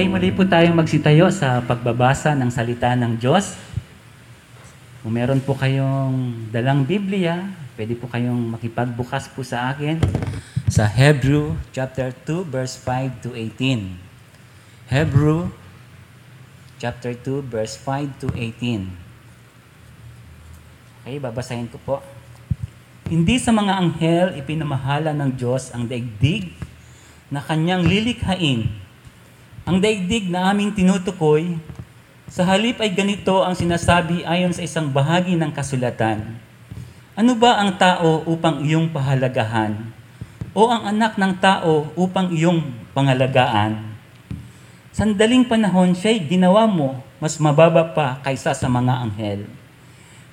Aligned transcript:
Okay, 0.00 0.08
muli 0.08 0.32
po 0.32 0.48
tayong 0.48 0.80
magsitayo 0.80 1.28
sa 1.28 1.60
pagbabasa 1.60 2.32
ng 2.32 2.48
salita 2.48 2.96
ng 2.96 3.20
Diyos. 3.20 3.52
Kung 5.04 5.12
meron 5.12 5.44
po 5.44 5.52
kayong 5.52 6.48
dalang 6.48 6.88
Biblia, 6.88 7.52
pwede 7.76 7.92
po 8.00 8.08
kayong 8.08 8.56
makipagbukas 8.56 9.28
po 9.28 9.44
sa 9.44 9.68
akin 9.68 10.00
sa 10.72 10.88
Hebrew 10.88 11.52
chapter 11.76 12.16
2 12.16 12.48
verse 12.48 12.80
5 12.80 13.28
to 13.28 13.36
18. 13.36 14.88
Hebrew 14.88 15.52
chapter 16.80 17.12
2 17.12 17.44
verse 17.44 17.76
5 17.76 18.24
to 18.24 18.32
18. 18.32 18.88
Okay, 21.04 21.20
babasahin 21.20 21.68
ko 21.68 21.76
po. 21.76 22.00
Hindi 23.04 23.36
sa 23.36 23.52
mga 23.52 23.76
anghel 23.76 24.40
ipinamahala 24.40 25.12
ng 25.12 25.36
Diyos 25.36 25.68
ang 25.76 25.84
daigdig 25.84 26.56
na 27.28 27.44
kanyang 27.44 27.84
lilikhain. 27.84 28.79
Ang 29.70 29.78
daigdig 29.78 30.26
na 30.26 30.50
aming 30.50 30.74
tinutukoy, 30.74 31.54
sa 32.26 32.42
halip 32.42 32.82
ay 32.82 32.90
ganito 32.90 33.46
ang 33.46 33.54
sinasabi 33.54 34.26
ayon 34.26 34.50
sa 34.50 34.66
isang 34.66 34.90
bahagi 34.90 35.38
ng 35.38 35.54
kasulatan. 35.54 36.42
Ano 37.14 37.38
ba 37.38 37.62
ang 37.62 37.78
tao 37.78 38.26
upang 38.26 38.66
iyong 38.66 38.90
pahalagahan? 38.90 39.78
O 40.58 40.66
ang 40.66 40.90
anak 40.90 41.14
ng 41.14 41.38
tao 41.38 41.86
upang 41.94 42.34
iyong 42.34 42.66
pangalagaan? 42.98 43.94
Sandaling 44.90 45.46
panahon 45.46 45.94
siya'y 45.94 46.18
ginawa 46.26 46.66
mo 46.66 46.98
mas 47.22 47.38
mababa 47.38 47.94
pa 47.94 48.18
kaysa 48.26 48.50
sa 48.50 48.66
mga 48.66 49.06
anghel. 49.06 49.46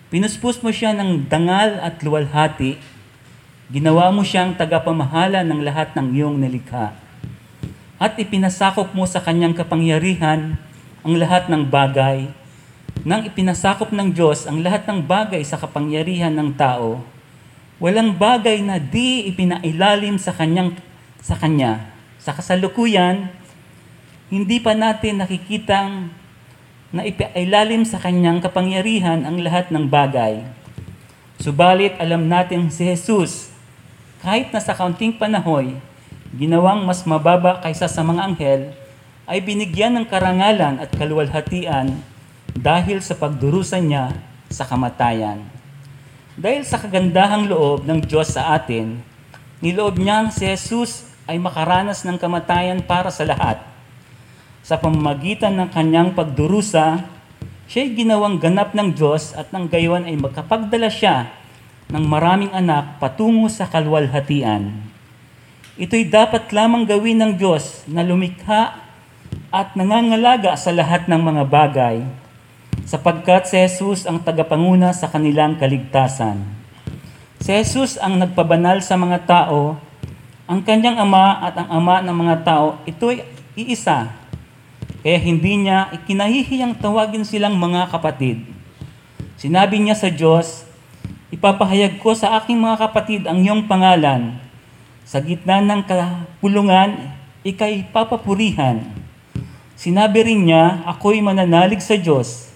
Pinuspos 0.10 0.58
mo 0.66 0.74
siya 0.74 0.98
ng 0.98 1.30
dangal 1.30 1.78
at 1.86 2.02
luwalhati. 2.02 2.82
Ginawa 3.70 4.10
mo 4.10 4.26
siyang 4.26 4.58
tagapamahala 4.58 5.46
ng 5.46 5.62
lahat 5.62 5.94
ng 5.94 6.10
iyong 6.18 6.42
nilikha. 6.42 7.06
At 7.98 8.14
ipinasakop 8.22 8.94
mo 8.94 9.10
sa 9.10 9.18
kanyang 9.22 9.58
kapangyarihan 9.58 10.58
ang 11.02 11.14
lahat 11.18 11.50
ng 11.50 11.66
bagay. 11.66 12.30
Nang 13.02 13.26
ipinasakop 13.26 13.90
ng 13.90 14.14
Diyos 14.14 14.46
ang 14.46 14.62
lahat 14.62 14.86
ng 14.86 15.02
bagay 15.02 15.42
sa 15.42 15.58
kapangyarihan 15.58 16.34
ng 16.34 16.54
tao, 16.54 17.02
walang 17.82 18.14
bagay 18.14 18.62
na 18.62 18.78
di 18.78 19.26
ipinailalim 19.30 20.22
sa 20.22 20.34
kanyang 20.34 20.78
sa 21.22 21.34
kanya. 21.34 21.90
Sa 22.22 22.38
kasalukuyan, 22.38 23.34
hindi 24.28 24.60
pa 24.60 24.78
natin 24.78 25.24
nakikitang 25.24 26.12
na 26.92 27.04
ipailalim 27.04 27.84
sa 27.84 28.00
kanyang 28.00 28.40
kapangyarihan 28.40 29.24
ang 29.24 29.40
lahat 29.40 29.72
ng 29.72 29.88
bagay. 29.88 30.44
Subalit 31.38 31.96
alam 32.00 32.28
natin 32.28 32.68
si 32.74 32.88
Jesus, 32.88 33.52
kahit 34.24 34.50
na 34.52 34.60
sa 34.60 34.74
kaunting 34.74 35.16
panahoy, 35.16 35.78
ginawang 36.36 36.84
mas 36.84 37.06
mababa 37.08 37.62
kaysa 37.64 37.88
sa 37.88 38.04
mga 38.04 38.22
anghel, 38.28 38.62
ay 39.28 39.44
binigyan 39.44 39.96
ng 40.00 40.06
karangalan 40.08 40.80
at 40.80 40.92
kaluwalhatian 40.96 42.00
dahil 42.56 43.04
sa 43.04 43.16
pagdurusa 43.16 43.80
niya 43.80 44.16
sa 44.48 44.64
kamatayan. 44.64 45.44
Dahil 46.40 46.64
sa 46.64 46.80
kagandahang 46.80 47.48
loob 47.48 47.84
ng 47.88 48.04
Diyos 48.04 48.36
sa 48.36 48.56
atin, 48.56 49.00
niloob 49.60 50.00
niyang 50.00 50.32
si 50.32 50.48
Jesus 50.48 51.08
ay 51.28 51.40
makaranas 51.40 52.08
ng 52.08 52.16
kamatayan 52.16 52.80
para 52.84 53.12
sa 53.12 53.28
lahat 53.28 53.60
sa 54.68 54.76
pamamagitan 54.76 55.56
ng 55.56 55.72
kanyang 55.72 56.12
pagdurusa, 56.12 57.08
siya'y 57.72 57.96
ginawang 57.96 58.36
ganap 58.36 58.76
ng 58.76 58.92
Diyos 58.92 59.32
at 59.32 59.56
nang 59.56 59.72
gayon 59.72 60.04
ay 60.04 60.20
magkapagdala 60.20 60.92
siya 60.92 61.32
ng 61.88 62.04
maraming 62.04 62.52
anak 62.52 63.00
patungo 63.00 63.48
sa 63.48 63.64
kalwalhatian. 63.64 64.87
Ito'y 65.78 66.10
dapat 66.10 66.50
lamang 66.50 66.90
gawin 66.90 67.22
ng 67.22 67.32
Diyos 67.38 67.86
na 67.86 68.02
lumikha 68.02 68.82
at 69.54 69.78
nangangalaga 69.78 70.58
sa 70.58 70.74
lahat 70.74 71.06
ng 71.06 71.22
mga 71.22 71.44
bagay, 71.46 72.02
sapagkat 72.82 73.46
si 73.46 73.62
Jesus 73.62 74.10
ang 74.10 74.18
tagapanguna 74.18 74.90
sa 74.90 75.06
kanilang 75.06 75.54
kaligtasan. 75.62 76.42
Si 77.38 77.54
Jesus 77.54 78.02
ang 78.02 78.18
nagpabanal 78.18 78.82
sa 78.82 78.98
mga 78.98 79.30
tao, 79.30 79.78
ang 80.50 80.66
kanyang 80.66 80.98
ama 80.98 81.46
at 81.46 81.54
ang 81.62 81.70
ama 81.70 82.02
ng 82.02 82.18
mga 82.26 82.36
tao, 82.42 82.82
ito'y 82.90 83.22
iisa 83.54 84.18
kaya 85.06 85.24
hindi 85.24 85.62
niya 85.62 85.94
ikinahihiyang 85.94 86.74
tawagin 86.82 87.24
silang 87.24 87.54
mga 87.54 87.94
kapatid. 87.94 88.44
Sinabi 89.38 89.78
niya 89.78 89.94
sa 89.94 90.10
Diyos, 90.10 90.66
Ipapahayag 91.28 92.00
ko 92.00 92.16
sa 92.16 92.40
aking 92.40 92.56
mga 92.56 92.76
kapatid 92.88 93.22
ang 93.28 93.44
iyong 93.44 93.68
pangalan. 93.68 94.47
Sa 95.08 95.24
gitna 95.24 95.64
ng 95.64 95.88
kapulungan, 95.88 97.16
ikay 97.48 97.88
papapurihan. 97.96 98.84
Sinabi 99.80 100.28
rin 100.28 100.52
niya, 100.52 100.84
ako'y 100.84 101.24
mananalig 101.24 101.80
sa 101.80 101.96
Diyos. 101.96 102.52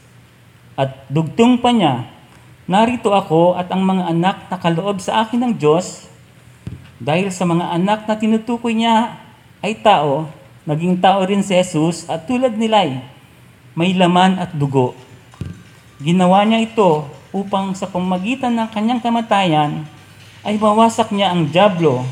At 0.75 1.07
dugtong 1.07 1.63
pa 1.63 1.72
niya, 1.72 2.12
narito 2.67 3.16
ako 3.16 3.56
at 3.56 3.72
ang 3.72 3.88
mga 3.88 4.03
anak 4.12 4.38
na 4.51 4.57
kaloob 4.59 5.00
sa 5.00 5.23
akin 5.23 5.47
ng 5.47 5.53
Diyos, 5.56 6.12
dahil 7.00 7.31
sa 7.31 7.47
mga 7.47 7.72
anak 7.72 8.03
na 8.03 8.19
tinutukoy 8.19 8.75
niya 8.75 9.16
ay 9.63 9.79
tao, 9.79 10.28
Naging 10.62 11.01
tao 11.01 11.25
rin 11.25 11.41
si 11.41 11.57
Jesus 11.57 12.06
at 12.06 12.29
tulad 12.29 12.53
nila'y 12.53 13.01
may 13.73 13.97
laman 13.97 14.38
at 14.38 14.53
dugo. 14.53 14.94
Ginawa 15.97 16.45
niya 16.45 16.62
ito 16.62 17.09
upang 17.33 17.73
sa 17.73 17.89
pamagitan 17.89 18.53
ng 18.53 18.69
kanyang 18.69 19.01
kamatayan 19.01 19.89
ay 20.45 20.62
mawasak 20.62 21.09
niya 21.09 21.33
ang 21.33 21.50
Diablo 21.50 22.06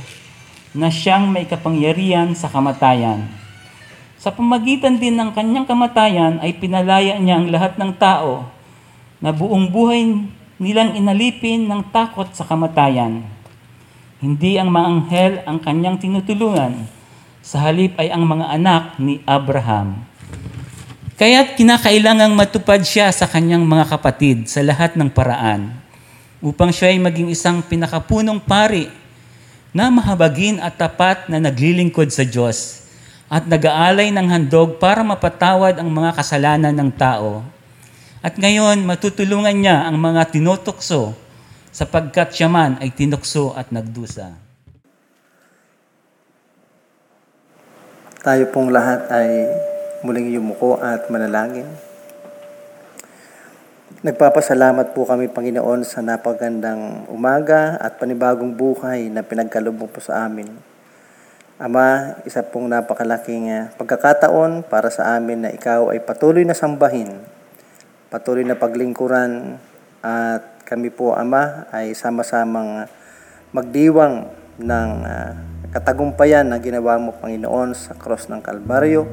na 0.73 0.93
siyang 0.93 1.29
may 1.29 1.49
kapangyarihan 1.49 2.33
sa 2.37 2.45
kamatayan. 2.45 3.25
Sa 4.19 4.29
pamagitan 4.29 4.99
din 4.99 5.15
ng 5.15 5.31
kanyang 5.31 5.65
kamatayan 5.65 6.43
ay 6.43 6.53
pinalaya 6.59 7.15
niya 7.17 7.39
ang 7.39 7.47
lahat 7.49 7.79
ng 7.79 7.91
tao 7.95 8.45
na 9.23 9.31
buong 9.31 9.71
buhay 9.71 10.27
nilang 10.59 10.93
inalipin 10.93 11.65
ng 11.65 11.81
takot 11.89 12.27
sa 12.35 12.43
kamatayan. 12.43 13.23
Hindi 14.19 14.59
ang 14.59 14.67
mga 14.67 14.87
anghel 14.91 15.33
ang 15.47 15.57
kanyang 15.63 15.95
tinutulungan, 15.95 16.83
sa 17.39 17.63
halip 17.63 17.95
ay 17.95 18.11
ang 18.11 18.27
mga 18.27 18.45
anak 18.51 18.83
ni 18.99 19.23
Abraham. 19.23 20.03
Kaya't 21.15 21.55
kinakailangang 21.55 22.35
matupad 22.35 22.83
siya 22.83 23.11
sa 23.15 23.27
kanyang 23.27 23.63
mga 23.63 23.87
kapatid 23.87 24.51
sa 24.51 24.59
lahat 24.63 24.99
ng 24.99 25.07
paraan 25.11 25.71
upang 26.39 26.71
siya 26.71 26.91
ay 26.91 26.99
maging 26.99 27.31
isang 27.31 27.59
pinakapunong 27.63 28.39
pari 28.39 28.87
na 29.69 29.93
mahabagin 29.93 30.57
at 30.57 30.77
tapat 30.77 31.29
na 31.29 31.37
naglilingkod 31.37 32.09
sa 32.09 32.25
Diyos 32.25 32.85
at 33.29 33.45
nag-aalay 33.45 34.09
ng 34.09 34.25
handog 34.25 34.81
para 34.81 35.05
mapatawad 35.05 35.77
ang 35.77 35.89
mga 35.93 36.17
kasalanan 36.17 36.73
ng 36.73 36.89
tao. 36.97 37.45
At 38.19 38.35
ngayon, 38.35 38.83
matutulungan 38.83 39.53
niya 39.53 39.85
ang 39.85 40.01
mga 40.01 40.33
tinutokso 40.33 41.13
sapagkat 41.69 42.33
siya 42.33 42.49
man 42.49 42.81
ay 42.81 42.89
tinukso 42.91 43.53
at 43.53 43.69
nagdusa. 43.69 44.33
Tayo 48.19 48.43
pong 48.51 48.75
lahat 48.75 49.07
ay 49.13 49.47
muling 50.03 50.33
yumuko 50.35 50.75
at 50.81 51.07
manalangin. 51.07 51.69
Nagpapasalamat 53.99 54.95
po 54.95 55.03
kami, 55.03 55.27
Panginoon, 55.27 55.83
sa 55.83 55.99
napagandang 55.99 57.03
umaga 57.11 57.75
at 57.83 57.99
panibagong 57.99 58.55
buhay 58.55 59.11
na 59.11 59.27
pinagkalubog 59.27 59.91
po 59.91 59.99
sa 59.99 60.23
amin. 60.23 60.47
Ama, 61.59 62.15
isa 62.23 62.39
pong 62.39 62.71
napakalaking 62.71 63.51
ah, 63.51 63.67
pagkakataon 63.75 64.63
para 64.63 64.87
sa 64.87 65.19
amin 65.19 65.43
na 65.43 65.49
ikaw 65.51 65.91
ay 65.91 65.99
patuloy 65.99 66.47
na 66.47 66.55
sambahin, 66.55 67.11
patuloy 68.07 68.47
na 68.47 68.55
paglingkuran 68.55 69.59
at 69.99 70.63
kami 70.63 70.95
po, 70.95 71.11
Ama, 71.19 71.67
ay 71.67 71.91
sama-samang 71.91 72.87
magdiwang 73.51 74.31
ng 74.63 74.91
uh, 75.03 75.31
katagumpayan 75.75 76.47
na 76.47 76.63
ginawa 76.63 76.95
mo, 76.95 77.19
Panginoon, 77.19 77.75
sa 77.75 77.99
cross 77.99 78.31
ng 78.31 78.39
Kalbaryo, 78.39 79.03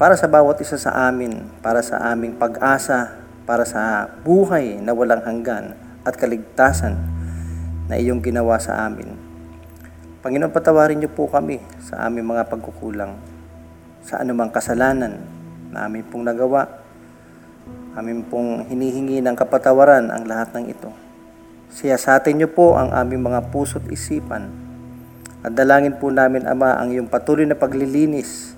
para 0.00 0.16
sa 0.16 0.24
bawat 0.24 0.56
isa 0.64 0.80
sa 0.80 1.04
amin, 1.04 1.44
para 1.60 1.84
sa 1.84 2.00
aming 2.08 2.40
pag-asa, 2.40 3.20
para 3.50 3.66
sa 3.66 4.06
buhay 4.22 4.78
na 4.78 4.94
walang 4.94 5.26
hanggan 5.26 5.74
at 6.06 6.14
kaligtasan 6.14 6.94
na 7.90 7.98
iyong 7.98 8.22
ginawa 8.22 8.62
sa 8.62 8.86
amin. 8.86 9.18
Panginoon, 10.22 10.54
patawarin 10.54 11.02
niyo 11.02 11.10
po 11.10 11.26
kami 11.26 11.58
sa 11.82 12.06
aming 12.06 12.30
mga 12.30 12.46
pagkukulang, 12.46 13.18
sa 14.06 14.22
anumang 14.22 14.54
kasalanan 14.54 15.18
na 15.74 15.90
amin 15.90 16.06
pong 16.06 16.30
nagawa. 16.30 16.78
Amin 17.98 18.22
pong 18.22 18.70
hinihingi 18.70 19.18
ng 19.18 19.34
kapatawaran 19.34 20.14
ang 20.14 20.30
lahat 20.30 20.54
ng 20.54 20.70
ito. 20.70 20.94
Siya 21.74 21.98
sa 21.98 22.22
atin 22.22 22.38
niyo 22.38 22.54
po 22.54 22.78
ang 22.78 22.94
aming 22.94 23.26
mga 23.34 23.50
puso't 23.50 23.82
isipan 23.90 24.46
at 25.42 25.58
dalangin 25.58 25.98
po 25.98 26.14
namin, 26.14 26.46
Ama, 26.46 26.78
ang 26.78 26.94
iyong 26.94 27.10
patuloy 27.10 27.50
na 27.50 27.58
paglilinis 27.58 28.54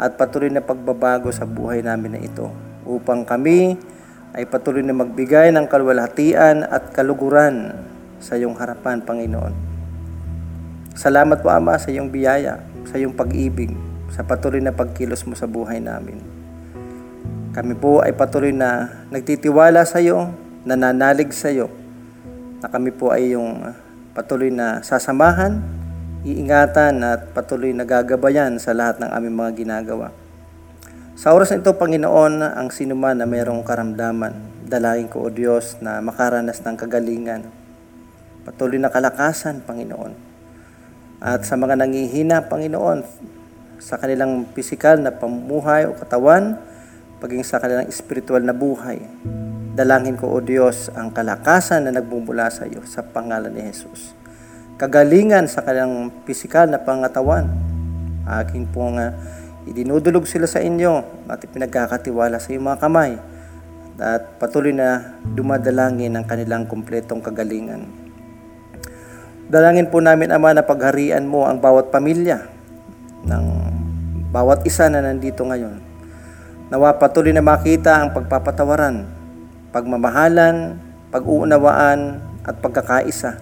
at 0.00 0.16
patuloy 0.16 0.48
na 0.48 0.64
pagbabago 0.64 1.28
sa 1.28 1.44
buhay 1.44 1.84
namin 1.84 2.16
na 2.16 2.20
ito 2.24 2.48
upang 2.88 3.28
kami 3.28 3.76
ay 4.36 4.44
patuloy 4.44 4.84
na 4.84 4.96
magbigay 4.96 5.48
ng 5.54 5.64
kalwalhatian 5.68 6.66
at 6.68 6.92
kaluguran 6.92 7.72
sa 8.18 8.36
iyong 8.36 8.58
harapan, 8.58 9.00
Panginoon. 9.00 9.54
Salamat 10.98 11.40
po, 11.40 11.48
Ama, 11.48 11.78
sa 11.78 11.94
iyong 11.94 12.10
biyaya, 12.10 12.58
sa 12.90 12.98
iyong 12.98 13.14
pag-ibig, 13.14 13.70
sa 14.10 14.26
patuloy 14.26 14.58
na 14.58 14.74
pagkilos 14.74 15.22
mo 15.24 15.38
sa 15.38 15.46
buhay 15.46 15.78
namin. 15.78 16.18
Kami 17.54 17.74
po 17.78 18.02
ay 18.02 18.12
patuloy 18.18 18.50
na 18.50 18.90
nagtitiwala 19.14 19.86
sa 19.86 20.02
iyo, 20.02 20.34
nananalig 20.66 21.30
sa 21.30 21.48
iyo, 21.54 21.70
na 22.58 22.66
kami 22.66 22.90
po 22.90 23.14
ay 23.14 23.38
yung 23.38 23.62
patuloy 24.12 24.50
na 24.50 24.82
sasamahan, 24.82 25.62
iingatan 26.26 26.98
at 27.06 27.30
patuloy 27.30 27.70
na 27.70 27.86
gagabayan 27.86 28.58
sa 28.58 28.74
lahat 28.74 28.98
ng 28.98 29.10
aming 29.14 29.36
mga 29.38 29.52
ginagawa. 29.54 30.10
Sa 31.18 31.34
oras 31.34 31.50
na 31.50 31.58
Panginoon, 31.58 32.46
ang 32.46 32.70
sinuman 32.70 33.18
na 33.18 33.26
mayroong 33.26 33.66
karamdaman, 33.66 34.62
dalangin 34.70 35.10
ko, 35.10 35.26
O 35.26 35.34
Diyos, 35.34 35.74
na 35.82 35.98
makaranas 35.98 36.62
ng 36.62 36.78
kagalingan. 36.78 37.42
Patuloy 38.46 38.78
na 38.78 38.86
kalakasan, 38.86 39.66
Panginoon. 39.66 40.14
At 41.18 41.42
sa 41.42 41.58
mga 41.58 41.74
nangihina, 41.74 42.46
Panginoon, 42.46 43.02
sa 43.82 43.98
kanilang 43.98 44.46
pisikal 44.54 44.94
na 44.94 45.10
pamumuhay 45.10 45.90
o 45.90 45.98
katawan, 45.98 46.54
paging 47.18 47.42
sa 47.42 47.58
kanilang 47.58 47.90
espiritual 47.90 48.46
na 48.46 48.54
buhay. 48.54 49.02
Dalangin 49.74 50.14
ko, 50.14 50.30
O 50.30 50.38
Diyos, 50.38 50.86
ang 50.94 51.10
kalakasan 51.10 51.90
na 51.90 51.98
nagbumula 51.98 52.46
sa 52.46 52.62
iyo 52.62 52.86
sa 52.86 53.02
pangalan 53.02 53.50
ni 53.50 53.66
Jesus. 53.66 54.14
Kagalingan 54.78 55.50
sa 55.50 55.66
kanilang 55.66 56.14
pisikal 56.22 56.70
na 56.70 56.78
pangatawan. 56.78 57.50
Aking 58.22 58.70
pong 58.70 59.02
uh, 59.02 59.37
idinudulog 59.68 60.24
sila 60.24 60.48
sa 60.48 60.64
inyo 60.64 61.24
at 61.28 61.44
pinagkakatiwala 61.44 62.40
sa 62.40 62.48
iyong 62.50 62.66
mga 62.66 62.80
kamay 62.80 63.12
at 63.98 64.38
patuloy 64.38 64.70
na 64.70 65.18
dumadalangin 65.26 66.14
ang 66.14 66.24
kanilang 66.24 66.70
kumpletong 66.70 67.18
kagalingan. 67.18 67.90
Dalangin 69.48 69.90
po 69.90 69.98
namin, 69.98 70.30
Ama, 70.30 70.54
na 70.54 70.62
pagharian 70.62 71.24
mo 71.24 71.48
ang 71.48 71.58
bawat 71.58 71.90
pamilya 71.90 72.46
ng 73.26 73.44
bawat 74.30 74.62
isa 74.68 74.86
na 74.92 75.02
nandito 75.02 75.42
ngayon. 75.42 75.80
Nawa 76.68 77.00
patuloy 77.00 77.32
na 77.32 77.40
makita 77.40 77.96
ang 77.96 78.12
pagpapatawaran, 78.12 79.08
pagmamahalan, 79.72 80.78
pag-uunawaan 81.08 82.20
at 82.44 82.60
pagkakaisa. 82.60 83.40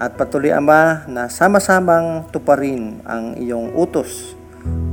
At 0.00 0.16
patuloy, 0.16 0.50
Ama, 0.56 1.04
na 1.06 1.28
sama-samang 1.28 2.26
tuparin 2.32 3.04
ang 3.04 3.36
iyong 3.38 3.76
utos 3.76 4.37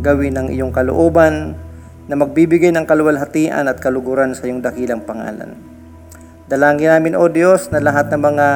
gawin 0.05 0.37
ng 0.37 0.47
iyong 0.53 0.69
kalooban 0.69 1.57
na 2.05 2.13
magbibigay 2.13 2.69
ng 2.69 2.85
kaluwalhatian 2.85 3.65
at 3.65 3.81
kaluguran 3.81 4.37
sa 4.37 4.45
iyong 4.45 4.61
dakilang 4.61 5.01
pangalan. 5.01 5.57
Dalangin 6.45 6.93
namin, 6.93 7.17
O 7.17 7.25
Diyos, 7.25 7.73
na 7.73 7.81
lahat 7.81 8.13
ng 8.13 8.21
mga 8.21 8.47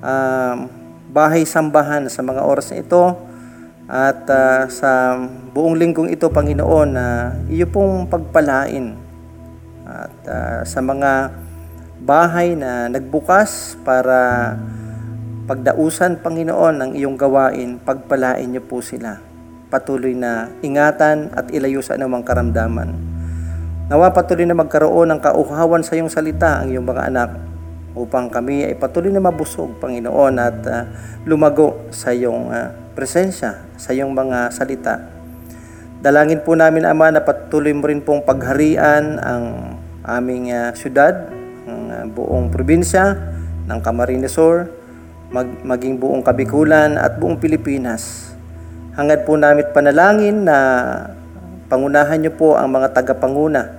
uh, 0.00 0.54
bahay-sambahan 1.12 2.08
sa 2.08 2.24
mga 2.24 2.40
oras 2.40 2.72
na 2.72 2.80
ito 2.80 3.04
at 3.84 4.24
uh, 4.32 4.64
sa 4.72 5.20
buong 5.52 5.76
linggong 5.76 6.08
ito, 6.08 6.32
Panginoon, 6.32 6.88
na 6.96 7.04
uh, 7.36 7.52
iyo 7.52 7.68
pong 7.68 8.08
pagpalain 8.08 8.96
at 9.84 10.16
uh, 10.24 10.60
sa 10.64 10.80
mga 10.80 11.36
bahay 12.00 12.56
na 12.56 12.88
nagbukas 12.88 13.76
para 13.84 14.56
pagdausan, 15.44 16.24
Panginoon, 16.24 16.80
ng 16.80 16.90
iyong 16.96 17.20
gawain, 17.20 17.76
pagpalain 17.84 18.48
niyo 18.48 18.64
po 18.64 18.80
sila 18.80 19.33
patuloy 19.74 20.14
na 20.14 20.54
ingatan 20.62 21.34
at 21.34 21.50
ilayo 21.50 21.82
sa 21.82 21.98
anumang 21.98 22.22
karamdaman. 22.22 22.94
Nawa 23.90 24.14
patuloy 24.14 24.46
na 24.46 24.54
magkaroon 24.54 25.10
ng 25.10 25.18
kauhawan 25.18 25.82
sa 25.82 25.98
iyong 25.98 26.06
salita 26.06 26.62
ang 26.62 26.70
iyong 26.70 26.86
mga 26.86 27.10
anak 27.10 27.30
upang 27.98 28.30
kami 28.30 28.70
ay 28.70 28.78
patuloy 28.78 29.10
na 29.10 29.18
mabusog, 29.18 29.82
Panginoon, 29.82 30.34
at 30.38 30.58
uh, 30.66 30.86
lumago 31.26 31.90
sa 31.90 32.14
iyong 32.14 32.50
uh, 32.54 32.70
presensya, 32.94 33.66
sa 33.74 33.90
iyong 33.90 34.14
mga 34.14 34.50
salita. 34.54 35.10
Dalangin 36.02 36.42
po 36.42 36.58
namin, 36.58 36.86
Ama, 36.86 37.14
na 37.14 37.22
patuloy 37.22 37.74
mo 37.74 37.86
rin 37.86 38.02
pong 38.02 38.26
pagharian 38.26 39.18
ang 39.22 39.44
aming 40.06 40.50
uh, 40.54 40.74
syudad, 40.74 41.30
ang 41.66 41.82
uh, 41.90 42.04
buong 42.10 42.50
probinsya 42.50 43.14
ng 43.66 43.78
Camarines 43.78 44.34
Sur, 44.34 44.70
mag, 45.30 45.46
maging 45.62 45.98
buong 45.98 46.22
Kabikulan 46.26 46.98
at 46.98 47.18
buong 47.22 47.38
Pilipinas. 47.38 48.33
Hangad 48.94 49.26
po 49.26 49.34
namin 49.34 49.66
panalangin 49.74 50.46
na 50.46 50.54
pangunahan 51.66 52.14
niyo 52.14 52.30
po 52.38 52.54
ang 52.54 52.70
mga 52.78 52.94
tagapanguna 52.94 53.74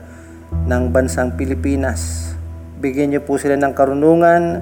ng 0.67 0.91
bansang 0.91 1.39
Pilipinas. 1.39 2.35
Bigyan 2.83 3.15
niyo 3.15 3.23
po 3.23 3.39
sila 3.39 3.55
ng 3.55 3.71
karunungan 3.71 4.59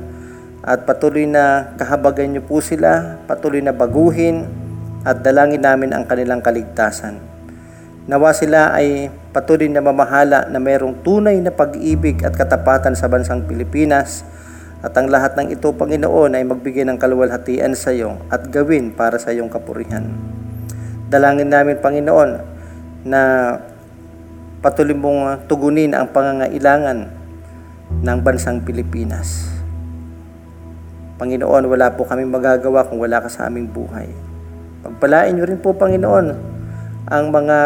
at 0.61 0.85
patuloy 0.85 1.25
na 1.25 1.73
kahabagan 1.73 2.38
niyo 2.38 2.45
po 2.45 2.61
sila, 2.61 3.17
patuloy 3.25 3.65
na 3.65 3.73
baguhin 3.73 4.45
at 5.01 5.25
dalangin 5.25 5.65
namin 5.65 5.89
ang 5.89 6.05
kanilang 6.05 6.45
kaligtasan. 6.45 7.17
Nawa 8.05 8.29
sila 8.38 8.77
ay 8.77 9.09
patuloy 9.33 9.73
na 9.73 9.81
mamahala 9.81 10.45
na 10.53 10.61
mayroong 10.61 11.01
tunay 11.01 11.33
na 11.41 11.50
pag-ibig 11.50 12.21
at 12.21 12.38
katapatan 12.38 12.94
sa 12.94 13.09
bansang 13.09 13.50
Pilipinas 13.50 14.21
at 14.85 14.94
ang 15.01 15.09
lahat 15.09 15.33
ng 15.33 15.50
ito, 15.50 15.73
Panginoon, 15.73 16.38
ay 16.38 16.45
magbigay 16.45 16.85
ng 16.85 17.01
kaluwalhatian 17.01 17.73
sa 17.73 17.89
iyo 17.89 18.21
at 18.29 18.53
gawin 18.53 18.94
para 18.94 19.17
sa 19.17 19.33
iyong 19.33 19.50
kapurihan. 19.50 20.33
Dalangin 21.13 21.54
namin, 21.54 21.77
Panginoon, 21.77 22.30
na 23.06 23.21
patuloy 24.65 24.98
mong 24.98 25.45
tugunin 25.45 25.94
ang 25.94 26.10
pangangailangan 26.10 27.06
ng 28.01 28.18
bansang 28.25 28.65
Pilipinas. 28.65 29.54
Panginoon, 31.21 31.69
wala 31.69 31.94
po 31.94 32.10
kami 32.10 32.25
magagawa 32.25 32.89
kung 32.89 32.98
wala 32.98 33.21
ka 33.21 33.30
sa 33.30 33.45
aming 33.45 33.69
buhay. 33.69 34.10
Pagpalain 34.81 35.38
niyo 35.38 35.45
rin 35.45 35.62
po, 35.62 35.77
Panginoon, 35.77 36.33
ang 37.06 37.25
mga 37.30 37.57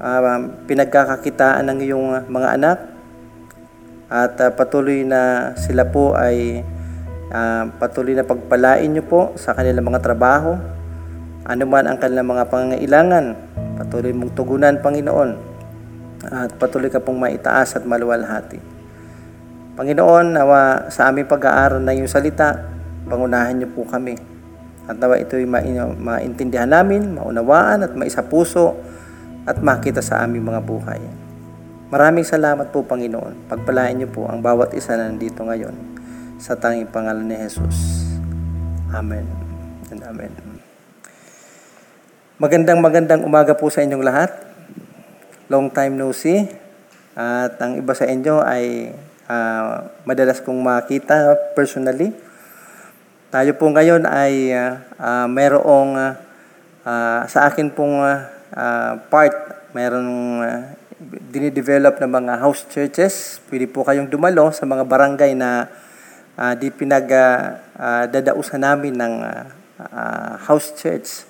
uh, 0.00 0.40
pinagkakakitaan 0.64 1.68
ng 1.68 1.78
iyong 1.84 2.32
mga 2.32 2.48
anak 2.56 2.78
at 4.08 4.40
uh, 4.40 4.50
patuloy 4.56 5.04
na 5.04 5.52
sila 5.60 5.84
po 5.84 6.16
ay 6.16 6.64
uh, 7.28 7.68
patuloy 7.76 8.16
na 8.16 8.24
pagpalain 8.24 8.88
niyo 8.88 9.04
po 9.04 9.36
sa 9.36 9.52
kanilang 9.52 9.84
mga 9.84 10.00
trabaho, 10.00 10.79
ano 11.46 11.64
man 11.64 11.88
ang 11.88 11.96
kanilang 11.96 12.28
mga 12.28 12.44
pangangailangan, 12.52 13.24
patuloy 13.80 14.12
mong 14.12 14.32
tugunan, 14.36 14.76
Panginoon, 14.80 15.30
at 16.28 16.52
patuloy 16.60 16.92
ka 16.92 17.00
pong 17.00 17.16
maitaas 17.16 17.80
at 17.80 17.88
maluwalhati. 17.88 18.60
Panginoon, 19.76 20.36
nawa 20.36 20.92
sa 20.92 21.08
aming 21.08 21.24
pag-aaral 21.24 21.80
na 21.80 21.96
iyong 21.96 22.10
salita, 22.10 22.68
pangunahan 23.08 23.56
niyo 23.56 23.72
po 23.72 23.88
kami. 23.88 24.18
At 24.84 25.00
nawa 25.00 25.16
ito'y 25.16 25.48
maintindihan 25.96 26.68
namin, 26.68 27.16
maunawaan 27.16 27.88
at 27.88 27.96
maisapuso 27.96 28.76
at 29.48 29.56
makita 29.64 30.04
sa 30.04 30.20
aming 30.26 30.44
mga 30.44 30.60
buhay. 30.60 31.00
Maraming 31.90 32.28
salamat 32.28 32.70
po, 32.70 32.84
Panginoon. 32.84 33.48
Pagpalain 33.48 33.96
niyo 33.96 34.12
po 34.12 34.28
ang 34.28 34.44
bawat 34.44 34.76
isa 34.76 34.94
na 34.94 35.08
nandito 35.08 35.42
ngayon 35.42 35.74
sa 36.36 36.54
tanging 36.54 36.86
pangalan 36.86 37.26
ni 37.26 37.34
Jesus. 37.34 38.06
Amen 38.92 39.26
and 39.90 40.02
Amen. 40.04 40.49
Magandang 42.40 42.80
magandang 42.80 43.20
umaga 43.20 43.52
po 43.52 43.68
sa 43.68 43.84
inyong 43.84 44.00
lahat. 44.00 44.32
Long 45.52 45.68
time 45.68 46.00
no 46.00 46.08
see. 46.08 46.48
At 47.12 47.60
ang 47.60 47.76
iba 47.76 47.92
sa 47.92 48.08
inyo 48.08 48.40
ay 48.40 48.96
uh, 49.28 49.92
madalas 50.08 50.40
kong 50.40 50.56
makita 50.56 51.36
personally. 51.52 52.16
Tayo 53.28 53.52
po 53.60 53.68
ngayon 53.68 54.08
ay 54.08 54.56
uh, 54.56 54.72
uh, 54.96 55.28
mayroong 55.28 55.92
uh, 56.00 56.16
uh, 56.88 57.28
sa 57.28 57.44
akin 57.44 57.76
pong 57.76 58.00
uh, 58.08 58.92
part, 59.12 59.68
mayroong 59.76 60.40
uh, 60.40 60.64
dinidevelop 61.28 62.00
na 62.00 62.08
mga 62.08 62.40
house 62.40 62.64
churches. 62.72 63.36
Pwede 63.52 63.68
po 63.68 63.84
kayong 63.84 64.08
dumalo 64.08 64.48
sa 64.48 64.64
mga 64.64 64.88
barangay 64.88 65.36
na 65.36 65.68
uh, 66.40 66.56
di 66.56 66.72
pinag 66.72 67.04
uh, 67.04 68.08
uh, 68.08 68.56
namin 68.56 68.96
ng 68.96 69.14
uh, 69.28 69.44
uh, 69.92 70.40
house 70.40 70.72
church. 70.72 71.28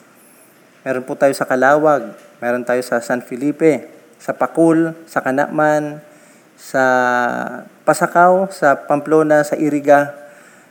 Meron 0.80 1.04
po 1.04 1.12
tayo 1.12 1.37
sa 1.37 1.44
Kalawag, 1.44 2.16
meron 2.40 2.64
tayo 2.64 2.80
sa 2.80 3.04
San 3.04 3.20
Felipe, 3.20 3.84
sa 4.16 4.32
Pakul, 4.32 4.96
sa 5.04 5.20
Kanakman, 5.20 6.00
sa 6.56 6.84
Pasakaw, 7.84 8.49
sa 8.49 8.76
Pamplona, 8.88 9.44
sa 9.44 9.60
Iriga. 9.60 10.16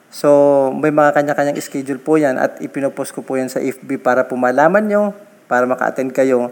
So, 0.10 0.70
may 0.74 0.90
mga 0.90 1.14
kanya-kanyang 1.14 1.62
schedule 1.62 2.02
po 2.02 2.18
yan 2.18 2.42
at 2.42 2.58
ipinopost 2.58 3.14
ko 3.14 3.22
po 3.22 3.38
yan 3.38 3.54
sa 3.54 3.62
FB 3.62 4.02
para 4.02 4.26
po 4.26 4.34
malaman 4.34 4.86
nyo, 4.90 5.04
para 5.46 5.70
maka-attend 5.70 6.10
kayo, 6.10 6.50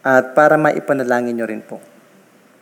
at 0.00 0.32
para 0.32 0.56
maipanalangin 0.56 1.36
nyo 1.36 1.44
rin 1.44 1.60
po. 1.60 1.80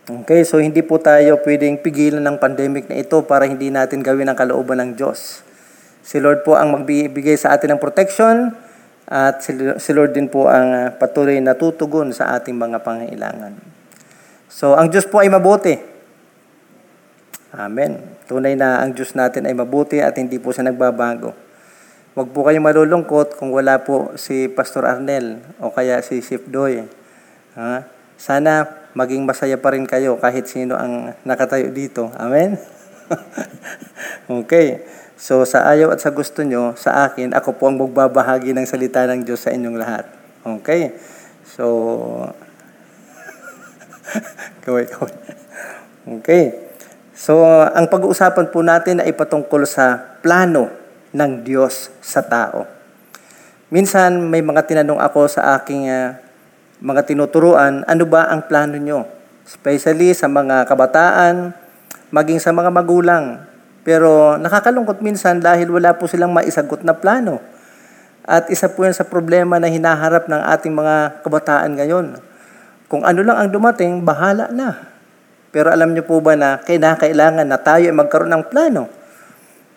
Okay, 0.06 0.42
so 0.46 0.62
hindi 0.62 0.82
po 0.86 1.02
tayo 1.02 1.38
pwedeng 1.42 1.82
pigilan 1.82 2.22
ng 2.22 2.38
pandemic 2.38 2.86
na 2.86 2.98
ito 2.98 3.18
para 3.26 3.46
hindi 3.46 3.70
natin 3.74 4.02
gawin 4.02 4.30
ang 4.30 4.38
kalooban 4.38 4.78
ng 4.82 4.90
Diyos. 4.94 5.42
Si 6.06 6.22
Lord 6.22 6.46
po 6.46 6.54
ang 6.54 6.70
magbibigay 6.74 7.34
sa 7.34 7.54
atin 7.54 7.74
ng 7.74 7.80
protection, 7.82 8.54
at 9.06 9.38
si 9.78 9.90
Lord 9.94 10.18
din 10.18 10.26
po 10.26 10.50
ang 10.50 10.68
ah, 10.74 10.88
patuloy 10.90 11.38
na 11.38 11.54
tutugon 11.54 12.10
sa 12.10 12.34
ating 12.34 12.58
mga 12.58 12.82
pangailangan. 12.82 13.54
So, 14.50 14.74
ang 14.74 14.90
Diyos 14.90 15.06
po 15.06 15.22
ay 15.22 15.30
mabuti. 15.30 15.78
Amen. 17.54 18.18
Tunay 18.26 18.58
na 18.58 18.82
ang 18.82 18.90
Diyos 18.90 19.14
natin 19.14 19.46
ay 19.46 19.54
mabuti 19.54 20.02
at 20.02 20.18
hindi 20.18 20.42
po 20.42 20.50
siya 20.50 20.66
nagbabago. 20.66 21.32
Huwag 22.18 22.28
po 22.34 22.42
kayong 22.42 22.66
malulungkot 22.66 23.38
kung 23.38 23.54
wala 23.54 23.84
po 23.86 24.16
si 24.18 24.50
Pastor 24.50 24.88
Arnel 24.88 25.38
o 25.62 25.70
kaya 25.70 26.02
si 26.02 26.18
Sip 26.18 26.48
Doy. 26.50 26.82
Ha? 27.54 27.86
Sana 28.18 28.66
maging 28.96 29.22
masaya 29.22 29.60
pa 29.60 29.76
rin 29.76 29.84
kayo 29.84 30.18
kahit 30.18 30.50
sino 30.50 30.74
ang 30.74 31.14
nakatayo 31.22 31.70
dito. 31.70 32.10
Amen? 32.18 32.58
okay. 34.42 34.82
So 35.16 35.48
sa 35.48 35.64
ayaw 35.64 35.96
at 35.96 36.04
sa 36.04 36.12
gusto 36.12 36.44
nyo, 36.44 36.76
sa 36.76 37.08
akin, 37.08 37.32
ako 37.32 37.56
po 37.56 37.72
ang 37.72 37.80
magbabahagi 37.80 38.52
ng 38.52 38.68
salita 38.68 39.08
ng 39.08 39.24
Diyos 39.24 39.40
sa 39.40 39.52
inyong 39.52 39.76
lahat. 39.80 40.04
Okay? 40.44 40.92
So, 41.48 41.64
kaway, 44.62 44.84
kaway. 44.86 45.14
Okay. 46.20 46.54
So, 47.16 47.42
ang 47.48 47.88
pag-uusapan 47.88 48.52
po 48.52 48.60
natin 48.60 49.00
ay 49.00 49.10
patungkol 49.16 49.64
sa 49.64 49.98
plano 50.20 50.68
ng 51.10 51.42
Diyos 51.42 51.90
sa 52.04 52.20
tao. 52.20 52.68
Minsan, 53.72 54.28
may 54.28 54.44
mga 54.44 54.68
tinanong 54.68 55.00
ako 55.00 55.26
sa 55.26 55.56
aking 55.58 55.88
ah, 55.90 56.20
mga 56.78 57.08
tinuturuan, 57.08 57.82
ano 57.88 58.04
ba 58.04 58.28
ang 58.28 58.44
plano 58.44 58.76
nyo? 58.76 59.08
Especially 59.48 60.12
sa 60.12 60.28
mga 60.28 60.68
kabataan, 60.68 61.56
maging 62.12 62.38
sa 62.38 62.52
mga 62.52 62.68
magulang. 62.68 63.42
Pero 63.86 64.34
nakakalungkot 64.34 64.98
minsan 64.98 65.38
dahil 65.38 65.70
wala 65.70 65.94
po 65.94 66.10
silang 66.10 66.34
maisagot 66.34 66.82
na 66.82 66.90
plano. 66.90 67.38
At 68.26 68.50
isa 68.50 68.66
po 68.66 68.82
yan 68.82 68.98
sa 68.98 69.06
problema 69.06 69.62
na 69.62 69.70
hinaharap 69.70 70.26
ng 70.26 70.42
ating 70.58 70.74
mga 70.74 71.22
kabataan 71.22 71.78
ngayon. 71.78 72.18
Kung 72.90 73.06
ano 73.06 73.22
lang 73.22 73.38
ang 73.38 73.50
dumating, 73.54 74.02
bahala 74.02 74.50
na. 74.50 74.90
Pero 75.54 75.70
alam 75.70 75.94
niyo 75.94 76.02
po 76.02 76.18
ba 76.18 76.34
na 76.34 76.58
kailangan 76.66 77.46
na 77.46 77.62
tayo 77.62 77.86
ay 77.86 77.94
magkaroon 77.94 78.34
ng 78.34 78.44
plano? 78.50 78.90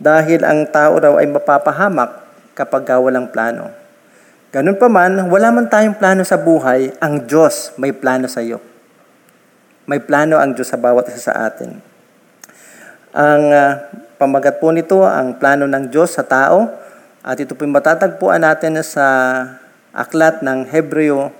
Dahil 0.01 0.41
ang 0.41 0.65
tao 0.73 0.97
raw 0.97 1.13
ay 1.21 1.29
mapapahamak 1.29 2.25
kapag 2.57 2.89
walang 2.97 3.29
plano. 3.29 3.69
Ganun 4.49 4.81
pa 4.81 4.89
man, 4.89 5.29
wala 5.29 5.53
man 5.53 5.69
tayong 5.69 6.01
plano 6.01 6.25
sa 6.25 6.41
buhay, 6.41 6.89
ang 6.97 7.29
Diyos 7.29 7.77
may 7.77 7.93
plano 7.93 8.25
sa 8.25 8.41
iyo. 8.41 8.57
May 9.85 10.01
plano 10.01 10.41
ang 10.41 10.57
Diyos 10.57 10.73
sa 10.73 10.81
bawat 10.81 11.05
isa 11.13 11.29
sa 11.29 11.45
atin. 11.45 11.88
Ang 13.09 13.49
uh, 13.49 13.89
pamagat 14.21 14.61
po 14.61 14.69
nito, 14.69 15.01
ang 15.01 15.41
plano 15.41 15.65
ng 15.65 15.89
Diyos 15.89 16.13
sa 16.13 16.21
tao, 16.21 16.69
at 17.25 17.41
ito 17.41 17.57
po 17.57 17.65
matatagpuan 17.65 18.45
natin 18.45 18.77
sa 18.85 19.05
aklat 19.91 20.45
ng 20.45 20.69
Hebreo 20.69 21.33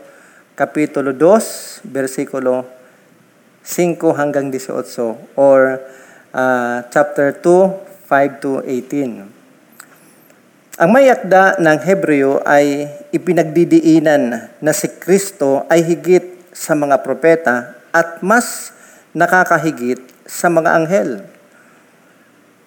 Kapitulo 0.57 1.15
2, 1.15 1.87
versikulo 1.87 2.67
5 3.63 3.95
hanggang 4.17 4.51
18 4.51 5.37
or 5.37 5.79
uh, 6.33 6.83
chapter 6.89 7.37
2, 7.37 8.11
5 8.11 8.43
to 8.43 8.59
18. 8.65 9.29
Ang 10.79 10.89
may 10.89 11.07
akda 11.07 11.61
ng 11.61 11.79
Hebreo 11.85 12.41
ay 12.43 12.89
ipinagdidiinan 13.13 14.51
na 14.57 14.71
si 14.73 14.89
Kristo 14.99 15.69
ay 15.69 15.85
higit 15.85 16.49
sa 16.49 16.73
mga 16.73 17.05
propeta 17.05 17.77
at 17.93 18.25
mas 18.25 18.73
nakakahigit 19.13 20.01
sa 20.25 20.49
mga 20.49 20.75
anghel. 20.75 21.38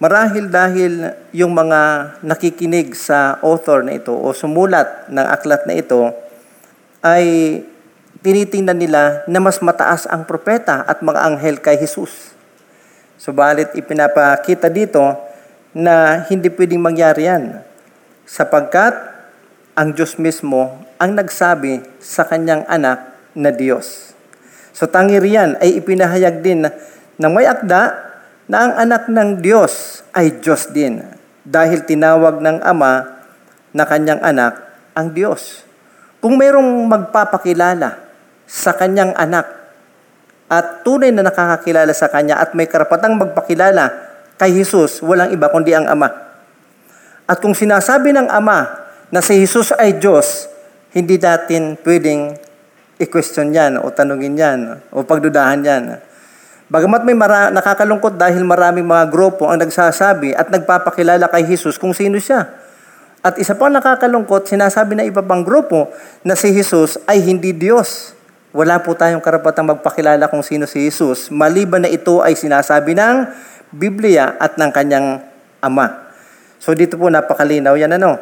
Marahil 0.02 0.50
dahil 0.50 1.14
yung 1.30 1.54
mga 1.54 1.78
nakikinig 2.26 2.90
sa 2.98 3.38
author 3.38 3.86
na 3.86 3.94
ito 3.94 4.10
o 4.10 4.34
sumulat 4.34 5.06
ng 5.06 5.22
aklat 5.30 5.62
na 5.62 5.78
ito 5.78 6.10
ay 7.06 7.62
tinitingnan 8.18 8.82
nila 8.82 9.22
na 9.30 9.38
mas 9.38 9.62
mataas 9.62 10.10
ang 10.10 10.26
propeta 10.26 10.82
at 10.82 11.06
mga 11.06 11.22
anghel 11.22 11.62
kay 11.62 11.78
Jesus. 11.78 12.34
Subalit 13.14 13.70
ipinapakita 13.78 14.66
dito 14.66 15.06
na 15.70 16.26
hindi 16.26 16.50
pwedeng 16.50 16.82
mangyari 16.82 17.30
yan 17.30 17.62
sapagkat 18.26 18.98
ang 19.78 19.94
Diyos 19.94 20.18
mismo 20.18 20.82
ang 20.98 21.14
nagsabi 21.14 21.78
sa 22.02 22.26
kanyang 22.26 22.66
anak 22.66 23.06
na 23.38 23.54
Diyos. 23.54 24.18
So 24.74 24.90
tangi 24.90 25.22
riyan 25.22 25.62
ay 25.62 25.78
ipinahayag 25.78 26.42
din 26.42 26.66
ng 27.22 27.30
may 27.30 27.46
akda 27.46 28.11
na 28.50 28.56
ang 28.68 28.72
anak 28.78 29.06
ng 29.06 29.38
Diyos 29.38 30.02
ay 30.14 30.42
Diyos 30.42 30.70
din 30.70 31.02
dahil 31.42 31.82
tinawag 31.86 32.42
ng 32.42 32.62
Ama 32.62 33.22
na 33.74 33.84
kanyang 33.86 34.22
anak 34.22 34.58
ang 34.94 35.10
Diyos. 35.10 35.66
Kung 36.22 36.38
mayroong 36.38 36.86
magpapakilala 36.86 37.98
sa 38.46 38.70
kanyang 38.76 39.16
anak 39.18 39.48
at 40.52 40.84
tunay 40.84 41.10
na 41.10 41.26
nakakakilala 41.26 41.90
sa 41.96 42.12
kanya 42.12 42.38
at 42.38 42.52
may 42.52 42.68
karapatang 42.68 43.16
magpakilala 43.16 43.90
kay 44.36 44.52
Jesus, 44.52 45.00
walang 45.00 45.32
iba 45.32 45.48
kundi 45.48 45.72
ang 45.72 45.88
Ama. 45.88 46.12
At 47.26 47.40
kung 47.40 47.56
sinasabi 47.56 48.12
ng 48.12 48.28
Ama 48.28 48.68
na 49.08 49.24
si 49.24 49.40
Jesus 49.40 49.72
ay 49.74 49.96
Diyos, 49.96 50.50
hindi 50.92 51.16
natin 51.16 51.80
pwedeng 51.80 52.36
i-question 53.00 53.50
yan 53.50 53.80
o 53.80 53.88
tanungin 53.88 54.36
yan 54.36 54.60
o 54.92 55.02
pagdudahan 55.02 55.64
yan. 55.64 55.84
Bagamat 56.72 57.04
may 57.04 57.12
mara- 57.12 57.52
nakakalungkot 57.52 58.16
dahil 58.16 58.48
maraming 58.48 58.88
mga 58.88 59.12
grupo 59.12 59.44
ang 59.44 59.60
nagsasabi 59.60 60.32
at 60.32 60.48
nagpapakilala 60.48 61.28
kay 61.28 61.44
Jesus 61.44 61.76
kung 61.76 61.92
sino 61.92 62.16
siya. 62.16 62.48
At 63.20 63.36
isa 63.36 63.52
pang 63.52 63.68
nakakalungkot, 63.68 64.48
sinasabi 64.48 64.96
na 64.96 65.04
iba 65.04 65.20
pang 65.20 65.44
grupo 65.44 65.92
na 66.24 66.32
si 66.32 66.48
Jesus 66.48 66.96
ay 67.04 67.20
hindi 67.20 67.52
Diyos. 67.52 68.16
Wala 68.56 68.80
po 68.80 68.96
tayong 68.96 69.20
karapatang 69.20 69.68
magpakilala 69.68 70.32
kung 70.32 70.40
sino 70.40 70.64
si 70.64 70.88
Jesus, 70.88 71.28
maliban 71.28 71.84
na 71.84 71.92
ito 71.92 72.24
ay 72.24 72.40
sinasabi 72.40 72.96
ng 72.96 73.28
Biblia 73.68 74.40
at 74.40 74.56
ng 74.56 74.72
kanyang 74.72 75.20
Ama. 75.60 76.08
So 76.56 76.72
dito 76.72 76.96
po 76.96 77.12
napakalinaw 77.12 77.76
yan 77.76 78.00
ano, 78.00 78.16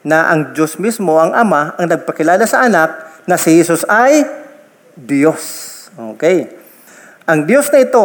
na 0.00 0.32
ang 0.32 0.56
Diyos 0.56 0.80
mismo, 0.80 1.20
ang 1.20 1.36
Ama, 1.36 1.76
ang 1.76 1.92
nagpakilala 1.92 2.48
sa 2.48 2.64
anak 2.64 2.88
na 3.28 3.36
si 3.36 3.52
Jesus 3.52 3.84
ay 3.84 4.24
Diyos. 4.96 5.68
Okay. 6.16 6.61
Ang 7.22 7.46
Diyos 7.46 7.70
na 7.70 7.86
ito, 7.86 8.02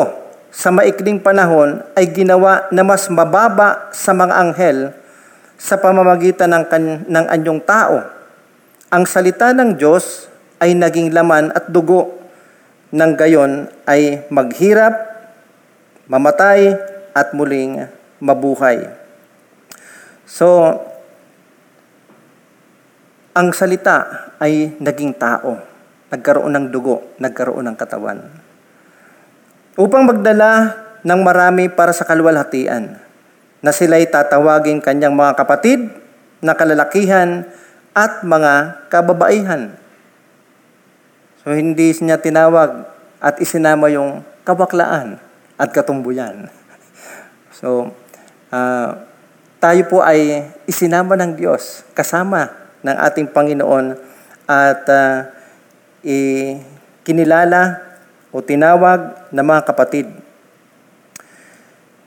sa 0.53 0.69
maikling 0.69 1.17
panahon, 1.17 1.81
ay 1.97 2.13
ginawa 2.13 2.69
na 2.69 2.86
mas 2.86 3.09
mababa 3.09 3.89
sa 3.89 4.13
mga 4.13 4.33
anghel 4.45 4.93
sa 5.57 5.74
pamamagitan 5.81 6.53
ng, 6.53 6.65
kan- 6.69 7.01
ng 7.09 7.25
anyong 7.33 7.57
tao. 7.65 8.05
Ang 8.93 9.09
salita 9.09 9.57
ng 9.57 9.74
Diyos 9.74 10.29
ay 10.62 10.77
naging 10.77 11.09
laman 11.17 11.50
at 11.50 11.65
dugo 11.65 12.13
ng 12.93 13.12
gayon 13.17 13.65
ay 13.89 14.21
maghirap, 14.29 14.93
mamatay, 16.05 16.77
at 17.17 17.33
muling 17.33 17.89
mabuhay. 18.21 18.86
So, 20.29 20.77
ang 23.33 23.50
salita 23.50 24.29
ay 24.38 24.77
naging 24.77 25.17
tao. 25.17 25.57
Nagkaroon 26.13 26.53
ng 26.53 26.65
dugo, 26.69 27.17
nagkaroon 27.17 27.65
ng 27.65 27.77
katawan 27.77 28.47
upang 29.77 30.10
magdala 30.10 30.74
ng 31.05 31.22
marami 31.22 31.69
para 31.69 31.93
sa 31.93 32.03
kalwalhatian 32.03 32.98
na 33.62 33.72
sila'y 33.72 34.10
tatawagin 34.10 34.81
kanyang 34.81 35.13
mga 35.13 35.38
kapatid 35.38 35.93
na 36.41 36.57
kalalakihan 36.57 37.46
at 37.93 38.25
mga 38.25 38.86
kababaihan. 38.89 39.74
So 41.41 41.53
hindi 41.53 41.93
niya 41.93 42.17
tinawag 42.17 42.89
at 43.22 43.38
isinama 43.38 43.89
yung 43.93 44.25
kabaklaan 44.43 45.22
at 45.55 45.69
katumbuyan. 45.72 46.50
So 47.57 47.89
uh, 48.53 48.89
tayo 49.57 49.81
po 49.89 50.05
ay 50.05 50.46
isinama 50.69 51.17
ng 51.17 51.34
Diyos 51.34 51.81
kasama 51.98 52.53
ng 52.86 52.93
ating 52.93 53.34
Panginoon 53.34 53.98
at 54.46 54.86
uh, 54.86 55.25
kinilala 57.01 57.87
o 58.31 58.43
tinawag 58.43 59.31
na 59.31 59.43
mga 59.43 59.62
kapatid. 59.67 60.07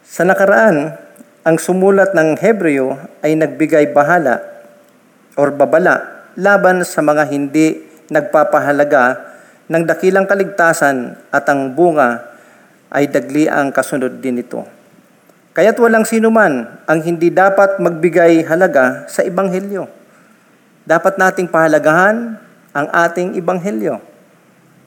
Sa 0.04 0.26
nakaraan, 0.26 0.98
ang 1.40 1.56
sumulat 1.56 2.12
ng 2.12 2.36
Hebreo 2.36 2.98
ay 3.24 3.32
nagbigay 3.38 3.96
bahala 3.96 4.42
or 5.38 5.54
babala 5.54 6.28
laban 6.36 6.84
sa 6.84 7.00
mga 7.00 7.30
hindi 7.32 7.80
nagpapahalaga 8.10 9.30
ng 9.70 9.82
dakilang 9.86 10.26
kaligtasan 10.26 11.14
at 11.30 11.46
ang 11.46 11.72
bunga 11.72 12.26
ay 12.90 13.06
dagli 13.06 13.46
ang 13.46 13.70
kasunod 13.70 14.18
din 14.18 14.42
ito. 14.42 14.66
Kaya't 15.54 15.78
walang 15.78 16.02
sino 16.02 16.30
man 16.30 16.82
ang 16.90 17.00
hindi 17.06 17.30
dapat 17.30 17.78
magbigay 17.78 18.42
halaga 18.50 19.06
sa 19.06 19.22
Ibanghelyo. 19.22 19.86
Dapat 20.82 21.14
nating 21.22 21.48
pahalagahan 21.50 22.34
ang 22.74 22.86
ating 22.90 23.38
Ibanghelyo. 23.38 24.09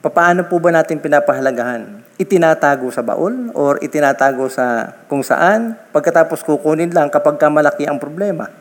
Paano 0.04 0.44
po 0.44 0.60
ba 0.60 0.68
natin 0.68 1.00
pinapahalagahan? 1.00 2.04
Itinatago 2.20 2.92
sa 2.92 3.00
baul 3.00 3.48
or 3.56 3.80
itinatago 3.80 4.52
sa 4.52 4.92
kung 5.08 5.24
saan 5.24 5.80
pagkatapos 5.96 6.44
kukunin 6.44 6.92
lang 6.92 7.08
kapag 7.08 7.40
malaki 7.48 7.88
ang 7.88 7.96
problema. 7.96 8.52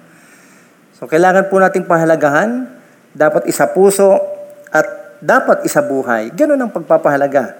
So 0.96 1.04
kailangan 1.04 1.52
po 1.52 1.60
nating 1.60 1.84
pahalagahan, 1.84 2.64
dapat 3.12 3.44
isa 3.52 3.68
puso 3.68 4.24
at 4.72 5.20
dapat 5.20 5.68
isa 5.68 5.84
buhay. 5.84 6.32
Ganun 6.32 6.64
ang 6.64 6.72
pagpapahalaga. 6.72 7.60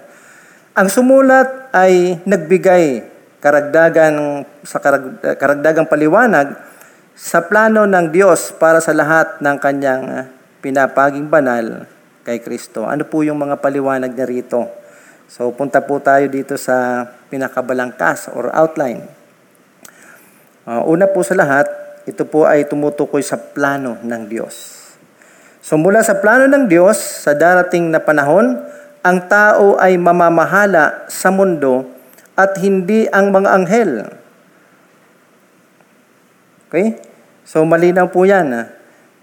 Ang 0.72 0.88
sumulat 0.88 1.68
ay 1.76 2.24
nagbigay 2.24 3.04
karagdagan 3.44 4.48
sa 4.64 4.80
karag, 4.80 5.20
karagdagang 5.36 5.84
paliwanag 5.84 6.56
sa 7.12 7.44
plano 7.44 7.84
ng 7.84 8.08
Diyos 8.08 8.56
para 8.56 8.80
sa 8.80 8.96
lahat 8.96 9.44
ng 9.44 9.56
kanyang 9.60 10.32
pinapaging 10.64 11.28
banal 11.28 11.84
kay 12.24 12.40
Kristo. 12.40 12.88
Ano 12.88 13.04
po 13.04 13.20
yung 13.20 13.36
mga 13.36 13.60
paliwanag 13.60 14.16
niya 14.16 14.26
rito? 14.26 14.66
So 15.28 15.52
punta 15.52 15.84
po 15.84 16.00
tayo 16.00 16.24
dito 16.26 16.56
sa 16.56 17.06
pinakabalangkas 17.28 18.32
or 18.32 18.48
outline. 18.52 19.04
Uh, 20.64 20.80
una 20.88 21.04
po 21.04 21.20
sa 21.20 21.36
lahat, 21.36 21.68
ito 22.08 22.24
po 22.24 22.48
ay 22.48 22.64
tumutukoy 22.64 23.20
sa 23.20 23.36
plano 23.36 24.00
ng 24.00 24.22
Diyos. 24.28 24.80
So 25.64 25.76
mula 25.76 26.04
sa 26.04 26.20
plano 26.20 26.48
ng 26.48 26.68
Diyos, 26.68 26.96
sa 26.96 27.36
darating 27.36 27.92
na 27.92 28.00
panahon, 28.00 28.60
ang 29.04 29.18
tao 29.28 29.76
ay 29.76 30.00
mamamahala 30.00 31.08
sa 31.12 31.28
mundo 31.28 31.88
at 32.36 32.56
hindi 32.60 33.04
ang 33.12 33.32
mga 33.32 33.48
anghel. 33.52 33.92
Okay? 36.68 37.00
So 37.44 37.64
malinaw 37.64 38.08
po 38.08 38.24
yan 38.24 38.48
ah, 38.52 38.66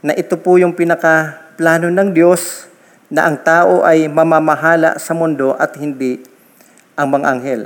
na 0.02 0.14
ito 0.18 0.38
po 0.38 0.58
yung 0.58 0.74
pinaka-plano 0.74 1.90
ng 1.90 2.10
Diyos 2.14 2.71
na 3.12 3.28
ang 3.28 3.36
tao 3.44 3.84
ay 3.84 4.08
mamamahala 4.08 4.96
sa 4.96 5.12
mundo 5.12 5.52
at 5.60 5.76
hindi 5.76 6.24
ang 6.96 7.12
mga 7.12 7.28
anghel. 7.28 7.62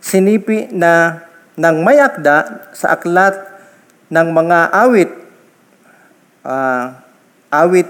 Sinipi 0.00 0.72
na 0.72 1.20
ng 1.60 1.76
may 1.84 2.00
akda 2.00 2.68
sa 2.72 2.96
aklat 2.96 3.36
ng 4.08 4.28
mga 4.32 4.58
awit, 4.72 5.10
uh, 6.48 6.96
awit 7.52 7.88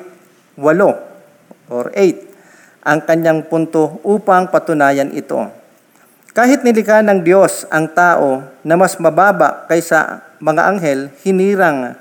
8 0.58 1.70
or 1.70 1.94
8, 1.94 2.82
ang 2.82 2.98
kanyang 3.06 3.46
punto 3.46 4.02
upang 4.02 4.50
patunayan 4.50 5.14
ito. 5.14 5.46
Kahit 6.34 6.66
nilikha 6.66 7.00
ng 7.06 7.22
Diyos 7.22 7.64
ang 7.70 7.86
tao 7.90 8.44
na 8.66 8.74
mas 8.74 8.98
mababa 8.98 9.64
kaysa 9.70 10.26
mga 10.42 10.62
anghel, 10.74 11.00
hinirang 11.24 11.96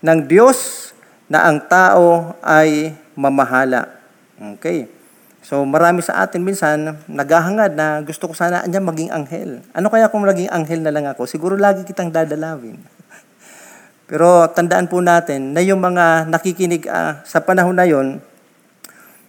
ng 0.00 0.20
Diyos 0.24 0.90
na 1.26 1.50
ang 1.50 1.60
tao 1.66 2.34
ay 2.40 2.94
mamahala. 3.18 3.95
Okay. 4.36 4.84
So 5.46 5.62
marami 5.62 6.02
sa 6.02 6.26
atin 6.26 6.42
minsan 6.42 6.98
naghahangad 7.06 7.78
na 7.78 8.02
gusto 8.02 8.26
ko 8.26 8.34
sana 8.34 8.66
niya 8.66 8.82
maging 8.82 9.14
anghel. 9.14 9.62
Ano 9.72 9.88
kaya 9.88 10.10
kung 10.10 10.26
maging 10.26 10.50
anghel 10.50 10.82
na 10.82 10.90
lang 10.92 11.06
ako? 11.06 11.24
Siguro 11.24 11.54
lagi 11.54 11.86
kitang 11.86 12.10
dadalawin. 12.10 12.76
Pero 14.10 14.50
tandaan 14.50 14.90
po 14.90 14.98
natin 14.98 15.54
na 15.54 15.62
yung 15.62 15.78
mga 15.78 16.26
nakikinig 16.26 16.84
uh, 16.90 17.22
sa 17.22 17.38
panahon 17.38 17.78
na 17.78 17.86
yon, 17.86 18.18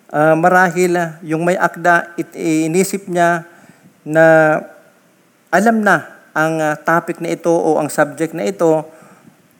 uh, 0.10 0.34
marahil 0.34 0.98
uh, 0.98 1.22
yung 1.22 1.46
may 1.46 1.56
akda, 1.56 2.18
it, 2.18 2.34
inisip 2.36 3.06
niya 3.06 3.46
na 4.02 4.58
alam 5.54 5.86
na 5.86 6.18
ang 6.34 6.58
uh, 6.60 6.74
topic 6.82 7.22
na 7.22 7.32
ito 7.34 7.54
o 7.54 7.78
ang 7.78 7.94
subject 7.94 8.34
na 8.34 8.50
ito 8.50 8.84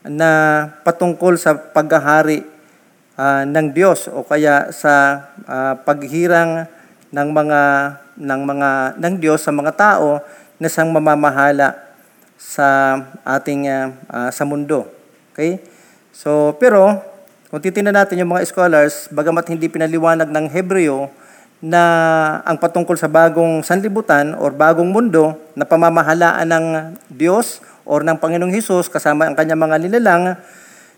na 0.02 0.30
patungkol 0.82 1.38
sa 1.38 1.54
paghahari 1.54 2.57
uh, 3.18 3.42
ng 3.42 3.74
Diyos 3.74 4.06
o 4.06 4.22
kaya 4.22 4.70
sa 4.70 5.26
uh, 5.44 5.74
paghirang 5.82 6.70
ng 7.10 7.28
mga 7.34 7.60
ng 8.14 8.40
mga 8.46 8.70
ng 8.96 9.14
Diyos 9.18 9.42
sa 9.42 9.50
mga 9.50 9.74
tao 9.74 10.22
na 10.62 10.70
sang 10.70 10.94
mamamahala 10.94 11.74
sa 12.38 12.98
ating 13.26 13.66
uh, 14.06 14.30
sa 14.30 14.46
mundo. 14.46 14.86
Okay? 15.34 15.58
So, 16.14 16.54
pero 16.62 16.98
kung 17.50 17.58
titingnan 17.62 17.94
natin 17.94 18.22
yung 18.22 18.34
mga 18.34 18.46
scholars, 18.46 19.10
bagamat 19.10 19.50
hindi 19.50 19.66
pinaliwanag 19.66 20.30
ng 20.30 20.46
Hebreo 20.52 21.10
na 21.58 21.82
ang 22.46 22.54
patungkol 22.54 22.94
sa 22.94 23.10
bagong 23.10 23.66
sanlibutan 23.66 24.38
or 24.38 24.54
bagong 24.54 24.94
mundo 24.94 25.34
na 25.58 25.66
pamamahalaan 25.66 26.46
ng 26.46 26.66
Diyos 27.10 27.58
or 27.82 28.06
ng 28.06 28.14
Panginoong 28.20 28.54
Hesus 28.54 28.86
kasama 28.86 29.26
ang 29.26 29.34
kanyang 29.34 29.58
mga 29.58 29.76
nilalang, 29.82 30.38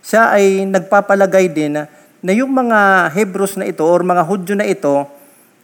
siya 0.05 0.33
ay 0.33 0.69
nagpapalagay 0.69 1.49
din 1.49 1.81
na 2.21 2.33
yung 2.37 2.53
mga 2.53 3.11
Hebrews 3.17 3.57
na 3.57 3.69
ito 3.69 3.85
or 3.85 4.05
mga 4.05 4.23
Hudyo 4.25 4.55
na 4.57 4.69
ito 4.69 5.09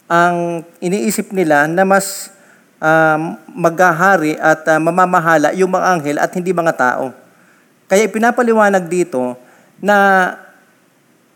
ang 0.09 0.65
iniisip 0.81 1.29
nila 1.31 1.69
na 1.69 1.85
mas 1.85 2.33
um, 2.81 3.37
maghahari 3.53 4.35
at 4.41 4.65
uh, 4.65 4.79
mamamahala 4.81 5.53
yung 5.53 5.69
mga 5.69 5.85
anghel 5.93 6.17
at 6.17 6.31
hindi 6.33 6.51
mga 6.51 6.73
tao. 6.73 7.13
Kaya 7.85 8.09
ipinapaliwanag 8.09 8.89
dito 8.89 9.37
na 9.77 10.33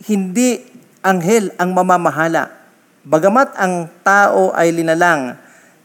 hindi 0.01 0.65
anghel 1.05 1.53
ang 1.61 1.71
mamamahala 1.75 2.61
Bagamat 3.01 3.57
ang 3.57 3.89
tao 4.05 4.53
ay 4.53 4.69
linalang 4.69 5.33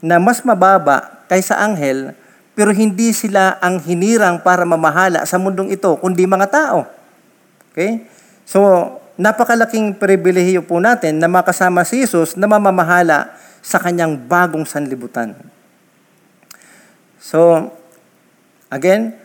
na 0.04 0.20
mas 0.20 0.44
mababa 0.44 1.24
kaysa 1.32 1.56
anghel, 1.56 2.12
pero 2.52 2.76
hindi 2.76 3.08
sila 3.16 3.56
ang 3.64 3.80
hinirang 3.80 4.44
para 4.44 4.68
mamahala 4.68 5.24
sa 5.24 5.40
mundong 5.40 5.72
ito, 5.72 5.96
kundi 5.96 6.28
mga 6.28 6.44
tao. 6.52 6.84
Okay? 7.72 8.04
So, 8.44 8.60
napakalaking 9.16 9.96
pribilehiyo 9.96 10.64
po 10.64 10.80
natin 10.80 11.20
na 11.20 11.28
makasama 11.28 11.84
si 11.84 12.04
Jesus 12.04 12.36
na 12.36 12.44
mamamahala 12.48 13.32
sa 13.64 13.80
kanyang 13.80 14.14
bagong 14.14 14.68
sanlibutan. 14.68 15.34
So, 17.18 17.72
again, 18.70 19.18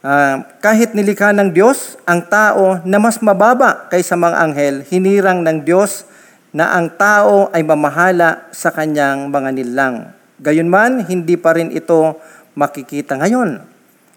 uh, 0.00 0.40
kahit 0.64 0.96
nilikha 0.96 1.36
ng 1.36 1.52
Diyos 1.52 2.00
ang 2.08 2.24
tao 2.24 2.80
na 2.88 2.96
mas 2.96 3.20
mababa 3.20 3.90
kaysa 3.92 4.16
mga 4.16 4.40
anghel, 4.40 4.76
hinirang 4.88 5.44
ng 5.44 5.66
Diyos 5.66 6.08
na 6.52 6.72
ang 6.72 6.88
tao 6.96 7.52
ay 7.52 7.60
mamahala 7.64 8.48
sa 8.52 8.72
kanyang 8.72 9.28
mga 9.28 9.50
nilang. 9.52 9.96
Gayunman, 10.40 11.04
hindi 11.08 11.36
pa 11.36 11.56
rin 11.56 11.72
ito 11.72 12.16
makikita 12.56 13.20
ngayon. 13.20 13.60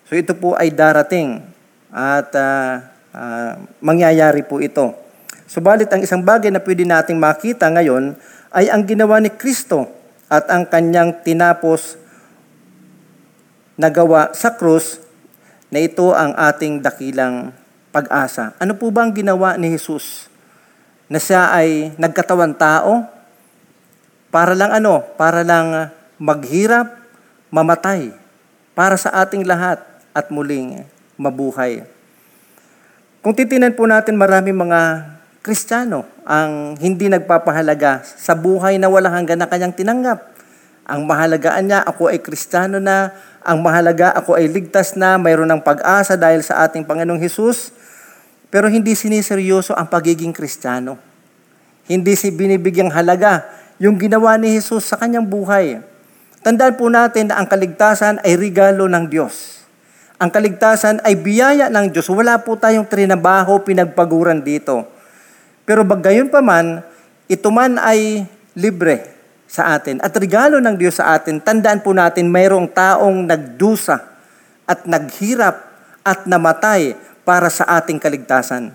So 0.05 0.13
ito 0.13 0.37
po 0.37 0.53
ay 0.55 0.69
darating 0.71 1.41
at 1.89 2.29
uh, 2.35 2.71
uh, 3.15 3.53
mangyayari 3.79 4.43
po 4.43 4.59
ito. 4.59 5.04
Subalit 5.45 5.89
ang 5.93 6.01
isang 6.01 6.25
bagay 6.25 6.49
na 6.49 6.61
pwede 6.61 6.83
nating 6.85 7.17
makita 7.17 7.69
ngayon 7.69 8.17
ay 8.49 8.69
ang 8.69 8.85
ginawa 8.85 9.21
ni 9.21 9.29
Kristo 9.29 9.85
at 10.25 10.49
ang 10.49 10.65
kanyang 10.65 11.21
tinapos 11.21 12.01
na 13.77 13.93
gawa 13.93 14.33
sa 14.33 14.57
krus 14.57 15.01
na 15.69 15.83
ito 15.83 16.15
ang 16.15 16.33
ating 16.33 16.81
dakilang 16.81 17.53
pag-asa. 17.93 18.57
Ano 18.57 18.73
po 18.73 18.89
ba 18.89 19.05
ang 19.05 19.13
ginawa 19.13 19.59
ni 19.59 19.69
Jesus? 19.69 20.31
na 21.05 21.21
siya 21.21 21.53
ay 21.53 21.93
nagkatawan 22.01 22.57
tao 22.57 23.05
para 24.33 24.57
lang 24.57 24.73
ano, 24.73 25.05
para 25.15 25.45
lang 25.45 25.93
maghirap, 26.17 26.89
mamatay 27.53 28.11
para 28.75 28.99
sa 28.99 29.13
ating 29.23 29.47
lahat 29.47 29.79
at 30.11 30.27
muling 30.33 30.83
mabuhay. 31.15 31.85
Kung 33.23 33.31
titinan 33.31 33.73
po 33.73 33.87
natin 33.87 34.19
marami 34.19 34.51
mga 34.51 35.13
Kristiyano 35.45 36.09
ang 36.25 36.73
hindi 36.81 37.05
nagpapahalaga 37.05 38.01
sa 38.01 38.33
buhay 38.33 38.81
na 38.81 38.89
wala 38.89 39.13
hanggan 39.13 39.37
na 39.37 39.45
kanyang 39.45 39.77
tinanggap. 39.77 40.33
Ang 40.89 41.05
mahalagaan 41.05 41.69
niya, 41.69 41.85
ako 41.85 42.09
ay 42.09 42.17
Kristiyano 42.17 42.81
na, 42.81 43.13
ang 43.45 43.61
mahalaga, 43.61 44.09
ako 44.17 44.41
ay 44.41 44.49
ligtas 44.49 44.97
na, 44.97 45.21
mayroon 45.21 45.45
ng 45.53 45.61
pag-asa 45.61 46.17
dahil 46.17 46.41
sa 46.41 46.65
ating 46.65 46.81
Panginoong 46.81 47.21
Hesus, 47.21 47.69
pero 48.49 48.73
hindi 48.73 48.97
siniseryoso 48.97 49.77
ang 49.77 49.85
pagiging 49.85 50.33
kristyano. 50.33 50.97
Hindi 51.85 52.17
si 52.17 52.33
binibigyang 52.33 52.89
halaga 52.89 53.45
yung 53.77 54.01
ginawa 54.01 54.41
ni 54.41 54.57
Jesus 54.57 54.89
sa 54.89 54.97
kanyang 54.97 55.29
buhay. 55.29 55.77
Tandaan 56.41 56.73
po 56.73 56.89
natin 56.89 57.29
na 57.29 57.37
ang 57.37 57.45
kaligtasan 57.45 58.17
ay 58.25 58.33
regalo 58.33 58.89
ng 58.89 59.13
Diyos. 59.13 59.61
Ang 60.17 60.33
kaligtasan 60.33 61.05
ay 61.05 61.21
biyaya 61.21 61.69
ng 61.69 61.93
Diyos. 61.93 62.09
Wala 62.09 62.41
po 62.41 62.57
tayong 62.57 62.89
trinabaho, 62.89 63.61
pinagpaguran 63.61 64.41
dito. 64.41 64.94
Pero 65.65 65.81
bagayon 65.81 66.29
pa 66.29 66.45
man, 66.45 66.85
ito 67.25 67.49
man 67.49 67.81
ay 67.81 68.29
libre 68.53 69.01
sa 69.49 69.73
atin. 69.73 69.97
At 70.01 70.13
regalo 70.13 70.61
ng 70.61 70.77
Diyos 70.77 71.01
sa 71.01 71.17
atin, 71.17 71.41
tandaan 71.41 71.81
po 71.81 71.91
natin 71.91 72.29
mayroong 72.29 72.69
taong 72.69 73.25
nagdusa 73.25 73.97
at 74.65 74.85
naghirap 74.85 75.57
at 76.05 76.29
namatay 76.29 76.93
para 77.25 77.49
sa 77.49 77.65
ating 77.81 77.97
kaligtasan. 77.97 78.69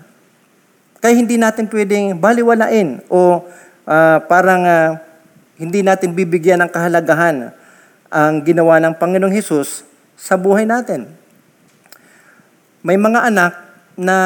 Kaya 0.99 1.15
hindi 1.15 1.39
natin 1.39 1.71
pwedeng 1.71 2.19
baliwalain 2.19 3.01
o 3.07 3.47
uh, 3.87 4.17
parang 4.27 4.61
uh, 4.67 4.99
hindi 5.55 5.81
natin 5.81 6.11
bibigyan 6.11 6.61
ng 6.61 6.69
kahalagahan 6.69 7.55
ang 8.11 8.43
ginawa 8.43 8.77
ng 8.83 8.99
Panginoong 8.99 9.31
Hesus 9.31 9.87
sa 10.19 10.35
buhay 10.35 10.67
natin. 10.67 11.07
May 12.83 12.99
mga 12.99 13.31
anak 13.31 13.53
na 13.95 14.17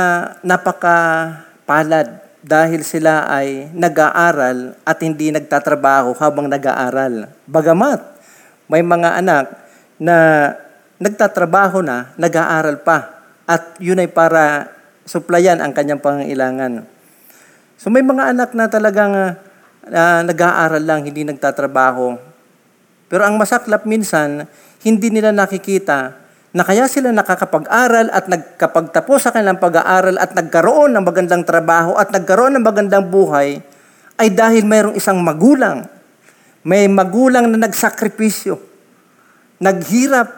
napakapalad 0.42 2.25
dahil 2.46 2.86
sila 2.86 3.26
ay 3.26 3.74
nag-aaral 3.74 4.78
at 4.86 4.98
hindi 5.02 5.34
nagtatrabaho 5.34 6.14
habang 6.22 6.46
nag-aaral. 6.46 7.34
Bagamat 7.50 8.06
may 8.70 8.86
mga 8.86 9.18
anak 9.18 9.46
na 9.98 10.18
nagtatrabaho 11.02 11.82
na, 11.82 12.14
nag-aaral 12.22 12.86
pa 12.86 13.26
at 13.50 13.82
yun 13.82 13.98
ay 13.98 14.06
para 14.14 14.70
suplayan 15.10 15.58
ang 15.58 15.74
kanyang 15.74 15.98
pangailangan. 15.98 16.86
So 17.82 17.90
may 17.90 18.06
mga 18.06 18.38
anak 18.38 18.54
na 18.54 18.70
talagang 18.70 19.14
uh, 19.90 20.22
nag-aaral 20.22 20.86
lang, 20.86 21.02
hindi 21.02 21.26
nagtatrabaho. 21.26 22.14
Pero 23.10 23.22
ang 23.26 23.42
masaklap 23.42 23.90
minsan, 23.90 24.46
hindi 24.86 25.10
nila 25.10 25.34
nakikita 25.34 26.25
na 26.56 26.64
kaya 26.64 26.88
sila 26.88 27.12
nakakapag-aral 27.12 28.16
at 28.16 28.32
nagkapagtapos 28.32 29.28
sa 29.28 29.36
kanilang 29.36 29.60
pag-aaral 29.60 30.16
at 30.16 30.32
nagkaroon 30.32 30.96
ng 30.96 31.04
magandang 31.04 31.44
trabaho 31.44 32.00
at 32.00 32.16
nagkaroon 32.16 32.56
ng 32.56 32.64
magandang 32.64 33.12
buhay 33.12 33.60
ay 34.16 34.32
dahil 34.32 34.64
mayroong 34.64 34.96
isang 34.96 35.20
magulang. 35.20 35.84
May 36.64 36.88
magulang 36.88 37.52
na 37.52 37.68
nagsakripisyo, 37.68 38.56
naghirap, 39.60 40.32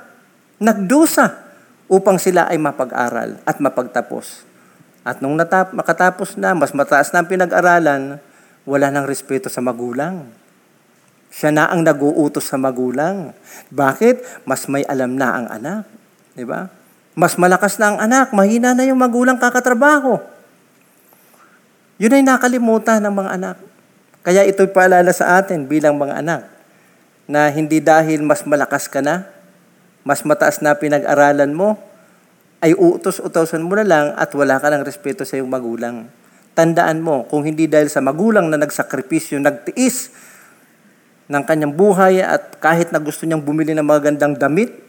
nagdusa 0.58 1.38
upang 1.86 2.18
sila 2.18 2.50
ay 2.50 2.58
mapag-aral 2.58 3.38
at 3.46 3.62
mapagtapos. 3.62 4.42
At 5.06 5.22
nung 5.22 5.38
natap- 5.38 5.78
makatapos 5.78 6.34
na, 6.36 6.58
mas 6.58 6.74
mataas 6.74 7.14
na 7.14 7.22
ang 7.22 7.30
pinag-aralan, 7.30 8.18
wala 8.66 8.88
nang 8.90 9.06
respeto 9.06 9.54
sa 9.54 9.62
magulang. 9.62 10.26
Siya 11.30 11.54
na 11.54 11.70
ang 11.70 11.86
nag-uutos 11.86 12.50
sa 12.50 12.58
magulang. 12.58 13.38
Bakit? 13.70 14.44
Mas 14.50 14.66
may 14.66 14.82
alam 14.90 15.14
na 15.14 15.30
ang 15.38 15.48
anak. 15.48 15.97
Di 16.38 16.46
ba? 16.46 16.70
Mas 17.18 17.34
malakas 17.34 17.82
na 17.82 17.90
ang 17.90 17.98
anak, 17.98 18.30
mahina 18.30 18.78
na 18.78 18.86
yung 18.86 19.02
magulang 19.02 19.42
kakatrabaho. 19.42 20.22
Yun 21.98 22.14
ay 22.14 22.22
nakalimutan 22.22 23.02
ng 23.02 23.10
mga 23.10 23.30
anak. 23.42 23.58
Kaya 24.22 24.46
ito'y 24.46 24.70
paalala 24.70 25.10
sa 25.10 25.42
atin 25.42 25.66
bilang 25.66 25.98
mga 25.98 26.22
anak 26.22 26.46
na 27.26 27.50
hindi 27.50 27.82
dahil 27.82 28.22
mas 28.22 28.46
malakas 28.46 28.86
ka 28.86 29.02
na, 29.02 29.26
mas 30.06 30.22
mataas 30.22 30.62
na 30.62 30.78
pinag-aralan 30.78 31.50
mo, 31.58 31.74
ay 32.62 32.78
uutos-utosan 32.78 33.66
mo 33.66 33.74
na 33.74 33.86
lang 33.86 34.06
at 34.14 34.30
wala 34.38 34.62
ka 34.62 34.70
ng 34.70 34.86
respeto 34.86 35.26
sa 35.26 35.42
iyong 35.42 35.50
magulang. 35.50 36.06
Tandaan 36.54 37.02
mo, 37.02 37.26
kung 37.26 37.50
hindi 37.50 37.66
dahil 37.66 37.90
sa 37.90 37.98
magulang 37.98 38.46
na 38.50 38.62
nagsakripisyo, 38.62 39.42
nagtiis 39.42 40.14
ng 41.34 41.44
kanyang 41.50 41.74
buhay 41.74 42.22
at 42.22 42.62
kahit 42.62 42.94
na 42.94 43.02
gusto 43.02 43.26
niyang 43.26 43.42
bumili 43.42 43.74
ng 43.74 43.86
magandang 43.86 44.38
damit, 44.38 44.87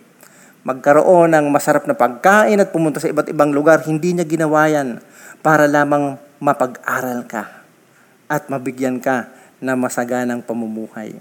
magkaroon 0.67 1.35
ng 1.35 1.47
masarap 1.51 1.87
na 1.87 1.95
pagkain 1.95 2.59
at 2.59 2.71
pumunta 2.75 2.99
sa 2.99 3.11
iba't 3.11 3.31
ibang 3.31 3.55
lugar, 3.55 3.83
hindi 3.87 4.15
niya 4.15 4.27
ginawa 4.27 4.67
yan 4.67 4.99
para 5.43 5.71
lamang 5.71 6.19
mapag-aral 6.43 7.27
ka 7.27 7.67
at 8.29 8.47
mabigyan 8.51 8.99
ka 8.99 9.31
na 9.59 9.75
masaganang 9.75 10.43
pamumuhay. 10.43 11.19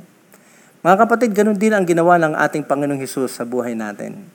Mga 0.86 0.96
kapatid, 1.04 1.34
ganun 1.34 1.58
din 1.58 1.74
ang 1.74 1.84
ginawa 1.84 2.22
ng 2.22 2.38
ating 2.38 2.64
Panginoong 2.64 3.02
Hesus 3.02 3.34
sa 3.34 3.44
buhay 3.44 3.74
natin. 3.74 4.30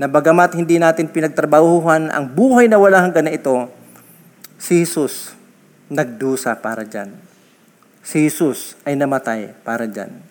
Na 0.00 0.06
bagamat 0.06 0.56
hindi 0.56 0.80
natin 0.80 1.10
pinagtrabahuhan 1.10 2.08
ang 2.08 2.24
buhay 2.30 2.70
na 2.70 2.78
wala 2.80 3.02
hanggang 3.02 3.26
na 3.26 3.34
ito, 3.34 3.68
si 4.56 4.80
Jesus 4.86 5.34
nagdusa 5.90 6.54
para 6.56 6.86
dyan. 6.86 7.12
Si 8.00 8.24
Jesus 8.24 8.78
ay 8.86 8.96
namatay 8.96 9.52
para 9.66 9.84
dyan. 9.84 10.22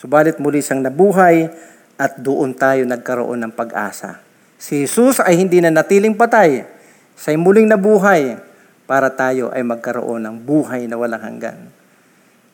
Subalit 0.00 0.40
muli 0.40 0.64
siyang 0.64 0.80
nabuhay 0.80 1.52
at 2.00 2.16
doon 2.16 2.56
tayo 2.56 2.88
nagkaroon 2.88 3.44
ng 3.44 3.52
pag-asa. 3.52 4.24
Si 4.56 4.88
Jesus 4.88 5.20
ay 5.20 5.36
hindi 5.36 5.60
na 5.60 5.68
natiling 5.68 6.16
patay, 6.16 6.64
siya'y 7.20 7.36
muling 7.36 7.68
nabuhay 7.68 8.40
para 8.88 9.12
tayo 9.12 9.52
ay 9.52 9.60
magkaroon 9.60 10.24
ng 10.24 10.36
buhay 10.40 10.88
na 10.88 10.96
walang 10.96 11.20
hanggan. 11.20 11.68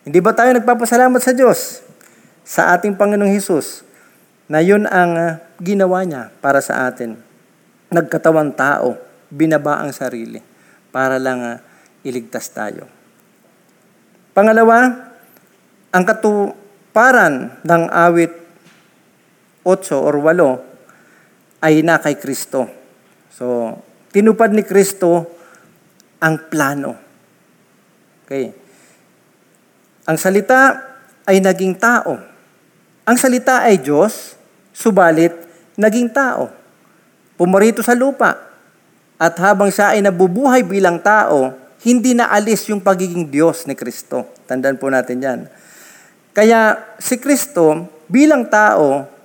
Hindi 0.02 0.18
ba 0.18 0.34
tayo 0.34 0.50
nagpapasalamat 0.50 1.22
sa 1.22 1.30
Diyos, 1.30 1.82
sa 2.42 2.74
ating 2.74 2.98
Panginoong 2.98 3.30
Hesus, 3.30 3.86
na 4.46 4.62
yun 4.62 4.86
ang 4.86 5.14
uh, 5.14 5.38
ginawa 5.62 6.02
niya 6.06 6.30
para 6.42 6.58
sa 6.62 6.86
atin. 6.90 7.18
Nagkatawang 7.90 8.54
tao, 8.54 8.98
binaba 9.30 9.82
ang 9.82 9.90
sarili 9.90 10.42
para 10.94 11.18
lang 11.18 11.42
uh, 11.42 11.58
iligtas 12.06 12.50
tayo. 12.54 12.86
Pangalawa, 14.30 15.10
ang 15.90 16.04
katuparan 16.06 17.62
ng 17.66 17.82
awit 17.90 18.45
8 19.66 19.90
or 19.98 20.22
8 20.22 21.66
ay 21.66 21.82
na 21.82 21.98
kay 21.98 22.14
Kristo. 22.14 22.70
So, 23.34 23.74
tinupad 24.14 24.54
ni 24.54 24.62
Kristo 24.62 25.26
ang 26.22 26.46
plano. 26.46 26.94
Okay. 28.22 28.54
Ang 30.06 30.16
salita 30.22 30.78
ay 31.26 31.42
naging 31.42 31.74
tao. 31.74 32.14
Ang 33.02 33.16
salita 33.18 33.66
ay 33.66 33.82
Diyos, 33.82 34.38
subalit 34.70 35.34
naging 35.74 36.14
tao. 36.14 36.50
Pumarito 37.34 37.82
sa 37.82 37.98
lupa. 37.98 38.38
At 39.18 39.34
habang 39.42 39.74
siya 39.74 39.98
ay 39.98 40.00
nabubuhay 40.06 40.62
bilang 40.62 41.02
tao, 41.02 41.54
hindi 41.82 42.14
na 42.14 42.30
alis 42.30 42.66
yung 42.70 42.82
pagiging 42.82 43.28
Diyos 43.28 43.66
ni 43.66 43.74
Kristo. 43.74 44.26
Tandaan 44.46 44.78
po 44.78 44.86
natin 44.90 45.18
yan. 45.18 45.40
Kaya 46.36 46.78
si 46.98 47.16
Kristo 47.16 47.88
bilang 48.06 48.46
tao, 48.46 49.15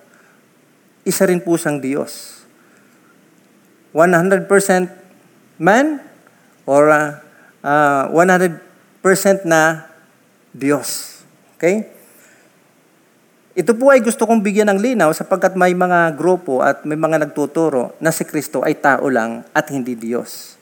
isa 1.02 1.26
rin 1.26 1.42
po 1.42 1.58
siyang 1.58 1.82
Diyos. 1.82 2.44
100% 3.92 4.48
man 5.60 6.00
or 6.64 6.88
uh, 6.88 7.20
uh, 7.66 8.08
100% 8.14 9.44
na 9.44 9.88
Diyos. 10.56 11.22
Okay? 11.58 11.92
Ito 13.52 13.76
po 13.76 13.92
ay 13.92 14.00
gusto 14.00 14.24
kong 14.24 14.40
bigyan 14.40 14.72
ng 14.72 14.80
linaw 14.80 15.12
sapagkat 15.12 15.60
may 15.60 15.76
mga 15.76 16.16
grupo 16.16 16.64
at 16.64 16.88
may 16.88 16.96
mga 16.96 17.28
nagtuturo 17.28 17.92
na 18.00 18.16
si 18.16 18.24
Kristo 18.24 18.64
ay 18.64 18.80
tao 18.80 19.12
lang 19.12 19.44
at 19.52 19.68
hindi 19.68 19.92
Diyos. 19.92 20.56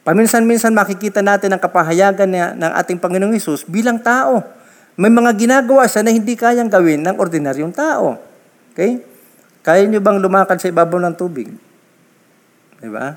Paminsan-minsan 0.00 0.72
makikita 0.72 1.20
natin 1.20 1.52
ang 1.52 1.60
kapahayagan 1.60 2.30
niya 2.32 2.56
ng 2.56 2.72
ating 2.80 2.96
Panginoong 2.96 3.36
Isus 3.36 3.68
bilang 3.68 4.00
tao. 4.00 4.40
May 4.96 5.12
mga 5.12 5.36
ginagawa 5.36 5.84
siya 5.84 6.00
na 6.00 6.16
hindi 6.16 6.32
kayang 6.32 6.72
gawin 6.72 7.04
ng 7.04 7.20
ordinaryong 7.20 7.76
tao. 7.76 8.16
Okay? 8.72 9.04
Kaya 9.60 9.84
nyo 9.84 10.00
bang 10.00 10.18
lumakad 10.20 10.56
sa 10.56 10.72
ibabaw 10.72 10.96
ng 11.04 11.16
tubig? 11.16 11.48
Di 12.80 12.88
ba? 12.88 13.16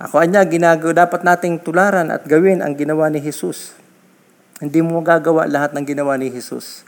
Ako 0.00 0.18
anya, 0.18 0.42
ginagawa, 0.48 1.06
dapat 1.06 1.22
nating 1.22 1.60
tularan 1.62 2.08
at 2.10 2.24
gawin 2.26 2.64
ang 2.64 2.74
ginawa 2.74 3.06
ni 3.12 3.22
Jesus. 3.22 3.76
Hindi 4.58 4.80
mo 4.80 4.98
magagawa 4.98 5.46
lahat 5.46 5.76
ng 5.76 5.84
ginawa 5.84 6.16
ni 6.16 6.32
Jesus. 6.32 6.82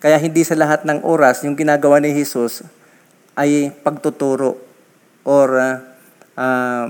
Kaya 0.00 0.16
hindi 0.16 0.42
sa 0.42 0.56
lahat 0.56 0.88
ng 0.88 1.04
oras 1.04 1.44
yung 1.44 1.54
ginagawa 1.54 2.00
ni 2.00 2.16
Jesus 2.16 2.64
ay 3.36 3.68
pagtuturo 3.84 4.56
or 5.28 5.48
uh, 5.60 5.76
uh, 6.40 6.88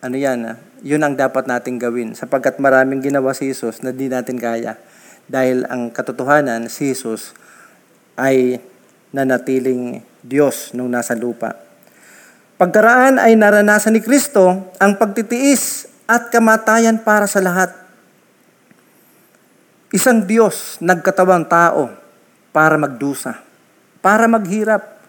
ano 0.00 0.16
yan, 0.16 0.46
uh, 0.46 0.56
yun 0.80 1.02
ang 1.02 1.18
dapat 1.18 1.44
nating 1.44 1.76
gawin 1.82 2.14
sapagkat 2.14 2.56
maraming 2.62 3.02
ginawa 3.04 3.34
si 3.34 3.50
Jesus 3.50 3.82
na 3.84 3.92
di 3.92 4.06
natin 4.06 4.38
kaya 4.38 4.78
dahil 5.26 5.66
ang 5.68 5.90
katotohanan 5.90 6.70
si 6.72 6.94
Jesus 6.94 7.34
ay 8.16 8.62
nanatiling 9.10 10.06
Diyos 10.20 10.72
nung 10.76 10.92
nasa 10.92 11.16
lupa. 11.16 11.56
Pagkaraan 12.60 13.16
ay 13.16 13.36
naranasan 13.36 13.96
ni 13.96 14.04
Kristo 14.04 14.72
ang 14.76 15.00
pagtitiis 15.00 15.88
at 16.04 16.28
kamatayan 16.28 17.00
para 17.00 17.24
sa 17.24 17.40
lahat. 17.40 17.72
Isang 19.90 20.28
Diyos 20.28 20.76
nagkatawang 20.78 21.48
tao 21.48 21.90
para 22.52 22.76
magdusa, 22.76 23.40
para 24.04 24.28
maghirap 24.28 25.00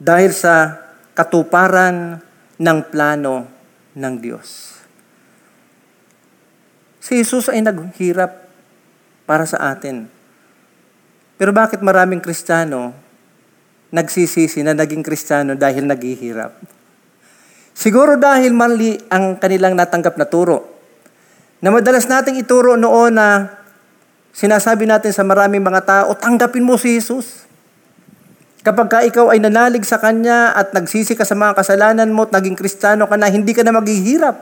dahil 0.00 0.32
sa 0.32 0.80
katuparan 1.12 2.18
ng 2.56 2.78
plano 2.88 3.44
ng 3.92 4.14
Diyos. 4.18 4.80
Si 7.04 7.20
Jesus 7.20 7.52
ay 7.52 7.60
naghirap 7.60 8.48
para 9.28 9.44
sa 9.44 9.76
atin 9.76 10.20
pero 11.40 11.56
bakit 11.56 11.80
maraming 11.80 12.20
Kristiyano 12.20 12.92
nagsisisi 13.90 14.62
na 14.62 14.74
naging 14.74 15.02
Kristiyano 15.02 15.54
dahil 15.58 15.86
naghihirap? 15.86 16.54
Siguro 17.74 18.18
dahil 18.18 18.52
mali 18.52 18.98
ang 19.08 19.38
kanilang 19.38 19.72
natanggap 19.78 20.18
na 20.18 20.26
turo. 20.26 20.66
Na 21.60 21.72
madalas 21.72 22.08
nating 22.08 22.40
ituro 22.40 22.74
noon 22.74 23.16
na 23.16 23.56
sinasabi 24.32 24.88
natin 24.88 25.12
sa 25.12 25.24
maraming 25.24 25.64
mga 25.64 25.82
tao, 25.84 26.10
tanggapin 26.16 26.64
mo 26.64 26.76
si 26.80 26.96
Jesus. 26.96 27.44
Kapag 28.60 28.88
ka 28.92 28.98
ikaw 29.00 29.32
ay 29.32 29.40
nanalig 29.40 29.88
sa 29.88 29.96
Kanya 29.96 30.52
at 30.52 30.76
nagsisi 30.76 31.16
ka 31.16 31.24
sa 31.24 31.32
mga 31.32 31.56
kasalanan 31.56 32.12
mo 32.12 32.28
at 32.28 32.32
naging 32.36 32.56
Kristiyano 32.56 33.08
ka 33.08 33.16
na, 33.16 33.32
hindi 33.32 33.56
ka 33.56 33.64
na 33.64 33.72
maghihirap. 33.72 34.36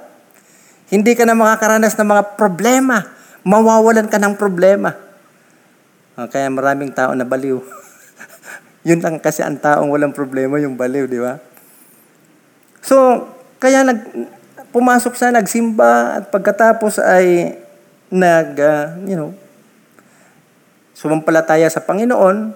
Hindi 0.90 1.14
ka 1.14 1.22
na 1.22 1.38
makakaranas 1.38 1.94
ng 1.94 2.08
mga 2.08 2.22
problema. 2.34 3.06
Mawawalan 3.46 4.10
ka 4.10 4.18
ng 4.18 4.34
problema. 4.34 4.98
Uh, 6.18 6.26
kaya 6.26 6.50
maraming 6.50 6.90
tao 6.90 7.14
na 7.14 7.22
baliw. 7.22 7.62
Yun 8.86 9.02
lang 9.02 9.18
kasi 9.18 9.42
ang 9.42 9.58
taong 9.58 9.90
walang 9.90 10.14
problema, 10.14 10.60
yung 10.62 10.78
baliw, 10.78 11.10
di 11.10 11.18
ba? 11.18 11.42
So, 12.84 13.26
kaya 13.58 13.82
nag, 13.82 13.98
pumasok 14.70 15.18
siya, 15.18 15.34
nagsimba, 15.34 16.22
at 16.22 16.24
pagkatapos 16.30 17.02
ay 17.02 17.58
nag, 18.12 18.48
uh, 18.58 18.84
you 19.04 19.16
know, 19.18 19.30
sumampalataya 20.94 21.66
sa 21.66 21.82
Panginoon, 21.82 22.54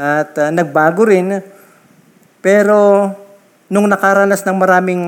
at 0.00 0.32
uh, 0.40 0.50
nagbago 0.50 1.06
rin. 1.06 1.44
Pero, 2.40 3.12
nung 3.70 3.86
nakaranas 3.86 4.42
ng 4.42 4.56
maraming 4.58 5.02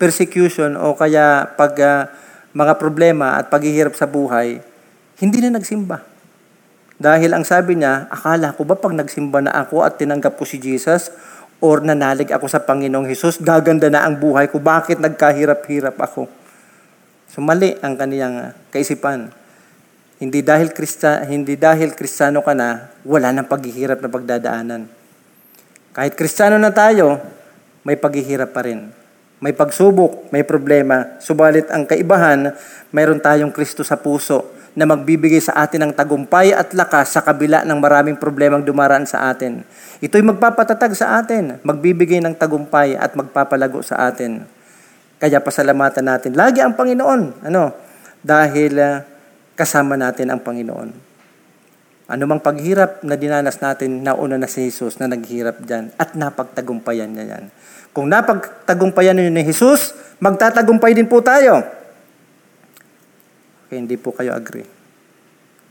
persecution 0.00 0.78
o 0.78 0.94
kaya 0.94 1.46
pag 1.58 1.74
uh, 1.78 2.08
mga 2.56 2.74
problema 2.80 3.36
at 3.36 3.52
paghihirap 3.52 3.92
sa 3.92 4.08
buhay, 4.08 4.62
hindi 5.20 5.38
na 5.44 5.58
nagsimba. 5.60 6.07
Dahil 6.98 7.30
ang 7.30 7.46
sabi 7.46 7.78
niya, 7.78 8.10
akala 8.10 8.50
ko 8.58 8.66
ba 8.66 8.74
pag 8.74 8.90
nagsimba 8.90 9.38
na 9.38 9.54
ako 9.54 9.86
at 9.86 10.02
tinanggap 10.02 10.34
ko 10.34 10.42
si 10.42 10.58
Jesus, 10.58 11.14
or 11.62 11.78
nanalig 11.78 12.34
ako 12.34 12.50
sa 12.50 12.58
Panginoong 12.58 13.06
Hesus, 13.06 13.38
gaganda 13.38 13.86
na 13.86 14.02
ang 14.02 14.18
buhay 14.18 14.50
ko. 14.50 14.58
Bakit 14.58 14.98
nagkahirap-hirap 14.98 15.94
ako? 15.94 16.26
So 17.30 17.38
mali 17.38 17.78
ang 17.86 17.94
kaniyang 17.94 18.34
ah, 18.34 18.50
kaisipan. 18.74 19.30
Hindi 20.18 20.42
dahil 20.42 20.74
Krista, 20.74 21.22
hindi 21.22 21.54
dahil 21.54 21.94
Kristiyano 21.94 22.42
ka 22.42 22.50
na, 22.50 22.90
wala 23.06 23.30
nang 23.30 23.46
paghihirap 23.46 24.02
na 24.02 24.10
pagdadaanan. 24.10 24.82
Kahit 25.94 26.18
Kristiyano 26.18 26.58
na 26.58 26.74
tayo, 26.74 27.22
may 27.86 27.94
paghihirap 27.94 28.50
pa 28.50 28.66
rin. 28.66 28.90
May 29.38 29.54
pagsubok, 29.54 30.34
may 30.34 30.42
problema. 30.42 31.22
Subalit 31.22 31.70
ang 31.70 31.86
kaibahan, 31.86 32.50
mayroon 32.90 33.22
tayong 33.22 33.54
Kristo 33.54 33.86
sa 33.86 33.94
puso 33.94 34.57
na 34.76 34.84
magbibigay 34.84 35.40
sa 35.40 35.56
atin 35.64 35.88
ng 35.88 35.92
tagumpay 35.94 36.52
at 36.52 36.72
lakas 36.72 37.14
sa 37.14 37.24
kabila 37.24 37.64
ng 37.64 37.78
maraming 37.78 38.16
problemang 38.16 38.64
dumaraan 38.64 39.08
sa 39.08 39.32
atin. 39.32 39.64
Ito'y 40.02 40.24
magpapatatag 40.24 40.92
sa 40.96 41.20
atin, 41.20 41.60
magbibigay 41.62 42.20
ng 42.20 42.34
tagumpay 42.36 42.98
at 42.98 43.16
magpapalago 43.16 43.80
sa 43.80 44.08
atin. 44.08 44.44
Kaya 45.18 45.42
pasalamatan 45.42 46.06
natin 46.06 46.32
lagi 46.38 46.62
ang 46.62 46.78
Panginoon. 46.78 47.46
Ano? 47.46 47.74
Dahil 48.22 48.72
uh, 48.78 49.02
kasama 49.58 49.98
natin 49.98 50.30
ang 50.30 50.40
Panginoon. 50.42 50.88
Ano 52.08 52.24
mang 52.24 52.40
paghirap 52.40 53.04
na 53.04 53.20
dinanas 53.20 53.60
natin, 53.60 54.00
nauna 54.00 54.40
na 54.40 54.48
si 54.48 54.64
Jesus 54.64 54.96
na 54.96 55.12
naghirap 55.12 55.60
dyan 55.60 55.92
at 56.00 56.16
napagtagumpayan 56.16 57.12
niya 57.12 57.36
yan. 57.36 57.44
Kung 57.92 58.08
napagtagumpayan 58.08 59.18
niyo 59.18 59.28
ni 59.28 59.44
Jesus, 59.44 59.92
magtatagumpay 60.22 60.96
din 60.96 61.04
po 61.04 61.20
tayo. 61.20 61.77
Okay, 63.68 63.84
hindi 63.84 64.00
po 64.00 64.16
kayo 64.16 64.32
agree. 64.32 64.64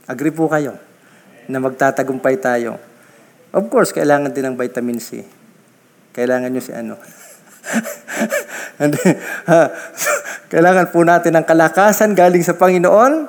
Agree 0.06 0.30
po 0.30 0.46
kayo 0.46 0.78
na 1.50 1.58
magtatagumpay 1.58 2.38
tayo. 2.38 2.78
Of 3.50 3.66
course, 3.66 3.90
kailangan 3.90 4.30
din 4.30 4.46
ng 4.46 4.54
vitamin 4.54 5.02
C. 5.02 5.26
Kailangan 6.14 6.46
nyo 6.46 6.62
si 6.62 6.70
ano. 6.70 6.94
kailangan 10.54 10.94
po 10.94 11.02
natin 11.02 11.42
ng 11.42 11.42
kalakasan 11.42 12.14
galing 12.14 12.46
sa 12.46 12.54
Panginoon. 12.54 13.26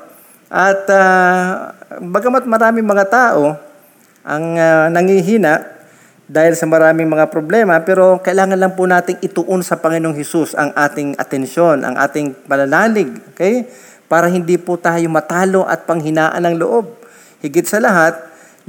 At 0.53 0.85
uh, 0.85 1.73
bagamat 2.05 2.45
maraming 2.45 2.85
mga 2.85 3.09
tao 3.09 3.57
ang 4.21 4.53
uh, 4.53 4.85
nangihina 4.93 5.81
dahil 6.29 6.53
sa 6.53 6.69
maraming 6.69 7.09
mga 7.09 7.33
problema, 7.33 7.81
pero 7.81 8.21
kailangan 8.21 8.53
lang 8.53 8.77
po 8.77 8.85
nating 8.85 9.17
ituon 9.25 9.65
sa 9.65 9.81
Panginoong 9.81 10.13
Hesus 10.13 10.53
ang 10.53 10.77
ating 10.77 11.17
atensyon, 11.17 11.81
ang 11.81 11.97
ating 11.97 12.45
pananalig. 12.45 13.09
Okay? 13.33 13.65
Para 14.09 14.27
hindi 14.27 14.57
po 14.57 14.75
tayo 14.75 15.05
matalo 15.07 15.63
at 15.69 15.85
panghinaan 15.85 16.41
ng 16.43 16.55
loob. 16.57 16.97
Higit 17.39 17.69
sa 17.69 17.77
lahat, 17.79 18.17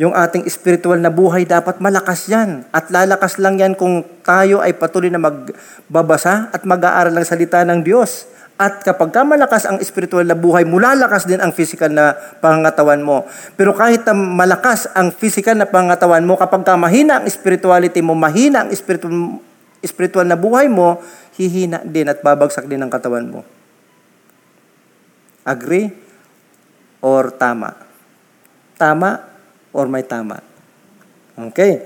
yung 0.01 0.17
ating 0.17 0.49
spiritual 0.49 1.01
na 1.01 1.13
buhay 1.13 1.49
dapat 1.49 1.81
malakas 1.81 2.29
yan. 2.29 2.65
At 2.71 2.93
lalakas 2.93 3.41
lang 3.41 3.61
yan 3.61 3.75
kung 3.75 4.05
tayo 4.23 4.61
ay 4.61 4.77
patuloy 4.77 5.09
na 5.09 5.21
magbabasa 5.21 6.53
at 6.53 6.63
mag-aaral 6.63 7.17
ng 7.17 7.27
salita 7.27 7.65
ng 7.65 7.85
Diyos. 7.85 8.29
At 8.61 8.85
kapag 8.85 9.13
ka 9.13 9.25
malakas 9.25 9.65
ang 9.65 9.81
spiritual 9.81 10.29
na 10.29 10.37
buhay, 10.37 10.69
mulalakas 10.69 11.25
din 11.25 11.41
ang 11.41 11.49
physical 11.53 11.89
na 11.89 12.13
pangangatawan 12.45 13.01
mo. 13.01 13.25
Pero 13.57 13.73
kahit 13.73 14.05
na 14.05 14.13
malakas 14.13 14.85
ang 14.93 15.13
physical 15.17 15.57
na 15.57 15.65
pangangatawan 15.65 16.25
mo, 16.29 16.37
kapag 16.37 16.69
ka 16.69 16.77
mahina 16.77 17.21
ang 17.21 17.27
spirituality 17.29 18.05
mo, 18.05 18.13
mahina 18.13 18.69
ang 18.69 18.71
spiritual, 18.77 19.41
spiritual 19.81 20.29
na 20.29 20.37
buhay 20.37 20.69
mo, 20.69 21.01
hihina 21.41 21.81
din 21.89 22.13
at 22.13 22.21
babagsak 22.21 22.69
din 22.69 22.85
ang 22.85 22.93
katawan 22.93 23.25
mo. 23.33 23.41
Agree 25.45 25.89
or 27.01 27.33
tama? 27.33 27.77
Tama 28.77 29.25
or 29.73 29.89
may 29.89 30.05
tama? 30.05 30.41
Okay. 31.51 31.85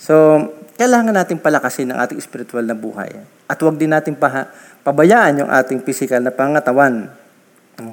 So, 0.00 0.44
kailangan 0.76 1.12
natin 1.12 1.40
palakasin 1.40 1.92
ang 1.92 2.00
ating 2.04 2.20
spiritual 2.20 2.64
na 2.64 2.76
buhay. 2.76 3.12
At 3.44 3.60
huwag 3.60 3.76
din 3.76 3.92
natin 3.92 4.16
paha, 4.16 4.48
pabayaan 4.82 5.44
yung 5.44 5.50
ating 5.52 5.84
physical 5.84 6.20
na 6.24 6.32
pangatawan. 6.32 7.12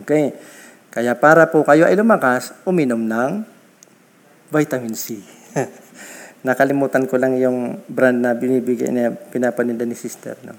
Okay. 0.03 0.35
Kaya 0.91 1.15
para 1.15 1.47
po 1.47 1.63
kayo 1.63 1.87
ay 1.87 1.95
lumakas, 1.95 2.51
uminom 2.67 2.99
ng 2.99 3.47
vitamin 4.51 4.95
C. 4.95 5.23
Nakalimutan 6.47 7.07
ko 7.07 7.15
lang 7.15 7.39
yung 7.39 7.79
brand 7.87 8.19
na 8.19 8.35
binibigay 8.35 8.91
na 8.91 9.13
pinapaninda 9.13 9.87
ni 9.87 9.95
sister. 9.95 10.35
No? 10.43 10.57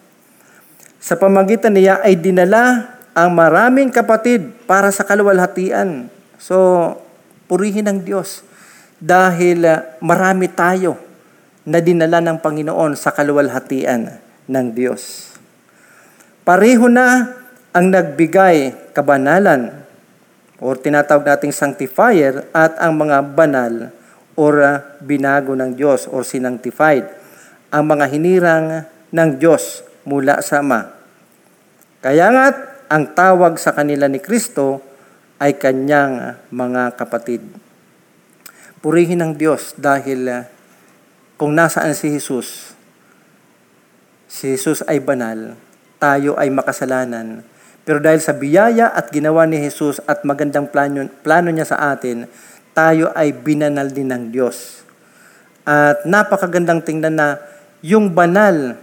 Sa 1.02 1.18
pamagitan 1.18 1.74
niya 1.74 2.00
ay 2.00 2.16
dinala 2.16 2.91
ang 3.12 3.36
maraming 3.36 3.92
kapatid 3.92 4.52
para 4.64 4.88
sa 4.88 5.04
kaluwalhatian. 5.04 6.08
So, 6.40 6.56
purihin 7.48 7.88
ng 7.88 8.00
Diyos 8.04 8.40
dahil 8.96 9.68
uh, 9.68 10.00
marami 10.00 10.48
tayo 10.48 10.96
na 11.68 11.78
dinala 11.78 12.18
ng 12.24 12.40
Panginoon 12.40 12.96
sa 12.96 13.12
kaluwalhatian 13.12 14.18
ng 14.48 14.66
Diyos. 14.74 15.34
Pareho 16.42 16.90
na 16.90 17.38
ang 17.70 17.86
nagbigay 17.92 18.90
kabanalan 18.96 19.70
or 20.58 20.74
tinatawag 20.80 21.26
nating 21.26 21.54
sanctifier 21.54 22.48
at 22.50 22.74
ang 22.82 22.98
mga 22.98 23.22
banal 23.36 23.94
or 24.34 24.58
uh, 24.58 24.80
binago 25.04 25.52
ng 25.52 25.76
Diyos 25.76 26.08
or 26.08 26.24
sinangtified 26.24 27.06
ang 27.68 27.84
mga 27.86 28.04
hinirang 28.08 28.66
ng 29.12 29.30
Diyos 29.36 29.84
mula 30.08 30.40
sa 30.40 30.64
Ama. 30.64 30.88
Kaya 32.02 32.32
nga't 32.32 32.71
ang 32.92 33.16
tawag 33.16 33.56
sa 33.56 33.72
kanila 33.72 34.04
ni 34.04 34.20
Kristo 34.20 34.84
ay 35.40 35.56
kanyang 35.56 36.36
mga 36.52 36.92
kapatid. 37.00 37.40
Purihin 38.84 39.24
ng 39.24 39.32
Diyos 39.32 39.72
dahil 39.80 40.28
uh, 40.28 40.44
kung 41.40 41.56
nasaan 41.56 41.96
si 41.96 42.12
Jesus, 42.12 42.76
si 44.28 44.52
Jesus 44.52 44.84
ay 44.84 45.00
banal, 45.00 45.56
tayo 45.96 46.36
ay 46.36 46.52
makasalanan. 46.52 47.40
Pero 47.88 47.96
dahil 47.96 48.20
sa 48.20 48.36
biyaya 48.36 48.92
at 48.92 49.08
ginawa 49.08 49.48
ni 49.48 49.56
Jesus 49.56 49.96
at 50.04 50.20
magandang 50.28 50.68
plano, 50.68 51.08
plano 51.24 51.48
niya 51.48 51.72
sa 51.72 51.96
atin, 51.96 52.28
tayo 52.76 53.08
ay 53.16 53.32
binanal 53.32 53.88
din 53.88 54.12
ng 54.12 54.28
Diyos. 54.28 54.84
At 55.64 56.04
napakagandang 56.04 56.84
tingnan 56.84 57.16
na 57.16 57.40
yung 57.80 58.12
banal 58.12 58.76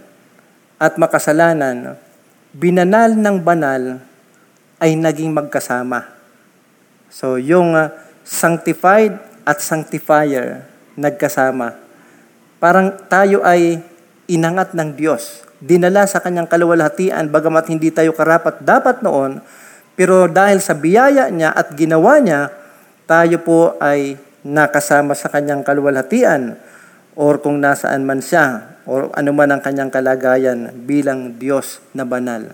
at 0.82 0.98
makasalanan, 0.98 1.94
binanal 2.50 3.14
ng 3.14 3.36
banal 3.42 4.02
ay 4.82 4.98
naging 4.98 5.30
magkasama. 5.30 6.08
So, 7.10 7.38
yung 7.38 7.74
uh, 7.74 7.94
sanctified 8.26 9.18
at 9.46 9.58
sanctifier 9.62 10.66
nagkasama. 10.94 11.74
Parang 12.62 12.92
tayo 13.08 13.42
ay 13.42 13.80
inangat 14.30 14.76
ng 14.76 14.94
Diyos. 14.94 15.42
Dinala 15.60 16.06
sa 16.08 16.22
kanyang 16.22 16.48
kaluwalhatian, 16.48 17.28
bagamat 17.28 17.68
hindi 17.68 17.92
tayo 17.92 18.16
karapat 18.16 18.62
dapat 18.64 19.04
noon, 19.04 19.42
pero 19.98 20.24
dahil 20.30 20.62
sa 20.64 20.72
biyaya 20.72 21.28
niya 21.28 21.52
at 21.52 21.76
ginawa 21.76 22.16
niya, 22.22 22.48
tayo 23.04 23.42
po 23.42 23.76
ay 23.82 24.16
nakasama 24.40 25.12
sa 25.12 25.28
kanyang 25.28 25.60
kaluwalhatian 25.60 26.56
or 27.18 27.42
kung 27.42 27.60
nasaan 27.60 28.08
man 28.08 28.24
siya 28.24 28.79
or 28.90 29.06
anuman 29.14 29.54
ang 29.54 29.62
kanyang 29.62 29.86
kalagayan 29.86 30.74
bilang 30.82 31.38
Diyos 31.38 31.78
na 31.94 32.02
banal. 32.02 32.50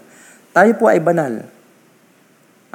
Tayo 0.53 0.77
po 0.77 0.93
ay 0.93 1.01
banal. 1.01 1.49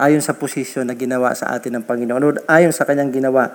Ayon 0.02 0.26
sa 0.26 0.34
posisyon 0.34 0.90
na 0.90 0.98
ginawa 0.98 1.30
sa 1.38 1.54
atin 1.54 1.78
ng 1.78 1.86
Panginoon. 1.86 2.50
Ayon 2.50 2.74
sa 2.74 2.90
kanyang 2.90 3.14
ginawa. 3.14 3.54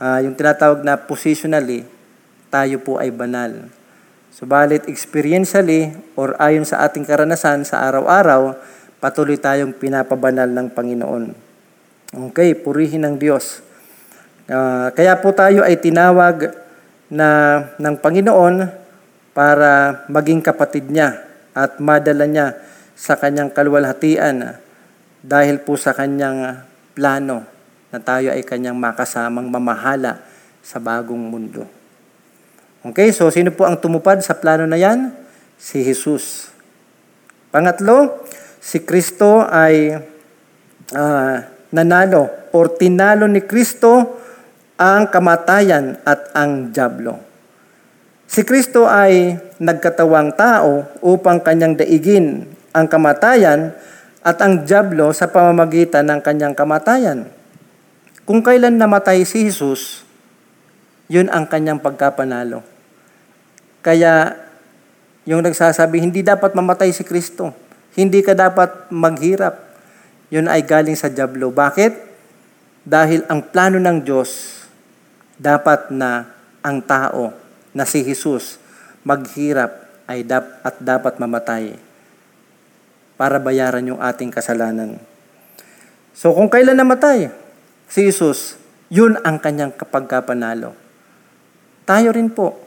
Uh, 0.00 0.24
yung 0.24 0.32
tinatawag 0.32 0.80
na 0.80 0.96
positionally, 0.96 1.84
tayo 2.48 2.80
po 2.80 2.96
ay 2.96 3.12
banal. 3.12 3.68
Subalit 4.32 4.88
experientially 4.88 5.92
or 6.16 6.32
ayon 6.40 6.64
sa 6.64 6.88
ating 6.88 7.04
karanasan 7.04 7.68
sa 7.68 7.84
araw-araw, 7.84 8.56
patuloy 8.96 9.36
tayong 9.36 9.76
pinapabanal 9.76 10.48
ng 10.48 10.72
Panginoon. 10.72 11.24
Okay, 12.32 12.56
purihin 12.56 13.04
ng 13.04 13.20
Diyos. 13.20 13.60
Uh, 14.48 14.88
kaya 14.96 15.20
po 15.20 15.36
tayo 15.36 15.60
ay 15.60 15.76
tinawag 15.76 16.56
na 17.12 17.28
ng 17.76 18.00
Panginoon 18.00 18.87
para 19.38 20.02
maging 20.10 20.42
kapatid 20.42 20.90
niya 20.90 21.22
at 21.54 21.78
madala 21.78 22.26
niya 22.26 22.58
sa 22.98 23.14
kanyang 23.14 23.54
kaluwalhatian 23.54 24.58
dahil 25.22 25.62
po 25.62 25.78
sa 25.78 25.94
kanyang 25.94 26.66
plano 26.98 27.46
na 27.94 28.02
tayo 28.02 28.34
ay 28.34 28.42
kanyang 28.42 28.74
makasamang 28.74 29.46
mamahala 29.46 30.26
sa 30.58 30.82
bagong 30.82 31.22
mundo. 31.22 31.62
Okay, 32.82 33.14
so 33.14 33.30
sino 33.30 33.54
po 33.54 33.62
ang 33.62 33.78
tumupad 33.78 34.18
sa 34.26 34.34
plano 34.34 34.66
na 34.66 34.74
yan? 34.74 35.14
Si 35.54 35.86
Jesus. 35.86 36.50
Pangatlo, 37.54 38.26
si 38.58 38.82
Kristo 38.82 39.46
ay 39.46 40.02
uh, 40.98 41.36
nanalo 41.70 42.50
or 42.50 42.74
tinalo 42.74 43.30
ni 43.30 43.46
Kristo 43.46 44.18
ang 44.74 45.06
kamatayan 45.06 46.02
at 46.02 46.34
ang 46.34 46.74
jablo. 46.74 47.27
Si 48.28 48.44
Kristo 48.44 48.84
ay 48.84 49.40
nagkatawang 49.56 50.36
tao 50.36 50.84
upang 51.00 51.40
kanyang 51.40 51.80
daigin 51.80 52.44
ang 52.76 52.84
kamatayan 52.84 53.72
at 54.20 54.36
ang 54.44 54.68
jablo 54.68 55.16
sa 55.16 55.32
pamamagitan 55.32 56.04
ng 56.04 56.20
kanyang 56.20 56.52
kamatayan. 56.52 57.24
Kung 58.28 58.44
kailan 58.44 58.76
namatay 58.76 59.24
si 59.24 59.48
Jesus, 59.48 60.04
yun 61.08 61.32
ang 61.32 61.48
kanyang 61.48 61.80
pagkapanalo. 61.80 62.60
Kaya 63.80 64.36
yung 65.24 65.40
nagsasabi, 65.40 65.96
hindi 65.96 66.20
dapat 66.20 66.52
mamatay 66.52 66.92
si 66.92 67.08
Kristo. 67.08 67.56
Hindi 67.96 68.20
ka 68.20 68.36
dapat 68.36 68.92
maghirap. 68.92 69.56
Yun 70.28 70.52
ay 70.52 70.68
galing 70.68 71.00
sa 71.00 71.08
Diablo. 71.08 71.48
Bakit? 71.48 71.96
Dahil 72.84 73.24
ang 73.32 73.40
plano 73.40 73.80
ng 73.80 74.04
Diyos, 74.04 74.60
dapat 75.40 75.88
na 75.88 76.28
ang 76.60 76.84
tao 76.84 77.47
na 77.78 77.86
si 77.86 78.02
Jesus 78.02 78.58
maghirap 79.06 79.86
ay 80.10 80.26
dap- 80.26 80.58
at 80.66 80.82
dapat 80.82 81.22
mamatay 81.22 81.78
para 83.14 83.38
bayaran 83.38 83.86
yung 83.86 84.00
ating 84.02 84.34
kasalanan. 84.34 84.98
So 86.10 86.34
kung 86.34 86.50
kailan 86.50 86.74
namatay 86.74 87.30
si 87.86 88.10
Jesus, 88.10 88.58
yun 88.90 89.14
ang 89.22 89.38
kanyang 89.38 89.70
kapagkapanalo. 89.70 90.74
Tayo 91.86 92.10
rin 92.10 92.28
po, 92.28 92.58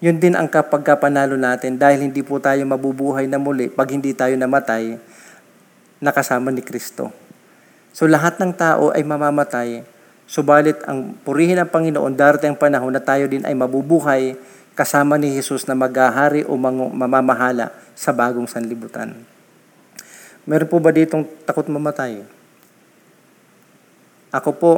yun 0.00 0.16
din 0.20 0.36
ang 0.36 0.48
kapagkapanalo 0.48 1.36
natin 1.40 1.76
dahil 1.80 2.08
hindi 2.08 2.20
po 2.20 2.40
tayo 2.40 2.60
mabubuhay 2.64 3.24
na 3.28 3.40
muli 3.40 3.68
pag 3.68 3.88
hindi 3.92 4.12
tayo 4.12 4.36
namatay 4.36 4.96
nakasama 6.00 6.48
ni 6.48 6.64
Kristo. 6.64 7.12
So 7.92 8.08
lahat 8.08 8.40
ng 8.40 8.56
tao 8.56 8.94
ay 8.96 9.04
mamamatay, 9.04 9.84
subalit 10.30 10.78
ang 10.86 11.18
purihin 11.26 11.58
ng 11.58 11.66
Panginoon, 11.66 12.14
darating 12.14 12.54
ang 12.54 12.60
panahon 12.62 12.94
na 12.94 13.02
tayo 13.02 13.26
din 13.26 13.42
ay 13.42 13.50
mabubuhay 13.50 14.38
kasama 14.78 15.18
ni 15.18 15.34
Jesus 15.34 15.66
na 15.66 15.74
maghahari 15.74 16.46
o 16.46 16.54
mamamahala 16.54 17.74
sa 17.98 18.14
bagong 18.14 18.46
sanlibutan. 18.46 19.26
Meron 20.46 20.70
po 20.70 20.78
ba 20.78 20.94
ditong 20.94 21.26
takot 21.42 21.66
mamatay? 21.66 22.22
Ako 24.30 24.54
po, 24.54 24.72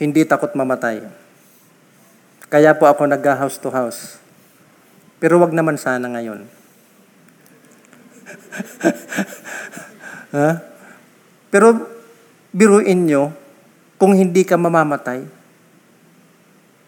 hindi 0.00 0.24
takot 0.24 0.56
mamatay. 0.56 1.04
Kaya 2.48 2.72
po 2.72 2.88
ako 2.88 3.04
nag-house 3.04 3.60
to 3.60 3.68
house. 3.68 4.16
Pero 5.20 5.36
wag 5.44 5.52
naman 5.52 5.76
sana 5.76 6.08
ngayon. 6.08 6.48
ha? 10.40 10.64
Pero 11.52 11.84
biruin 12.56 13.04
nyo, 13.04 13.36
kung 14.00 14.16
hindi 14.16 14.48
ka 14.48 14.56
mamamatay, 14.56 15.28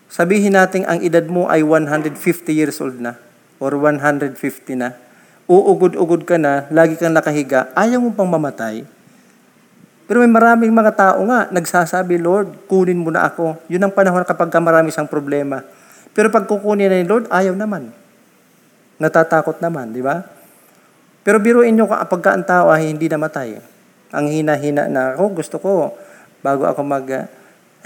sabihin 0.08 0.56
natin 0.56 0.88
ang 0.88 1.04
edad 1.04 1.28
mo 1.28 1.44
ay 1.44 1.60
150 1.60 2.16
years 2.48 2.80
old 2.80 2.96
na 2.96 3.20
or 3.60 3.76
150 3.76 4.32
na, 4.80 4.96
uugod-ugod 5.44 6.24
ka 6.24 6.40
na, 6.40 6.64
lagi 6.72 6.96
kang 6.96 7.12
nakahiga, 7.12 7.68
ayaw 7.76 8.00
mo 8.00 8.16
pang 8.16 8.32
mamatay. 8.32 8.88
Pero 10.08 10.24
may 10.24 10.32
maraming 10.32 10.72
mga 10.72 10.92
tao 10.96 11.20
nga 11.28 11.52
nagsasabi, 11.52 12.16
Lord, 12.16 12.64
kunin 12.64 12.98
mo 12.98 13.12
na 13.12 13.28
ako. 13.28 13.60
Yun 13.68 13.86
ang 13.86 13.94
panahon 13.94 14.24
kapag 14.24 14.48
ka 14.48 14.58
marami 14.58 14.88
siyang 14.90 15.06
problema. 15.06 15.62
Pero 16.16 16.32
pag 16.32 16.48
kukunin 16.48 16.90
na 16.90 16.96
ni 16.98 17.06
Lord, 17.06 17.28
ayaw 17.28 17.54
naman. 17.54 17.92
Natatakot 18.98 19.60
naman, 19.60 19.94
di 19.94 20.02
ba? 20.02 20.26
Pero 21.22 21.38
biruin 21.38 21.76
nyo 21.76 21.86
kapag 21.86 22.20
ka 22.24 22.30
ang 22.34 22.44
tao 22.44 22.66
ay 22.72 22.90
hindi 22.90 23.06
namatay. 23.06 23.62
Ang 24.10 24.26
hina-hina 24.28 24.90
na 24.90 25.14
ako, 25.14 25.24
gusto 25.38 25.56
ko, 25.62 25.94
bago 26.42 26.66
ako 26.66 26.82
mag, 26.82 27.06
uh, 27.06 27.24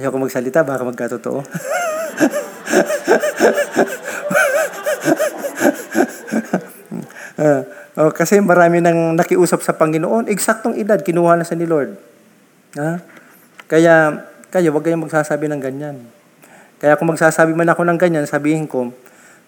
ayoko 0.00 0.16
magsalita, 0.16 0.64
baka 0.64 0.82
magkatotoo. 0.82 1.40
uh, 7.36 7.60
oh, 8.00 8.10
kasi 8.10 8.40
marami 8.40 8.80
nang 8.80 9.14
nakiusap 9.14 9.60
sa 9.60 9.76
Panginoon, 9.76 10.32
eksaktong 10.32 10.80
edad, 10.80 10.98
kinuha 11.04 11.36
na 11.36 11.44
sa 11.44 11.54
ni 11.54 11.68
Lord. 11.68 11.94
Ha? 12.80 13.00
Kaya, 13.68 14.24
kayo, 14.48 14.72
wag 14.72 14.84
kayong 14.84 15.04
magsasabi 15.04 15.52
ng 15.52 15.60
ganyan. 15.60 15.96
Kaya 16.80 16.96
kung 16.96 17.12
magsasabi 17.12 17.56
man 17.56 17.68
ako 17.72 17.84
ng 17.88 18.00
ganyan, 18.00 18.24
sabihin 18.28 18.68
ko, 18.68 18.92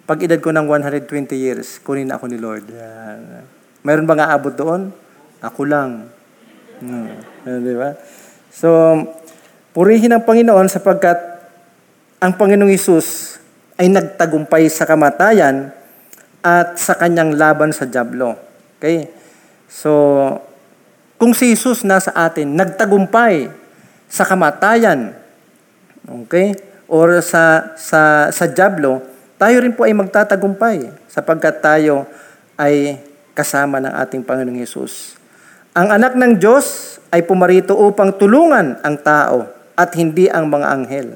pag 0.09 0.21
edad 0.25 0.41
ko 0.41 0.49
ng 0.53 0.65
120 0.65 1.37
years, 1.37 1.81
kunin 1.85 2.09
na 2.09 2.17
ako 2.17 2.33
ni 2.33 2.41
Lord. 2.41 2.65
Yan. 2.73 3.45
Mayroon 3.85 4.09
ba 4.09 4.17
nga 4.17 4.33
abot 4.33 4.53
doon? 4.53 4.89
Ako 5.45 5.69
lang. 5.69 6.09
Hmm. 6.81 7.13
Di 7.45 7.75
ba? 7.77 7.93
So, 8.53 8.69
purihin 9.77 10.15
ang 10.15 10.25
Panginoon 10.25 10.67
sapagkat 10.67 11.19
ang 12.19 12.35
Panginoong 12.35 12.73
Isus 12.73 13.39
ay 13.79 13.87
nagtagumpay 13.93 14.67
sa 14.67 14.89
kamatayan 14.89 15.71
at 16.43 16.79
sa 16.81 16.99
kanyang 16.99 17.39
laban 17.39 17.71
sa 17.71 17.87
Diablo. 17.87 18.35
Okay? 18.79 19.07
So, 19.71 19.93
kung 21.19 21.35
si 21.35 21.51
Jesus 21.51 21.83
nasa 21.83 22.15
atin, 22.15 22.55
nagtagumpay 22.55 23.51
sa 24.07 24.23
kamatayan, 24.23 25.19
okay? 26.07 26.55
Or 26.87 27.21
sa 27.21 27.75
sa 27.75 28.31
sa 28.31 28.45
Diablo, 28.47 29.03
tayo 29.35 29.61
rin 29.61 29.75
po 29.75 29.85
ay 29.85 29.93
magtatagumpay 29.99 30.89
sapagkat 31.11 31.59
tayo 31.59 32.07
ay 32.55 33.03
kasama 33.35 33.83
ng 33.83 33.93
ating 33.99 34.23
Panginoong 34.23 34.63
Yesus. 34.63 35.18
Ang 35.77 35.89
anak 35.93 36.17
ng 36.17 36.41
Diyos 36.41 36.97
ay 37.13 37.25
pumarito 37.25 37.77
upang 37.77 38.17
tulungan 38.17 38.81
ang 38.81 38.97
tao 39.01 39.49
at 39.77 39.93
hindi 39.95 40.29
ang 40.29 40.49
mga 40.49 40.67
anghel. 40.69 41.09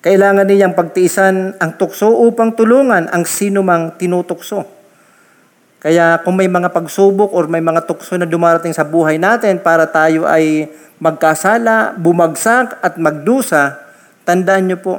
Kailangan 0.00 0.48
niyang 0.48 0.72
pagtiisan 0.72 1.60
ang 1.60 1.72
tukso 1.76 2.08
upang 2.08 2.56
tulungan 2.56 3.10
ang 3.12 3.28
sinumang 3.28 4.00
tinutukso. 4.00 4.64
Kaya 5.80 6.20
kung 6.24 6.40
may 6.40 6.48
mga 6.48 6.72
pagsubok 6.72 7.32
or 7.32 7.48
may 7.52 7.60
mga 7.60 7.84
tukso 7.84 8.16
na 8.16 8.24
dumarating 8.24 8.72
sa 8.72 8.84
buhay 8.84 9.20
natin 9.20 9.60
para 9.60 9.84
tayo 9.88 10.24
ay 10.24 10.72
magkasala, 11.00 11.96
bumagsak 11.96 12.80
at 12.80 12.96
magdusa, 12.96 13.76
tandaan 14.24 14.72
niyo 14.72 14.78
po, 14.80 14.94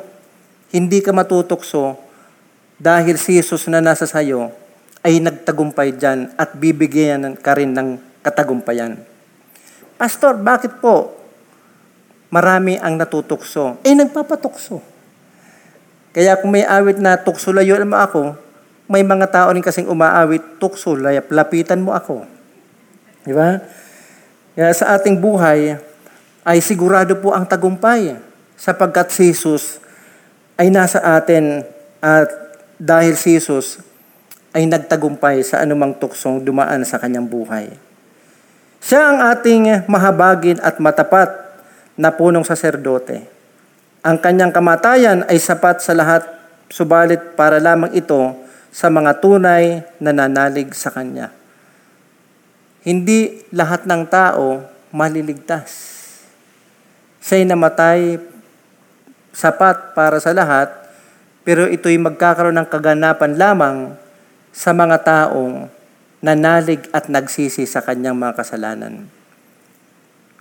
hindi 0.69 1.01
ka 1.01 1.13
matutukso 1.13 1.97
dahil 2.81 3.17
si 3.17 3.37
Jesus 3.37 3.69
na 3.69 3.81
nasa 3.81 4.09
sayo 4.09 4.53
ay 5.01 5.17
nagtagumpay 5.21 5.97
dyan 5.97 6.33
at 6.37 6.57
bibigyan 6.57 7.37
ka 7.37 7.57
rin 7.57 7.73
ng 7.73 8.10
katagumpayan. 8.21 9.01
Pastor, 9.97 10.37
bakit 10.41 10.81
po 10.81 11.13
marami 12.33 12.77
ang 12.81 12.97
natutukso? 12.97 13.77
Eh, 13.85 13.93
nagpapatukso. 13.93 14.81
Kaya 16.11 16.39
kung 16.41 16.51
may 16.51 16.65
awit 16.65 16.97
na 16.97 17.15
tukso 17.21 17.53
layo 17.53 17.77
mo 17.85 17.97
ako, 17.97 18.35
may 18.91 19.05
mga 19.05 19.31
tao 19.31 19.47
rin 19.53 19.63
kasing 19.63 19.87
umaawit, 19.87 20.59
tukso, 20.59 20.97
layap, 20.97 21.31
lapitan 21.31 21.79
mo 21.79 21.95
ako. 21.95 22.27
Di 23.23 23.31
ba? 23.31 23.61
Kaya 24.51 24.73
sa 24.75 24.99
ating 24.99 25.15
buhay, 25.15 25.79
ay 26.41 26.57
sigurado 26.59 27.15
po 27.21 27.31
ang 27.31 27.45
tagumpay 27.45 28.17
sapagkat 28.57 29.13
si 29.13 29.29
Jesus 29.29 29.77
ay 30.57 30.73
nasa 30.73 30.99
atin 31.01 31.61
at 32.01 32.29
dahil 32.81 33.13
si 33.13 33.37
Jesus 33.37 33.81
ay 34.51 34.65
nagtagumpay 34.67 35.45
sa 35.45 35.61
anumang 35.63 35.95
tuksong 35.95 36.41
dumaan 36.43 36.83
sa 36.83 36.97
kanyang 36.99 37.29
buhay. 37.29 37.71
Siya 38.81 39.13
ang 39.13 39.19
ating 39.21 39.85
mahabagin 39.85 40.57
at 40.57 40.81
matapat 40.81 41.29
na 41.93 42.09
punong 42.09 42.41
saserdote. 42.41 43.29
Ang 44.01 44.17
kanyang 44.17 44.49
kamatayan 44.49 45.21
ay 45.29 45.37
sapat 45.37 45.85
sa 45.85 45.93
lahat, 45.93 46.25
subalit 46.73 47.37
para 47.37 47.61
lamang 47.61 47.93
ito 47.93 48.33
sa 48.73 48.89
mga 48.89 49.21
tunay 49.21 49.85
na 50.01 50.09
nanalig 50.09 50.73
sa 50.73 50.89
kanya. 50.89 51.29
Hindi 52.81 53.45
lahat 53.53 53.85
ng 53.85 54.09
tao 54.09 54.65
maliligtas. 54.89 55.93
Siya'y 57.21 57.45
namatay 57.45 58.17
sapat 59.29 59.93
para 59.93 60.17
sa 60.17 60.33
lahat, 60.33 60.73
pero 61.45 61.69
ito'y 61.69 62.01
magkakaroon 62.01 62.57
ng 62.57 62.65
kaganapan 62.65 63.37
lamang 63.37 63.77
sa 64.49 64.73
mga 64.73 64.97
taong 65.05 65.69
nanalig 66.21 66.85
at 66.93 67.09
nagsisi 67.09 67.65
sa 67.65 67.81
kanyang 67.81 68.15
mga 68.15 68.37
kasalanan. 68.37 69.09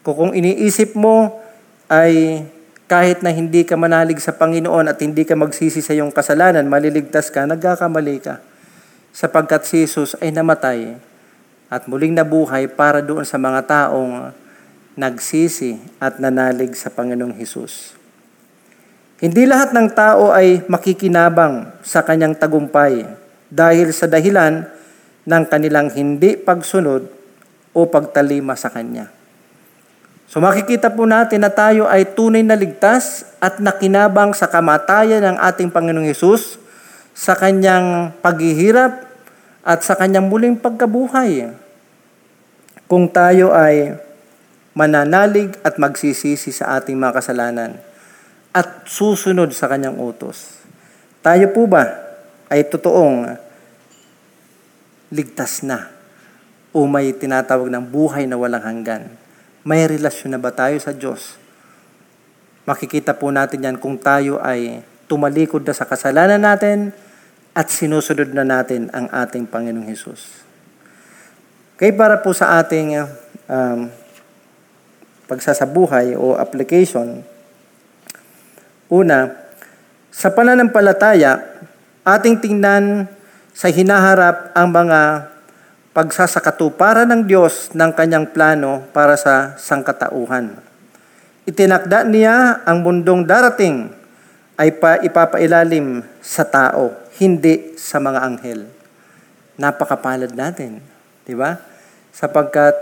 Kung 0.04 0.36
iniisip 0.36 0.96
mo 0.96 1.40
ay 1.88 2.44
kahit 2.90 3.22
na 3.24 3.30
hindi 3.32 3.62
ka 3.62 3.78
manalig 3.78 4.18
sa 4.18 4.34
Panginoon 4.36 4.90
at 4.90 4.98
hindi 5.00 5.22
ka 5.24 5.38
magsisi 5.38 5.80
sa 5.80 5.96
iyong 5.96 6.12
kasalanan, 6.12 6.66
maliligtas 6.66 7.32
ka, 7.32 7.46
nagkakamali 7.46 8.18
ka. 8.20 8.42
Sapagkat 9.14 9.62
si 9.66 9.86
Jesus 9.86 10.18
ay 10.18 10.34
namatay 10.34 10.98
at 11.70 11.86
muling 11.86 12.18
nabuhay 12.18 12.66
para 12.66 12.98
doon 12.98 13.22
sa 13.22 13.38
mga 13.38 13.62
taong 13.66 14.34
nagsisi 14.98 15.78
at 16.02 16.18
nanalig 16.18 16.74
sa 16.74 16.90
Panginoong 16.90 17.38
Hesus. 17.38 17.94
Hindi 19.22 19.46
lahat 19.46 19.70
ng 19.70 19.88
tao 19.94 20.34
ay 20.34 20.64
makikinabang 20.66 21.70
sa 21.84 22.02
kanyang 22.02 22.34
tagumpay 22.34 23.06
dahil 23.52 23.94
sa 23.94 24.10
dahilan 24.10 24.66
ng 25.24 25.44
kanilang 25.48 25.92
hindi 25.92 26.36
pagsunod 26.38 27.02
o 27.76 27.80
pagtalima 27.86 28.56
sa 28.56 28.72
Kanya. 28.72 29.10
So 30.30 30.38
makikita 30.38 30.94
po 30.94 31.10
natin 31.10 31.42
na 31.42 31.50
tayo 31.50 31.90
ay 31.90 32.14
tunay 32.14 32.46
na 32.46 32.54
ligtas 32.54 33.26
at 33.42 33.58
nakinabang 33.58 34.30
sa 34.30 34.46
kamatayan 34.46 35.26
ng 35.26 35.36
ating 35.42 35.74
Panginoong 35.74 36.06
Yesus 36.06 36.54
sa 37.10 37.34
kanyang 37.34 38.14
paghihirap 38.22 39.10
at 39.66 39.82
sa 39.82 39.98
kanyang 39.98 40.30
muling 40.30 40.54
pagkabuhay. 40.54 41.50
Kung 42.86 43.10
tayo 43.10 43.50
ay 43.50 43.98
mananalig 44.70 45.50
at 45.66 45.82
magsisisi 45.82 46.54
sa 46.54 46.78
ating 46.78 46.94
mga 46.94 47.18
kasalanan 47.18 47.82
at 48.54 48.86
susunod 48.86 49.50
sa 49.50 49.66
kanyang 49.66 49.98
utos. 49.98 50.62
Tayo 51.26 51.50
po 51.50 51.66
ba 51.66 51.90
ay 52.46 52.70
totoong 52.70 53.34
ligtas 55.10 55.66
na 55.66 55.90
o 56.70 56.86
may 56.86 57.10
tinatawag 57.10 57.66
ng 57.68 57.84
buhay 57.90 58.24
na 58.30 58.38
walang 58.38 58.62
hanggan? 58.62 59.10
May 59.66 59.84
relasyon 59.84 60.34
na 60.34 60.40
ba 60.40 60.54
tayo 60.54 60.78
sa 60.80 60.94
Diyos? 60.94 61.36
Makikita 62.64 63.18
po 63.18 63.28
natin 63.34 63.66
yan 63.66 63.76
kung 63.76 63.98
tayo 63.98 64.38
ay 64.40 64.80
tumalikod 65.10 65.66
na 65.66 65.74
sa 65.74 65.84
kasalanan 65.84 66.38
natin 66.40 66.94
at 67.50 67.66
sinusunod 67.66 68.30
na 68.30 68.46
natin 68.46 68.86
ang 68.94 69.10
ating 69.10 69.50
Panginoong 69.50 69.90
Hesus. 69.90 70.46
Kaya 71.74 71.90
para 71.96 72.22
po 72.22 72.30
sa 72.30 72.62
ating 72.62 72.94
um, 73.50 73.90
pagsasabuhay 75.26 76.14
o 76.14 76.38
application, 76.38 77.26
una, 78.86 79.34
sa 80.10 80.30
pananampalataya, 80.30 81.42
ating 82.06 82.38
tingnan 82.42 83.08
sa 83.54 83.68
hinaharap 83.68 84.54
ang 84.54 84.68
mga 84.70 85.30
pagsasakatuparan 85.90 87.10
ng 87.10 87.22
Diyos 87.26 87.74
ng 87.74 87.90
kanyang 87.92 88.30
plano 88.30 88.86
para 88.94 89.18
sa 89.18 89.58
sangkatauhan. 89.58 90.54
Itinakda 91.44 92.06
niya 92.06 92.62
ang 92.62 92.86
mundong 92.86 93.26
darating 93.26 93.90
ay 94.54 94.76
pa 94.76 95.02
ipapailalim 95.02 96.04
sa 96.22 96.46
tao, 96.46 96.94
hindi 97.18 97.74
sa 97.74 97.98
mga 97.98 98.22
anghel. 98.22 98.70
Napakapalad 99.58 100.30
natin, 100.30 100.78
di 101.26 101.34
ba? 101.34 101.58
Sapagkat 102.14 102.76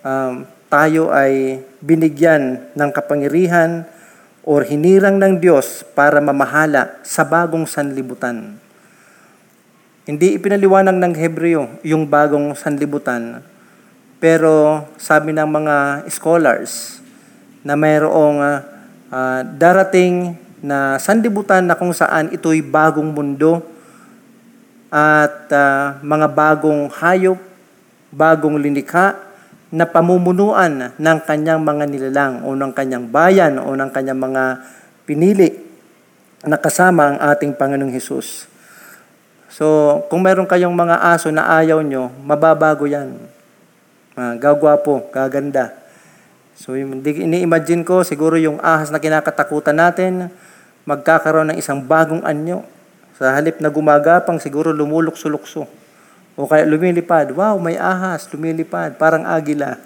um, 0.00 0.48
tayo 0.72 1.12
ay 1.12 1.60
binigyan 1.84 2.64
ng 2.72 2.90
kapangyarihan 2.90 3.84
or 4.46 4.64
hinirang 4.64 5.20
ng 5.20 5.38
Diyos 5.38 5.84
para 5.92 6.18
mamahala 6.18 6.96
sa 7.04 7.22
bagong 7.22 7.68
sanlibutan. 7.68 8.63
Hindi 10.04 10.36
ipinaliwanag 10.36 11.00
ng 11.00 11.14
Hebreo 11.16 11.80
yung 11.80 12.04
bagong 12.04 12.52
sanlibutan, 12.52 13.40
pero 14.20 14.84
sabi 15.00 15.32
ng 15.32 15.48
mga 15.48 15.76
scholars 16.12 17.00
na 17.64 17.72
mayroong 17.72 18.36
uh, 19.08 19.40
darating 19.56 20.36
na 20.60 21.00
sanlibutan 21.00 21.64
na 21.64 21.72
kung 21.72 21.96
saan 21.96 22.28
ito'y 22.36 22.60
bagong 22.60 23.16
mundo 23.16 23.64
at 24.92 25.48
uh, 25.48 25.96
mga 26.04 26.28
bagong 26.36 26.92
hayop, 27.00 27.40
bagong 28.12 28.60
linikha, 28.60 29.16
na 29.72 29.88
pamumunuan 29.88 30.92
ng 31.00 31.18
kanyang 31.24 31.64
mga 31.64 31.84
nilalang 31.88 32.34
o 32.44 32.52
ng 32.52 32.76
kanyang 32.76 33.08
bayan 33.08 33.56
o 33.56 33.72
ng 33.72 33.88
kanyang 33.88 34.20
mga 34.20 34.42
pinili 35.08 35.48
na 36.44 36.60
kasama 36.60 37.16
ang 37.16 37.18
ating 37.32 37.56
Panginoong 37.56 37.90
Hesus. 37.90 38.53
So, 39.54 40.02
kung 40.10 40.26
meron 40.26 40.50
kayong 40.50 40.74
mga 40.74 41.14
aso 41.14 41.30
na 41.30 41.46
ayaw 41.46 41.78
nyo, 41.78 42.10
mababago 42.26 42.90
yan. 42.90 43.14
Uh, 44.18 44.34
gagwapo, 44.34 45.06
gaganda. 45.14 45.70
So, 46.58 46.74
hindi 46.74 47.22
ini-imagine 47.22 47.86
ko, 47.86 48.02
siguro 48.02 48.34
yung 48.34 48.58
ahas 48.58 48.90
na 48.90 48.98
kinakatakutan 48.98 49.78
natin, 49.78 50.26
magkakaroon 50.82 51.54
ng 51.54 51.58
isang 51.62 51.78
bagong 51.78 52.26
anyo. 52.26 52.66
Sa 53.14 53.30
halip 53.30 53.62
na 53.62 53.70
gumagapang, 53.70 54.42
siguro 54.42 54.74
lumulukso-lukso. 54.74 55.70
O 56.34 56.50
kaya 56.50 56.66
lumilipad, 56.66 57.30
wow, 57.30 57.54
may 57.62 57.78
ahas, 57.78 58.26
lumilipad, 58.34 58.98
parang 58.98 59.22
agila. 59.22 59.78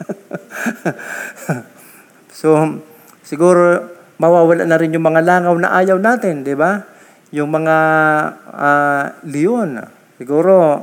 so, 2.41 2.57
siguro 3.21 3.85
mawawala 4.17 4.65
na 4.65 4.81
rin 4.81 4.97
yung 4.97 5.05
mga 5.05 5.21
langaw 5.21 5.53
na 5.61 5.77
ayaw 5.77 6.01
natin, 6.01 6.41
di 6.41 6.57
ba? 6.57 6.89
Yung 7.35 7.51
mga 7.53 7.77
uh, 8.49 9.05
leon, 9.29 9.85
siguro 10.17 10.81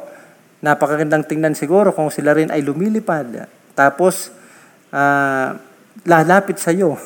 napakagandang 0.61 1.25
tingnan 1.25 1.57
siguro 1.57 1.89
kung 1.93 2.13
sila 2.13 2.37
rin 2.37 2.53
ay 2.53 2.61
lumilipad. 2.61 3.49
Tapos, 3.73 4.29
uh, 4.93 5.57
lalapit 6.05 6.61
sa 6.61 6.69
iyo. 6.69 6.93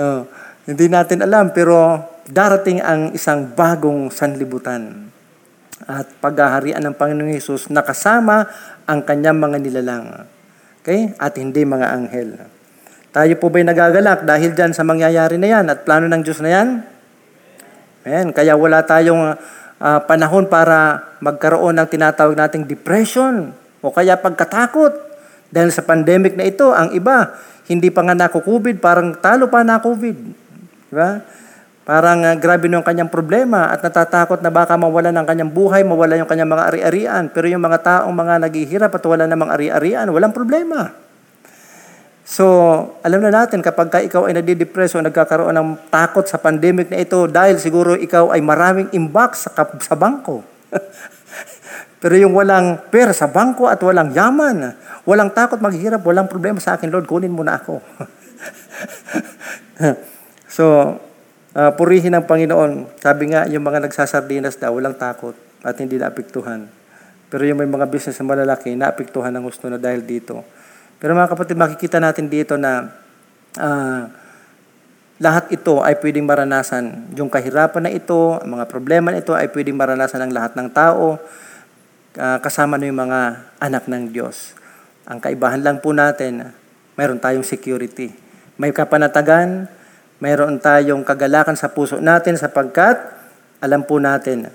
oh, 0.00 0.20
hindi 0.68 0.86
natin 0.92 1.24
alam, 1.24 1.56
pero 1.56 2.04
darating 2.28 2.84
ang 2.84 3.16
isang 3.16 3.56
bagong 3.56 4.12
sanlibutan 4.12 5.08
at 5.88 6.04
paghaharian 6.20 6.84
ng 6.84 6.96
Panginoong 6.96 7.32
Hesus 7.32 7.72
na 7.72 7.80
kasama 7.80 8.44
ang 8.84 9.00
kanyang 9.04 9.40
mga 9.40 9.56
nilalang. 9.62 10.28
Okay? 10.84 11.16
At 11.16 11.40
hindi 11.40 11.64
mga 11.64 11.86
anghel. 11.88 12.57
Tayo 13.08 13.32
po 13.40 13.48
ba'y 13.48 13.64
nagagalak 13.64 14.28
dahil 14.28 14.52
dyan 14.52 14.76
sa 14.76 14.84
mangyayari 14.84 15.40
na 15.40 15.48
yan 15.48 15.64
at 15.72 15.88
plano 15.88 16.04
ng 16.12 16.20
Diyos 16.20 16.44
na 16.44 16.50
yan? 16.52 16.68
Ayan, 18.04 18.28
kaya 18.36 18.52
wala 18.52 18.84
tayong 18.84 19.32
uh, 19.80 20.00
panahon 20.04 20.44
para 20.44 21.08
magkaroon 21.24 21.76
ng 21.80 21.88
tinatawag 21.88 22.36
nating 22.36 22.68
depression 22.68 23.52
o 23.80 23.88
kaya 23.88 24.20
pagkatakot. 24.20 25.08
Dahil 25.48 25.72
sa 25.72 25.80
pandemic 25.80 26.36
na 26.36 26.44
ito, 26.44 26.68
ang 26.76 26.92
iba, 26.92 27.32
hindi 27.72 27.88
pa 27.88 28.04
nga 28.04 28.12
naku-COVID, 28.12 28.76
parang 28.84 29.16
talo 29.16 29.48
pa 29.48 29.64
na-COVID. 29.64 30.16
Diba? 30.92 31.24
Parang 31.88 32.20
uh, 32.20 32.36
grabe 32.36 32.68
yung 32.68 32.84
kanyang 32.84 33.08
problema 33.08 33.72
at 33.72 33.80
natatakot 33.80 34.44
na 34.44 34.52
baka 34.52 34.76
mawala 34.76 35.08
ng 35.08 35.24
kanyang 35.24 35.48
buhay, 35.48 35.80
mawala 35.80 36.20
yung 36.20 36.28
kanyang 36.28 36.52
mga 36.52 36.64
ari-arian. 36.68 37.24
Pero 37.32 37.48
yung 37.48 37.64
mga 37.64 37.80
taong 37.80 38.12
mga 38.12 38.44
naghihirap 38.44 38.92
at 38.92 39.04
wala 39.08 39.24
namang 39.24 39.48
ari-arian, 39.48 40.12
walang 40.12 40.36
problema. 40.36 41.07
So, 42.28 42.44
alam 43.00 43.24
na 43.24 43.32
natin 43.32 43.64
kapag 43.64 43.88
ka 43.88 44.04
ikaw 44.04 44.28
ay 44.28 44.36
nadidepress 44.36 44.92
o 44.92 45.00
nagkakaroon 45.00 45.56
ng 45.56 45.88
takot 45.88 46.28
sa 46.28 46.36
pandemic 46.36 46.92
na 46.92 47.00
ito 47.00 47.24
dahil 47.24 47.56
siguro 47.56 47.96
ikaw 47.96 48.36
ay 48.36 48.44
maraming 48.44 48.92
imbak 48.92 49.32
sa, 49.32 49.48
sa 49.80 49.96
bangko. 49.96 50.44
Pero 52.04 52.14
yung 52.20 52.36
walang 52.36 52.84
pera 52.92 53.16
sa 53.16 53.32
bangko 53.32 53.72
at 53.72 53.80
walang 53.80 54.12
yaman, 54.12 54.76
walang 55.08 55.32
takot 55.32 55.56
maghihirap, 55.56 56.04
walang 56.04 56.28
problema 56.28 56.60
sa 56.60 56.76
akin, 56.76 56.92
Lord, 56.92 57.08
kunin 57.08 57.32
mo 57.32 57.40
na 57.40 57.64
ako. 57.64 57.80
so, 60.52 60.64
uh, 61.56 61.70
purihin 61.80 62.12
ang 62.12 62.28
Panginoon. 62.28 63.00
Sabi 63.00 63.32
nga, 63.32 63.48
yung 63.48 63.64
mga 63.64 63.88
nagsasardinas 63.88 64.60
daw, 64.60 64.76
walang 64.76 65.00
takot 65.00 65.32
at 65.64 65.80
hindi 65.80 65.96
naapektuhan. 65.96 66.68
Pero 67.32 67.40
yung 67.48 67.56
may 67.56 67.68
mga 67.72 67.88
business 67.88 68.20
na 68.20 68.36
malalaki, 68.36 68.76
naapektuhan 68.76 69.32
ng 69.32 69.48
gusto 69.48 69.64
na 69.72 69.80
dahil 69.80 70.04
dito. 70.04 70.57
Pero 70.98 71.14
mga 71.14 71.30
kapatid, 71.30 71.54
makikita 71.54 72.02
natin 72.02 72.26
dito 72.26 72.58
na 72.58 72.90
uh, 73.54 74.02
lahat 75.22 75.50
ito 75.54 75.78
ay 75.82 75.98
pwedeng 76.02 76.26
maranasan. 76.26 77.14
Yung 77.14 77.30
kahirapan 77.30 77.86
na 77.86 77.90
ito, 77.94 78.38
ang 78.38 78.58
mga 78.58 78.66
problema 78.66 79.14
na 79.14 79.22
ito 79.22 79.34
ay 79.34 79.50
pwedeng 79.50 79.78
maranasan 79.78 80.26
ng 80.26 80.32
lahat 80.34 80.58
ng 80.58 80.68
tao, 80.74 81.18
uh, 82.18 82.38
kasama 82.42 82.78
na 82.78 82.90
yung 82.90 82.98
mga 82.98 83.20
anak 83.62 83.86
ng 83.86 84.10
Diyos. 84.10 84.58
Ang 85.06 85.22
kaibahan 85.22 85.62
lang 85.62 85.78
po 85.78 85.94
natin, 85.94 86.50
mayroon 86.98 87.22
tayong 87.22 87.46
security. 87.46 88.10
May 88.58 88.74
kapanatagan, 88.74 89.70
mayroon 90.18 90.58
tayong 90.58 91.06
kagalakan 91.06 91.54
sa 91.54 91.70
puso 91.70 92.02
natin 92.02 92.34
sapagkat 92.34 92.98
alam 93.62 93.86
po 93.86 94.02
natin 94.02 94.50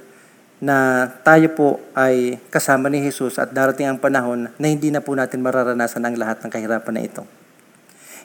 na 0.63 1.11
tayo 1.27 1.51
po 1.51 1.83
ay 1.91 2.39
kasama 2.47 2.87
ni 2.87 3.03
Jesus 3.03 3.35
at 3.35 3.51
darating 3.51 3.83
ang 3.83 3.99
panahon 3.99 4.47
na 4.55 4.65
hindi 4.71 4.87
na 4.95 5.03
po 5.03 5.11
natin 5.11 5.43
mararanasan 5.43 6.07
ang 6.07 6.15
lahat 6.15 6.39
ng 6.39 6.47
kahirapan 6.47 6.93
na 6.95 7.03
ito. 7.03 7.27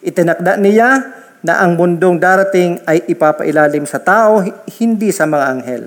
Itinakda 0.07 0.55
niya 0.63 1.03
na 1.43 1.67
ang 1.67 1.75
mundong 1.75 2.23
darating 2.23 2.79
ay 2.87 3.03
ipapailalim 3.11 3.83
sa 3.91 3.99
tao, 3.99 4.39
hindi 4.79 5.11
sa 5.11 5.27
mga 5.27 5.45
anghel. 5.51 5.85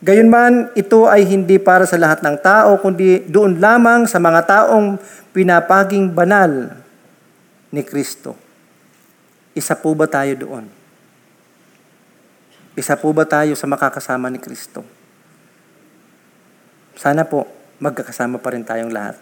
Gayunman, 0.00 0.72
ito 0.72 1.04
ay 1.04 1.28
hindi 1.28 1.60
para 1.60 1.84
sa 1.84 2.00
lahat 2.00 2.24
ng 2.24 2.40
tao, 2.40 2.80
kundi 2.80 3.20
doon 3.28 3.60
lamang 3.60 4.08
sa 4.08 4.16
mga 4.16 4.48
taong 4.48 4.96
pinapaging 5.36 6.08
banal 6.16 6.80
ni 7.68 7.84
Kristo. 7.84 8.32
Isa 9.52 9.76
po 9.76 9.92
ba 9.92 10.08
tayo 10.08 10.32
doon? 10.32 10.64
Isa 12.72 12.96
po 12.96 13.12
ba 13.12 13.28
tayo 13.28 13.52
sa 13.52 13.68
makakasama 13.68 14.32
ni 14.32 14.40
Kristo? 14.40 14.99
Sana 17.00 17.24
po, 17.24 17.48
magkakasama 17.80 18.44
pa 18.44 18.52
rin 18.52 18.60
tayong 18.60 18.92
lahat. 18.92 19.16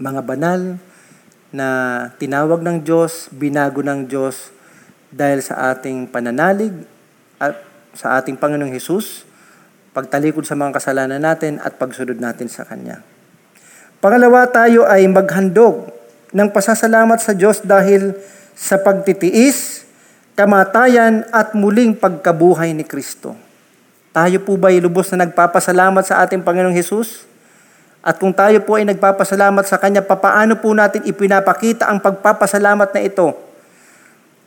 Mga 0.00 0.20
banal 0.24 0.80
na 1.52 1.68
tinawag 2.16 2.64
ng 2.64 2.80
Diyos, 2.80 3.28
binago 3.28 3.84
ng 3.84 4.08
Diyos 4.08 4.48
dahil 5.12 5.44
sa 5.44 5.76
ating 5.76 6.08
pananalig 6.08 6.72
at 7.36 7.60
sa 7.92 8.16
ating 8.16 8.40
Panginoong 8.40 8.72
Hesus, 8.72 9.28
pagtalikod 9.92 10.48
sa 10.48 10.56
mga 10.56 10.80
kasalanan 10.80 11.20
natin 11.20 11.60
at 11.60 11.76
pagsunod 11.76 12.16
natin 12.16 12.48
sa 12.48 12.64
Kanya. 12.64 13.04
Pangalawa, 14.00 14.48
tayo 14.48 14.88
ay 14.88 15.04
maghandog 15.12 15.92
ng 16.32 16.48
pasasalamat 16.48 17.20
sa 17.20 17.36
Diyos 17.36 17.60
dahil 17.60 18.16
sa 18.56 18.80
pagtitiis 18.80 19.84
kamatayan 20.32 21.28
at 21.28 21.52
muling 21.52 21.92
pagkabuhay 21.92 22.72
ni 22.72 22.88
Kristo. 22.88 23.51
Tayo 24.12 24.38
po 24.44 24.60
ba 24.60 24.68
ay 24.68 24.80
lubos 24.80 25.08
na 25.12 25.24
nagpapasalamat 25.24 26.04
sa 26.04 26.20
ating 26.24 26.44
Panginoong 26.44 26.76
Hesus? 26.76 27.24
At 28.04 28.20
kung 28.20 28.36
tayo 28.36 28.60
po 28.60 28.76
ay 28.76 28.84
nagpapasalamat 28.84 29.64
sa 29.64 29.80
Kanya, 29.80 30.04
papaano 30.04 30.60
po 30.60 30.72
natin 30.76 31.04
ipinapakita 31.08 31.88
ang 31.88 31.98
pagpapasalamat 31.98 32.92
na 32.92 33.00
ito? 33.00 33.32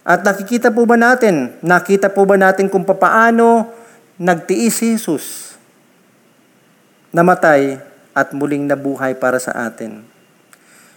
At 0.05 0.21
nakikita 0.21 0.69
po 0.69 0.85
ba 0.85 0.93
natin, 0.95 1.57
nakita 1.65 2.13
po 2.13 2.29
ba 2.29 2.37
natin 2.37 2.69
kung 2.69 2.85
papaano 2.85 3.73
nagtiis 4.21 4.77
si 4.77 4.93
Jesus? 4.93 5.45
namatay 7.15 7.79
at 8.11 8.35
muling 8.35 8.67
nabuhay 8.67 9.15
para 9.15 9.39
sa 9.39 9.55
atin. 9.71 10.03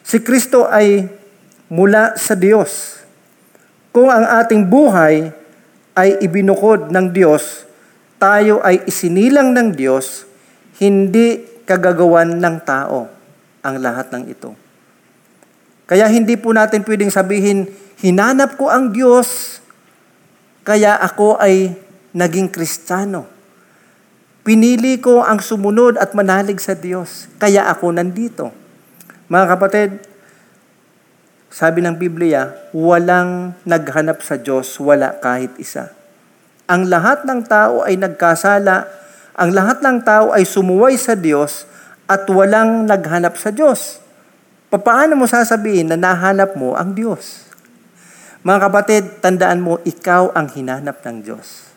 Si 0.02 0.18
Kristo 0.18 0.66
ay 0.66 1.06
mula 1.70 2.18
sa 2.18 2.34
Diyos. 2.34 2.98
Kung 3.94 4.10
ang 4.10 4.26
ating 4.42 4.66
buhay 4.66 5.30
ay 5.94 6.18
ibinukod 6.18 6.90
ng 6.90 7.06
Diyos, 7.14 7.67
tayo 8.18 8.60
ay 8.66 8.84
isinilang 8.84 9.54
ng 9.54 9.78
Diyos, 9.78 10.26
hindi 10.82 11.42
kagagawan 11.66 12.38
ng 12.38 12.56
tao 12.66 13.06
ang 13.62 13.74
lahat 13.78 14.10
ng 14.14 14.22
ito. 14.30 14.50
Kaya 15.88 16.04
hindi 16.10 16.36
po 16.36 16.52
natin 16.52 16.84
pwedeng 16.84 17.08
sabihin, 17.08 17.70
hinanap 18.02 18.60
ko 18.60 18.68
ang 18.68 18.92
Diyos, 18.92 19.58
kaya 20.66 21.00
ako 21.00 21.40
ay 21.40 21.72
naging 22.12 22.52
Kristiyano. 22.52 23.24
Pinili 24.44 25.00
ko 25.00 25.24
ang 25.24 25.40
sumunod 25.40 25.96
at 25.96 26.12
manalig 26.12 26.60
sa 26.60 26.76
Diyos, 26.76 27.28
kaya 27.40 27.68
ako 27.72 27.96
nandito. 27.96 28.52
Mga 29.28 29.46
kapatid, 29.56 29.90
sabi 31.48 31.80
ng 31.84 31.96
Biblia, 31.96 32.52
walang 32.76 33.56
naghanap 33.64 34.20
sa 34.20 34.36
Diyos, 34.36 34.76
wala 34.80 35.16
kahit 35.20 35.52
isa. 35.60 35.97
Ang 36.68 36.92
lahat 36.92 37.24
ng 37.24 37.48
tao 37.48 37.80
ay 37.80 37.96
nagkasala, 37.96 38.84
ang 39.32 39.50
lahat 39.56 39.80
ng 39.80 40.04
tao 40.04 40.36
ay 40.36 40.44
sumuway 40.44 41.00
sa 41.00 41.16
Diyos 41.16 41.64
at 42.04 42.28
walang 42.28 42.84
naghanap 42.84 43.40
sa 43.40 43.48
Diyos. 43.48 44.04
Paano 44.68 45.16
mo 45.16 45.24
sasabihin 45.24 45.88
na 45.88 45.96
nahanap 45.96 46.60
mo 46.60 46.76
ang 46.76 46.92
Diyos? 46.92 47.48
Mga 48.44 48.58
kapatid, 48.68 49.04
tandaan 49.24 49.64
mo, 49.64 49.80
ikaw 49.80 50.28
ang 50.36 50.52
hinanap 50.52 51.00
ng 51.08 51.24
Diyos. 51.24 51.72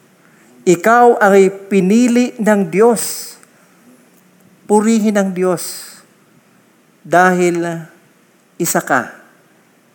Ikaw 0.67 1.23
ay 1.23 1.71
pinili 1.71 2.35
ng 2.35 2.67
Diyos. 2.67 3.33
Purihin 4.67 5.15
ang 5.15 5.31
Diyos 5.31 5.95
dahil 7.07 7.63
isa 8.59 8.83
ka 8.83 9.15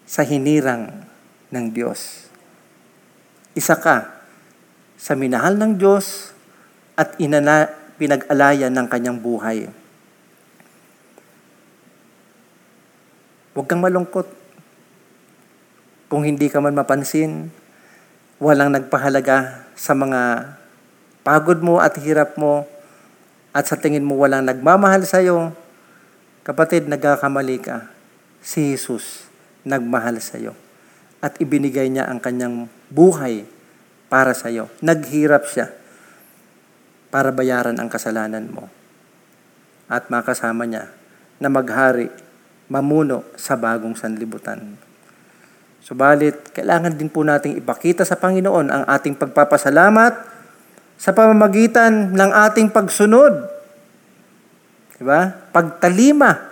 sa 0.08 0.24
hinirang 0.24 1.04
ng 1.52 1.66
Diyos. 1.68 2.32
Isa 3.52 3.76
ka 3.76 4.15
sa 4.96 5.12
minahal 5.12 5.60
ng 5.60 5.76
Diyos 5.76 6.32
at 6.96 7.12
inana, 7.20 7.68
pinag-alayan 7.96 8.72
ng 8.72 8.86
kanyang 8.88 9.20
buhay. 9.20 9.68
Huwag 13.56 13.68
kang 13.68 13.80
malungkot. 13.80 14.28
Kung 16.12 16.24
hindi 16.24 16.52
ka 16.52 16.60
man 16.60 16.76
mapansin, 16.76 17.48
walang 18.36 18.72
nagpahalaga 18.72 19.64
sa 19.72 19.96
mga 19.96 20.52
pagod 21.24 21.64
mo 21.64 21.80
at 21.80 21.96
hirap 21.98 22.36
mo, 22.36 22.68
at 23.56 23.64
sa 23.64 23.80
tingin 23.80 24.04
mo 24.04 24.20
walang 24.20 24.44
nagmamahal 24.44 25.08
sa 25.08 25.24
iyo, 25.24 25.56
kapatid, 26.44 26.84
nagkakamali 26.84 27.56
ka. 27.64 27.88
Si 28.44 28.76
Jesus 28.76 29.24
nagmahal 29.64 30.20
sa 30.20 30.36
iyo. 30.36 30.52
At 31.24 31.40
ibinigay 31.40 31.88
niya 31.88 32.06
ang 32.06 32.20
kanyang 32.20 32.68
buhay 32.92 33.48
para 34.06 34.32
sa 34.32 34.50
iyo. 34.50 34.70
Naghirap 34.82 35.46
siya 35.50 35.70
para 37.10 37.30
bayaran 37.30 37.76
ang 37.78 37.88
kasalanan 37.88 38.46
mo. 38.50 38.68
At 39.86 40.10
makasama 40.10 40.66
niya 40.66 40.90
na 41.38 41.48
maghari 41.48 42.10
mamuno 42.66 43.22
sa 43.38 43.54
bagong 43.54 43.94
sanlibutan. 43.94 44.74
Subalit, 45.86 46.50
kailangan 46.50 46.98
din 46.98 47.06
po 47.06 47.22
nating 47.22 47.62
ipakita 47.62 48.02
sa 48.02 48.18
Panginoon 48.18 48.66
ang 48.66 48.82
ating 48.90 49.14
pagpapasalamat 49.14 50.12
sa 50.98 51.14
pamamagitan 51.14 52.10
ng 52.10 52.30
ating 52.50 52.74
pagsunod. 52.74 53.46
Diba? 54.98 55.30
Pagtalima 55.54 56.50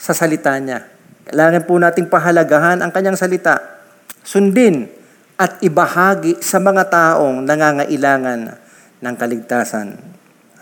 sa 0.00 0.16
salita 0.16 0.56
niya. 0.56 0.88
Kailangan 1.28 1.62
po 1.68 1.76
nating 1.76 2.08
pahalagahan 2.08 2.80
ang 2.80 2.88
kanyang 2.88 3.18
salita. 3.18 3.60
Sundin 4.24 5.01
at 5.36 5.60
ibahagi 5.64 6.40
sa 6.40 6.62
mga 6.62 6.88
taong 6.88 7.42
nangangailangan 7.42 8.40
ng 9.02 9.14
kaligtasan. 9.18 9.98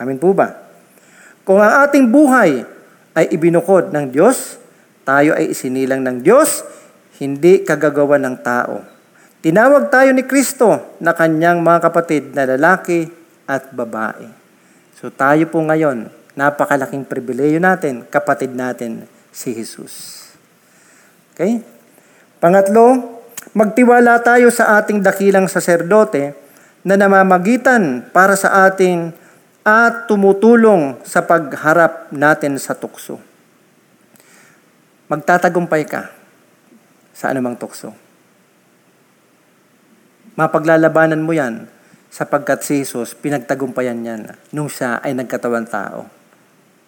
Amin 0.01 0.17
po 0.17 0.33
ba? 0.33 0.49
Kung 1.45 1.61
ang 1.61 1.85
ating 1.85 2.09
buhay 2.09 2.65
ay 3.13 3.27
ibinukod 3.35 3.93
ng 3.93 4.15
Diyos, 4.15 4.57
tayo 5.05 5.35
ay 5.37 5.53
isinilang 5.53 6.01
ng 6.01 6.23
Diyos, 6.25 6.65
hindi 7.21 7.67
kagagawa 7.67 8.17
ng 8.17 8.37
tao. 8.41 8.81
Tinawag 9.41 9.89
tayo 9.93 10.13
ni 10.13 10.25
Kristo 10.25 10.97
na 11.01 11.13
kanyang 11.13 11.61
mga 11.61 11.91
kapatid 11.91 12.33
na 12.33 12.45
lalaki 12.45 13.09
at 13.49 13.73
babae. 13.73 14.29
So 14.97 15.09
tayo 15.09 15.49
po 15.49 15.65
ngayon, 15.65 16.13
napakalaking 16.37 17.09
pribileyo 17.09 17.61
natin, 17.61 18.05
kapatid 18.09 18.53
natin, 18.53 19.09
si 19.33 19.53
Jesus. 19.57 20.29
Okay? 21.33 21.65
Pangatlo, 22.41 23.20
magtiwala 23.57 24.21
tayo 24.23 24.49
sa 24.53 24.79
ating 24.79 25.03
dakilang 25.03 25.51
saserdote 25.51 26.35
na 26.87 26.97
namamagitan 26.97 28.09
para 28.15 28.39
sa 28.39 28.71
ating 28.71 29.13
at 29.67 30.09
tumutulong 30.09 30.97
sa 31.05 31.21
pagharap 31.25 32.09
natin 32.15 32.57
sa 32.57 32.73
tukso 32.73 33.31
magtatagumpay 35.11 35.91
ka 35.91 36.07
sa 37.11 37.35
anumang 37.35 37.59
tukso. 37.59 37.91
Mapaglalabanan 40.39 41.19
mo 41.19 41.35
yan 41.35 41.67
sapagkat 42.15 42.63
si 42.63 42.87
Jesus 42.87 43.19
pinagtagumpayan 43.19 43.99
niyan 43.99 44.39
nung 44.55 44.71
siya 44.71 45.03
ay 45.03 45.19
nagkatawan 45.19 45.67
tao. 45.67 46.07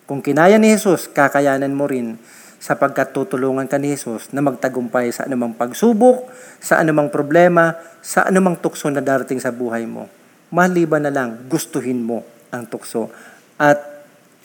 Kung 0.07 0.23
kinaya 0.23 0.55
ni 0.63 0.71
Jesus, 0.71 1.11
kakayanan 1.11 1.75
mo 1.75 1.91
rin 1.91 2.15
sapagkat 2.63 3.11
tutulungan 3.11 3.67
ka 3.67 3.75
ni 3.75 3.91
Jesus 3.91 4.31
na 4.31 4.39
magtagumpay 4.39 5.11
sa 5.11 5.27
anumang 5.27 5.51
pagsubok, 5.59 6.31
sa 6.63 6.79
anumang 6.79 7.11
problema, 7.11 7.75
sa 7.99 8.23
anumang 8.23 8.55
tukso 8.63 8.87
na 8.87 9.03
darating 9.03 9.43
sa 9.43 9.51
buhay 9.51 9.83
mo. 9.83 10.07
Maliban 10.55 11.03
na 11.03 11.11
lang, 11.11 11.51
gustuhin 11.51 12.07
mo 12.07 12.23
ang 12.55 12.71
tukso 12.71 13.11
at 13.59 13.83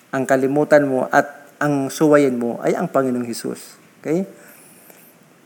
ang 0.10 0.26
kalimutan 0.26 0.90
mo 0.90 1.06
at 1.14 1.46
ang 1.62 1.94
suwayin 1.94 2.42
mo 2.42 2.58
ay 2.66 2.74
ang 2.74 2.90
Panginoong 2.90 3.30
Hesus. 3.30 3.78
Okay? 4.02 4.26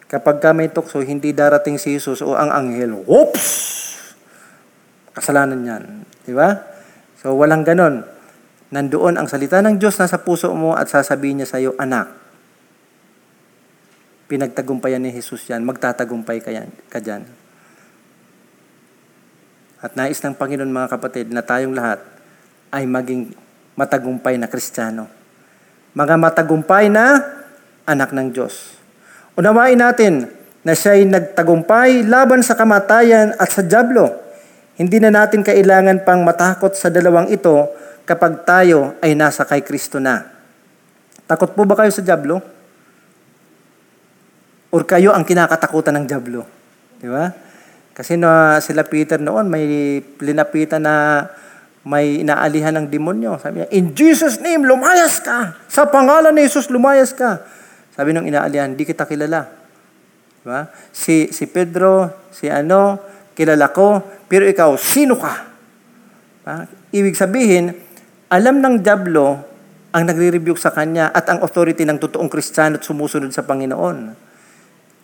Kapag 0.07 0.39
ka 0.39 0.55
may 0.55 0.72
tukso, 0.72 1.03
hindi 1.03 1.36
darating 1.36 1.76
si 1.76 1.91
Jesus 1.91 2.24
o 2.24 2.39
ang 2.39 2.55
anghel. 2.55 3.03
Whoops! 3.03 3.47
Kasalanan 5.11 5.59
yan. 5.67 5.84
Di 6.24 6.32
ba? 6.32 6.55
So, 7.19 7.36
walang 7.36 7.67
ganon. 7.67 8.07
Nandoon 8.72 9.19
ang 9.19 9.28
salita 9.28 9.59
ng 9.59 9.76
Diyos 9.76 9.99
nasa 9.99 10.24
puso 10.24 10.55
mo 10.55 10.72
at 10.72 10.88
sasabihin 10.88 11.43
niya 11.43 11.47
sa 11.51 11.59
iyo, 11.59 11.76
anak, 11.76 12.20
pinagtagumpayan 14.32 15.03
ni 15.03 15.11
Jesus 15.11 15.43
yan, 15.51 15.67
magtatagumpay 15.67 16.39
ka, 16.39 16.55
yan, 16.55 16.71
ka 16.88 17.03
dyan. 17.03 17.27
At 19.84 19.99
nais 19.99 20.23
ng 20.23 20.39
Panginoon 20.39 20.71
mga 20.71 20.88
kapatid 20.95 21.27
na 21.36 21.43
tayong 21.43 21.75
lahat 21.75 21.99
ay 22.71 22.88
maging 22.88 23.36
matagumpay 23.75 24.39
na 24.39 24.47
Kristiyano 24.47 25.21
mga 25.91 26.15
matagumpay 26.15 26.88
na 26.88 27.19
anak 27.84 28.15
ng 28.15 28.32
Diyos. 28.32 28.79
Unawain 29.36 29.75
natin 29.75 30.27
na 30.63 30.71
siya'y 30.71 31.03
nagtagumpay 31.07 32.07
laban 32.07 32.39
sa 32.45 32.55
kamatayan 32.55 33.36
at 33.36 33.51
sa 33.51 33.59
Diablo. 33.65 34.07
Hindi 34.79 35.03
na 35.03 35.11
natin 35.11 35.43
kailangan 35.43 36.07
pang 36.07 36.23
matakot 36.23 36.71
sa 36.79 36.88
dalawang 36.88 37.27
ito 37.27 37.67
kapag 38.07 38.47
tayo 38.47 38.95
ay 39.03 39.13
nasa 39.19 39.43
kay 39.43 39.61
Kristo 39.65 39.99
na. 39.99 40.32
Takot 41.27 41.51
po 41.55 41.67
ba 41.67 41.75
kayo 41.75 41.91
sa 41.91 42.03
Diablo? 42.03 42.39
Or 44.72 44.88
kayo 44.88 45.11
ang 45.11 45.28
kinakatakutan 45.28 45.93
ng 45.99 46.05
Diablo? 46.07 46.47
Di 46.97 47.11
ba? 47.11 47.28
Kasi 47.91 48.15
na 48.15 48.57
sila 48.63 48.88
Peter 48.88 49.19
noon 49.19 49.51
may 49.51 49.99
linapitan 50.24 50.82
na 50.82 51.28
may 51.84 52.22
inaalihan 52.22 52.72
ng 52.78 52.88
demonyo. 52.88 53.41
Sabi 53.41 53.61
niya, 53.61 53.69
in 53.74 53.91
Jesus 53.91 54.39
name, 54.39 54.63
lumayas 54.63 55.19
ka. 55.19 55.57
Sa 55.65 55.89
pangalan 55.89 56.32
ni 56.32 56.45
Jesus, 56.45 56.69
lumayas 56.69 57.11
ka. 57.11 57.41
Sabi 57.91 58.13
ng 58.13 58.30
inaalihan, 58.30 58.72
di 58.72 58.86
kita 58.86 59.03
kilala. 59.09 59.49
Diba? 60.41 60.69
Si, 60.93 61.34
si 61.34 61.49
Pedro, 61.49 62.30
si 62.30 62.47
ano, 62.47 63.01
kilala 63.34 63.74
ko, 63.74 64.01
pero 64.30 64.45
ikaw, 64.45 64.78
sino 64.78 65.17
ka? 65.17 65.34
Diba? 66.41 66.57
Ibig 66.93 67.15
sabihin, 67.17 67.74
alam 68.30 68.61
ng 68.61 68.80
Diablo 68.80 69.41
ang 69.91 70.07
nagre-rebuke 70.07 70.61
sa 70.61 70.72
kanya 70.72 71.11
at 71.11 71.28
ang 71.28 71.43
authority 71.43 71.84
ng 71.84 71.99
totoong 71.99 72.32
Kristiyano 72.32 72.80
at 72.80 72.86
sumusunod 72.86 73.34
sa 73.36 73.43
Panginoon. 73.43 74.30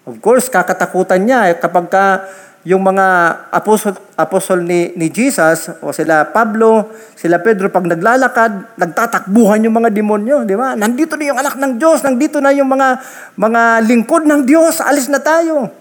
Of 0.07 0.23
course, 0.23 0.47
kakatakutan 0.47 1.27
niya 1.27 1.51
eh, 1.51 1.55
kapag 1.59 1.91
ka 1.91 2.23
yung 2.67 2.83
mga 2.83 3.07
apostol, 3.51 3.95
apostol 4.15 4.59
ni, 4.63 4.95
ni 4.95 5.07
Jesus, 5.07 5.71
o 5.83 5.91
sila 5.91 6.27
Pablo, 6.31 6.91
sila 7.15 7.39
Pedro, 7.43 7.67
pag 7.67 7.83
naglalakad, 7.87 8.75
nagtatakbuhan 8.79 9.63
yung 9.67 9.75
mga 9.79 9.91
demonyo, 9.91 10.47
di 10.47 10.55
ba? 10.55 10.79
Nandito 10.79 11.19
na 11.19 11.31
yung 11.31 11.39
anak 11.39 11.55
ng 11.59 11.79
Diyos, 11.79 12.03
nandito 12.03 12.39
na 12.39 12.51
yung 12.55 12.67
mga, 12.67 12.99
mga 13.35 13.61
lingkod 13.87 14.23
ng 14.27 14.47
Diyos, 14.47 14.83
alis 14.83 15.07
na 15.11 15.19
tayo. 15.19 15.71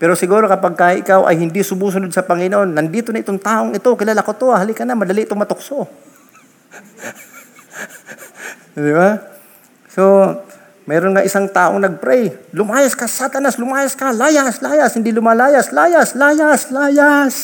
Pero 0.00 0.16
siguro 0.16 0.48
kapag 0.48 0.74
ka 0.76 0.86
ikaw 0.96 1.28
ay 1.28 1.40
hindi 1.40 1.60
sumusunod 1.60 2.08
sa 2.12 2.24
Panginoon, 2.24 2.72
nandito 2.72 3.12
na 3.12 3.20
itong 3.20 3.40
taong 3.40 3.70
ito, 3.76 3.92
kilala 3.96 4.24
ko 4.24 4.32
to, 4.32 4.48
halika 4.52 4.84
na, 4.84 4.96
madali 4.96 5.28
itong 5.28 5.40
matukso. 5.40 5.88
Di 8.76 8.92
ba? 8.96 9.20
So, 9.92 10.32
meron 10.84 11.14
nga 11.14 11.22
isang 11.22 11.46
taong 11.46 11.78
nag-pray, 11.78 12.34
lumayas 12.50 12.98
ka, 12.98 13.06
satanas, 13.06 13.58
lumayas 13.58 13.94
ka, 13.94 14.10
layas, 14.10 14.58
layas, 14.58 14.98
hindi 14.98 15.14
lumalayas, 15.14 15.70
layas, 15.70 16.18
layas, 16.18 16.74
layas. 16.74 17.34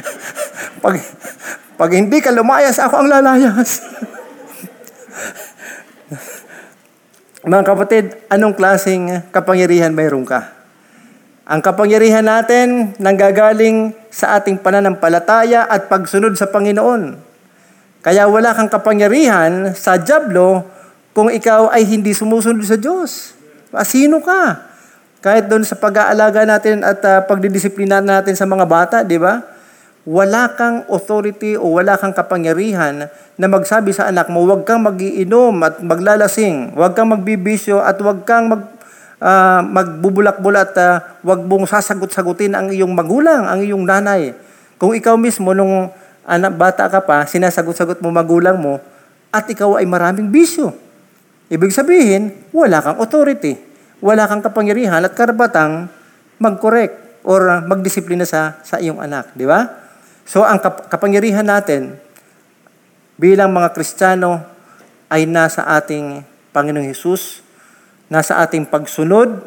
pag, 0.84 1.00
pag 1.80 1.90
hindi 1.96 2.20
ka 2.20 2.28
lumayas, 2.28 2.76
ako 2.76 2.94
ang 3.00 3.08
lalayas. 3.08 3.80
Mga 7.42 7.66
kapatid, 7.66 8.04
anong 8.30 8.54
klaseng 8.54 9.26
kapangyarihan 9.34 9.90
mayroon 9.90 10.22
ka? 10.22 10.54
Ang 11.42 11.58
kapangyarihan 11.58 12.22
natin 12.22 12.94
nanggagaling 13.02 13.98
sa 14.14 14.38
ating 14.38 14.62
pananampalataya 14.62 15.66
at 15.66 15.90
pagsunod 15.90 16.38
sa 16.38 16.46
Panginoon. 16.46 17.18
Kaya 17.98 18.30
wala 18.30 18.54
kang 18.54 18.70
kapangyarihan 18.70 19.74
sa 19.74 19.98
Diablo 19.98 20.70
kung 21.12 21.28
ikaw 21.28 21.68
ay 21.68 21.84
hindi 21.84 22.16
sumusunod 22.16 22.64
sa 22.64 22.76
Diyos. 22.80 23.36
Ah, 23.72 23.84
Sino 23.84 24.20
ka? 24.20 24.72
Kahit 25.22 25.46
doon 25.46 25.62
sa 25.62 25.78
pag-aalaga 25.78 26.42
natin 26.42 26.82
at 26.82 26.98
uh, 27.06 27.22
pagdidisiplina 27.22 28.02
natin 28.02 28.34
sa 28.34 28.42
mga 28.42 28.66
bata, 28.66 28.96
di 29.06 29.22
ba? 29.22 29.38
Wala 30.02 30.50
kang 30.58 30.82
authority 30.90 31.54
o 31.54 31.78
wala 31.78 31.94
kang 31.94 32.10
kapangyarihan 32.10 33.06
na 33.38 33.46
magsabi 33.46 33.94
sa 33.94 34.10
anak 34.10 34.26
mo, 34.34 34.42
huwag 34.42 34.66
kang 34.66 34.82
magiinom 34.82 35.62
at 35.62 35.78
maglalasing, 35.78 36.74
huwag 36.74 36.98
kang 36.98 37.14
magbibisyo 37.14 37.78
at 37.78 38.02
huwag 38.02 38.26
kang 38.26 38.50
mag, 38.50 38.66
uh, 39.22 39.62
magbubulak-bulat, 39.62 40.74
uh, 40.74 40.98
huwag 41.22 41.46
mong 41.46 41.70
sasagot-sagutin 41.70 42.58
ang 42.58 42.74
iyong 42.74 42.90
magulang, 42.90 43.46
ang 43.46 43.62
iyong 43.62 43.86
nanay. 43.86 44.34
Kung 44.74 44.90
ikaw 44.90 45.14
mismo, 45.14 45.54
nung 45.54 45.94
anak, 46.26 46.58
bata 46.58 46.90
ka 46.90 46.98
pa, 46.98 47.30
sinasagot-sagot 47.30 48.02
mo 48.02 48.10
magulang 48.10 48.58
mo, 48.58 48.82
at 49.30 49.46
ikaw 49.46 49.78
ay 49.78 49.86
maraming 49.86 50.34
bisyo. 50.34 50.74
Ibig 51.50 51.72
sabihin, 51.74 52.46
wala 52.54 52.78
kang 52.78 52.98
authority, 53.02 53.58
wala 53.98 54.28
kang 54.28 54.42
kapangyarihan 54.44 55.02
at 55.02 55.16
karapatang 55.16 55.90
mag-correct 56.38 57.22
or 57.26 57.62
magdisiplina 57.66 58.26
sa, 58.26 58.60
sa 58.62 58.78
iyong 58.78 58.98
anak. 59.02 59.30
Di 59.34 59.46
ba? 59.46 59.66
So, 60.26 60.46
ang 60.46 60.62
kap- 60.62 60.90
kapangyarihan 60.90 61.46
natin 61.46 61.98
bilang 63.18 63.54
mga 63.54 63.74
Kristiyano 63.74 64.42
ay 65.12 65.28
nasa 65.28 65.62
ating 65.66 66.24
Panginoong 66.50 66.88
Hesus, 66.88 67.44
nasa 68.12 68.40
ating 68.44 68.68
pagsunod, 68.68 69.40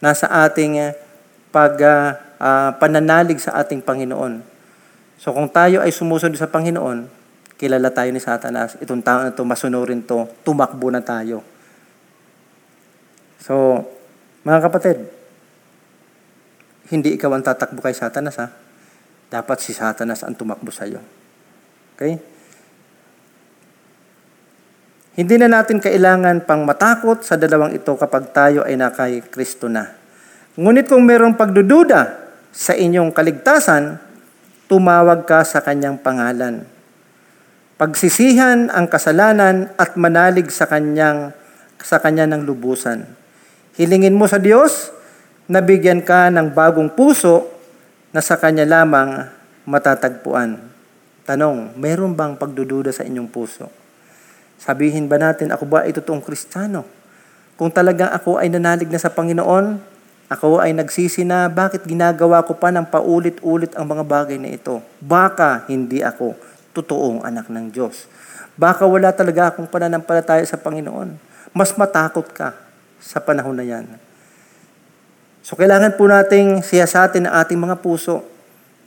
nasa 0.00 0.28
ating 0.48 0.92
pag 1.52 1.74
uh, 1.80 2.16
uh, 2.40 2.70
pananalig 2.80 3.38
sa 3.38 3.60
ating 3.60 3.84
Panginoon. 3.84 4.40
So 5.20 5.36
kung 5.36 5.52
tayo 5.52 5.84
ay 5.84 5.92
sumusunod 5.92 6.40
sa 6.40 6.48
Panginoon, 6.48 7.19
kilala 7.60 7.92
tayo 7.92 8.08
ni 8.08 8.24
Satanas. 8.24 8.80
Itong 8.80 9.04
tao 9.04 9.20
na 9.20 9.36
ito, 9.36 9.44
masunurin 9.44 10.00
to, 10.00 10.24
tumakbo 10.40 10.88
na 10.88 11.04
tayo. 11.04 11.44
So, 13.44 13.84
mga 14.48 14.64
kapatid, 14.64 15.04
hindi 16.88 17.20
ikaw 17.20 17.36
ang 17.36 17.44
tatakbo 17.44 17.84
kay 17.84 17.92
Satanas 17.92 18.40
ha 18.40 18.48
dapat 19.30 19.62
si 19.62 19.70
Satanas 19.70 20.26
ang 20.26 20.34
tumakbo 20.34 20.74
sa 20.74 20.84
iyo. 20.84 20.98
Okay? 21.94 22.18
Hindi 25.14 25.34
na 25.38 25.46
natin 25.46 25.78
kailangan 25.78 26.42
pang 26.44 26.66
matakot 26.66 27.22
sa 27.22 27.38
dalawang 27.38 27.78
ito 27.78 27.94
kapag 27.94 28.34
tayo 28.34 28.66
ay 28.66 28.74
nakay 28.74 29.22
Kristo 29.30 29.70
na. 29.70 29.86
Ngunit 30.58 30.90
kung 30.90 31.06
mayroong 31.06 31.38
pagdududa 31.38 32.18
sa 32.50 32.74
inyong 32.74 33.14
kaligtasan, 33.14 34.02
tumawag 34.66 35.22
ka 35.22 35.46
sa 35.46 35.62
kanyang 35.62 36.02
pangalan. 36.02 36.66
Pagsisihan 37.80 38.68
ang 38.68 38.92
kasalanan 38.92 39.72
at 39.80 39.96
manalig 39.96 40.52
sa 40.52 40.68
kanyang 40.68 41.32
sa 41.80 41.96
kanya 41.96 42.28
ng 42.28 42.44
lubusan. 42.44 43.08
Hilingin 43.80 44.12
mo 44.12 44.28
sa 44.28 44.36
Diyos 44.36 44.92
na 45.48 45.64
bigyan 45.64 46.04
ka 46.04 46.28
ng 46.28 46.52
bagong 46.52 46.92
puso 46.92 47.48
na 48.12 48.20
sa 48.20 48.36
Kanya 48.36 48.68
lamang 48.68 49.24
matatagpuan. 49.64 50.60
Tanong, 51.24 51.72
meron 51.80 52.12
bang 52.12 52.36
pagdududa 52.36 52.92
sa 52.92 53.00
inyong 53.00 53.32
puso? 53.32 53.72
Sabihin 54.60 55.08
ba 55.08 55.16
natin, 55.16 55.48
ako 55.48 55.64
ba 55.64 55.88
ay 55.88 55.96
totoong 55.96 56.20
kristyano? 56.20 56.84
Kung 57.56 57.72
talagang 57.72 58.12
ako 58.12 58.36
ay 58.44 58.52
nanalig 58.52 58.92
na 58.92 59.00
sa 59.00 59.08
Panginoon, 59.08 59.80
ako 60.28 60.60
ay 60.60 60.76
nagsisi 60.76 61.24
na 61.24 61.48
bakit 61.48 61.88
ginagawa 61.88 62.44
ko 62.44 62.60
pa 62.60 62.68
ng 62.68 62.84
paulit-ulit 62.92 63.72
ang 63.72 63.88
mga 63.88 64.04
bagay 64.04 64.36
na 64.36 64.52
ito? 64.52 64.84
Baka 65.00 65.64
hindi 65.64 66.04
ako 66.04 66.49
totoong 66.76 67.26
anak 67.26 67.50
ng 67.50 67.70
Diyos. 67.70 68.06
Baka 68.54 68.84
wala 68.84 69.10
talaga 69.14 69.50
akong 69.50 69.66
pananampalataya 69.70 70.44
sa 70.44 70.60
Panginoon. 70.60 71.16
Mas 71.50 71.74
matakot 71.74 72.28
ka 72.30 72.54
sa 73.00 73.18
panahon 73.18 73.56
na 73.56 73.64
yan. 73.64 73.88
So 75.40 75.56
kailangan 75.56 75.96
po 75.96 76.06
nating 76.06 76.60
siyasatin 76.60 77.26
ang 77.26 77.40
ating 77.40 77.58
mga 77.58 77.80
puso. 77.80 78.22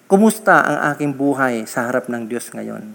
Kumusta 0.05 0.61
ang 0.61 0.77
aking 0.93 1.11
buhay 1.17 1.65
sa 1.65 1.89
harap 1.89 2.05
ng 2.07 2.29
Diyos 2.29 2.53
ngayon? 2.53 2.85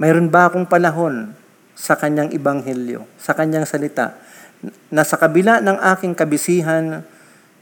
Mayroon 0.00 0.26
ba 0.32 0.50
akong 0.50 0.66
panahon 0.66 1.36
sa 1.78 1.94
kanyang 1.94 2.34
ibanghelyo, 2.34 3.06
sa 3.20 3.32
kanyang 3.32 3.64
salita, 3.64 4.18
na 4.92 5.06
sa 5.06 5.16
kabila 5.16 5.62
ng 5.62 5.78
aking 5.96 6.12
kabisihan, 6.12 7.00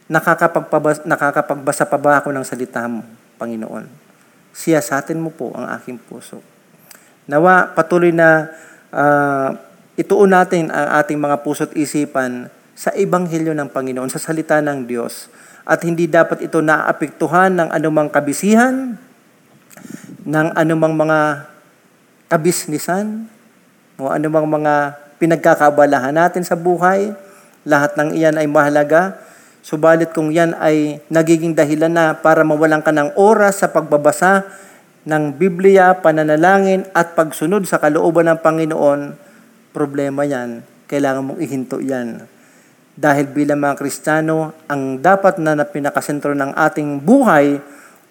nakakapagbasa 0.08 1.84
pa 1.86 1.98
ba 2.00 2.18
ako 2.18 2.32
ng 2.32 2.46
salita 2.46 2.88
mo, 2.88 3.04
Panginoon? 3.36 4.07
Siyasatin 4.58 5.22
mo 5.22 5.30
po 5.30 5.54
ang 5.54 5.70
aking 5.78 6.02
puso. 6.02 6.42
Nawa, 7.30 7.70
patuloy 7.78 8.10
na 8.10 8.50
uh, 8.90 9.54
ituon 9.94 10.34
natin 10.34 10.74
ang 10.74 10.98
ating 10.98 11.14
mga 11.14 11.46
puso't 11.46 11.70
isipan 11.78 12.50
sa 12.74 12.90
ebanghelyo 12.90 13.54
ng 13.54 13.70
Panginoon, 13.70 14.10
sa 14.10 14.18
salita 14.18 14.58
ng 14.58 14.82
Diyos. 14.90 15.30
At 15.62 15.86
hindi 15.86 16.10
dapat 16.10 16.42
ito 16.42 16.58
naapektuhan 16.58 17.54
ng 17.54 17.68
anumang 17.70 18.10
kabisihan, 18.10 18.98
ng 20.26 20.48
anumang 20.58 20.98
mga 20.98 21.46
kabisnisan, 22.26 23.30
o 23.98 24.10
anumang 24.10 24.46
mga 24.46 24.94
pinagkakabalahan 25.18 26.14
natin 26.14 26.46
sa 26.46 26.54
buhay. 26.54 27.14
Lahat 27.66 27.98
ng 27.98 28.14
iyan 28.14 28.38
ay 28.38 28.46
mahalaga. 28.46 29.18
Subalit 29.60 30.14
kung 30.16 30.32
yan 30.32 30.56
ay 30.56 31.02
nagiging 31.12 31.52
dahilan 31.52 31.92
na 31.92 32.04
para 32.16 32.42
mawalan 32.42 32.80
ka 32.82 32.94
ng 32.94 33.18
oras 33.18 33.60
sa 33.60 33.68
pagbabasa 33.68 34.46
ng 35.04 35.36
Biblia, 35.36 35.98
pananalangin 35.98 36.88
at 36.96 37.16
pagsunod 37.16 37.64
sa 37.64 37.80
kalooban 37.80 38.28
ng 38.28 38.40
Panginoon, 38.40 39.00
problema 39.72 40.24
yan. 40.24 40.64
Kailangan 40.88 41.24
mong 41.32 41.40
ihinto 41.40 41.80
yan 41.80 42.38
dahil 42.98 43.30
bilang 43.30 43.62
mga 43.62 43.78
Kristiyano, 43.78 44.50
ang 44.66 44.98
dapat 44.98 45.38
na 45.38 45.54
pinakasentro 45.62 46.34
ng 46.34 46.50
ating 46.58 46.98
buhay 46.98 47.62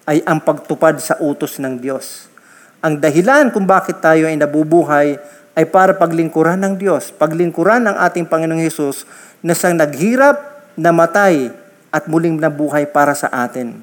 ay 0.08 0.24
ang 0.24 0.40
pagtupad 0.40 0.96
sa 0.96 1.20
utos 1.20 1.60
ng 1.60 1.76
Diyos. 1.76 2.32
Ang 2.80 2.96
dahilan 2.96 3.52
kung 3.52 3.68
bakit 3.68 4.00
tayo 4.00 4.24
ay 4.24 4.40
nabubuhay 4.40 5.20
ay 5.52 5.64
para 5.68 5.92
paglingkuran 5.92 6.56
ng 6.64 6.74
Diyos, 6.80 7.12
paglingkuran 7.12 7.84
ng 7.84 7.96
ating 8.00 8.24
Panginoong 8.32 8.64
Hesus 8.64 9.04
na 9.44 9.52
siyang 9.52 9.76
naghirap, 9.76 10.57
namatay, 10.78 11.50
at 11.88 12.04
muling 12.06 12.36
nabuhay 12.36 12.84
para 12.88 13.16
sa 13.16 13.28
atin. 13.32 13.80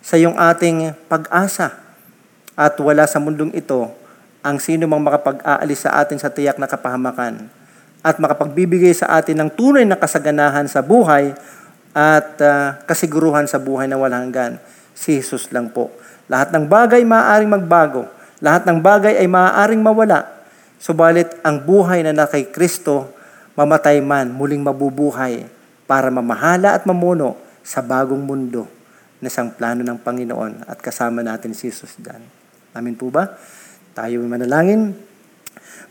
Sa 0.00 0.16
yung 0.16 0.36
ating 0.36 0.96
pag-asa. 1.08 1.76
At 2.54 2.78
wala 2.78 3.04
sa 3.08 3.18
mundong 3.18 3.50
ito 3.52 3.90
ang 4.44 4.60
sino 4.60 4.86
mang 4.86 5.02
makapag-aalis 5.02 5.88
sa 5.88 5.98
atin 5.98 6.20
sa 6.20 6.30
tiyak 6.30 6.60
na 6.60 6.70
kapahamakan 6.70 7.48
at 8.04 8.20
makapagbibigay 8.20 8.92
sa 8.92 9.16
atin 9.16 9.40
ng 9.40 9.50
tunay 9.56 9.82
na 9.88 9.96
kasaganahan 9.96 10.68
sa 10.68 10.84
buhay 10.84 11.32
at 11.96 12.36
uh, 12.44 12.76
kasiguruhan 12.84 13.48
sa 13.48 13.56
buhay 13.56 13.88
na 13.88 13.96
walang 13.96 14.28
hanggan. 14.28 14.60
Si 14.92 15.18
Jesus 15.18 15.48
lang 15.50 15.72
po. 15.72 15.90
Lahat 16.28 16.52
ng 16.52 16.68
bagay 16.68 17.02
maaaring 17.02 17.50
magbago. 17.50 18.06
Lahat 18.44 18.68
ng 18.68 18.78
bagay 18.78 19.18
ay 19.18 19.26
maaaring 19.26 19.80
mawala. 19.80 20.28
Subalit 20.78 21.32
ang 21.40 21.64
buhay 21.64 22.04
na 22.04 22.12
na 22.12 22.28
kay 22.28 22.52
Kristo, 22.52 23.08
mamatay 23.56 23.98
man, 24.04 24.30
muling 24.30 24.60
mabubuhay 24.60 25.48
para 25.84 26.08
mamahala 26.08 26.76
at 26.76 26.88
mamuno 26.88 27.36
sa 27.64 27.80
bagong 27.80 28.20
mundo 28.20 28.68
na 29.20 29.32
isang 29.32 29.48
plano 29.52 29.80
ng 29.80 29.98
Panginoon 30.00 30.68
at 30.68 30.78
kasama 30.80 31.24
natin 31.24 31.56
si 31.56 31.72
Jesus 31.72 31.96
dyan. 31.96 32.20
Amin 32.76 32.92
po 32.92 33.08
ba? 33.08 33.32
Tayo 33.96 34.20
manalangin. 34.26 34.92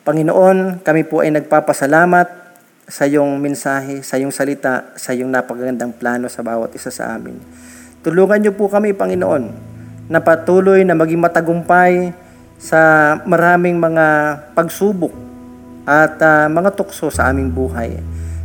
Panginoon, 0.03 0.83
kami 0.83 1.07
po 1.07 1.23
ay 1.23 1.31
nagpapasalamat 1.31 2.27
sa 2.83 3.07
iyong 3.07 3.39
mensahe, 3.39 4.03
sa 4.03 4.19
iyong 4.19 4.35
salita, 4.35 4.91
sa 4.99 5.15
iyong 5.15 5.31
napagandang 5.31 5.95
plano 5.95 6.27
sa 6.27 6.43
bawat 6.43 6.75
isa 6.75 6.91
sa 6.91 7.15
amin. 7.15 7.39
Tulungan 8.03 8.43
niyo 8.43 8.51
po 8.51 8.67
kami, 8.67 8.91
Panginoon, 8.91 9.43
na 10.11 10.19
patuloy 10.19 10.83
na 10.83 10.91
maging 10.91 11.23
matagumpay 11.23 12.11
sa 12.59 13.15
maraming 13.23 13.79
mga 13.79 14.05
pagsubok 14.51 15.15
at 15.87 16.19
uh, 16.19 16.47
mga 16.51 16.75
tukso 16.75 17.07
sa 17.07 17.31
aming 17.31 17.47
buhay. 17.47 17.95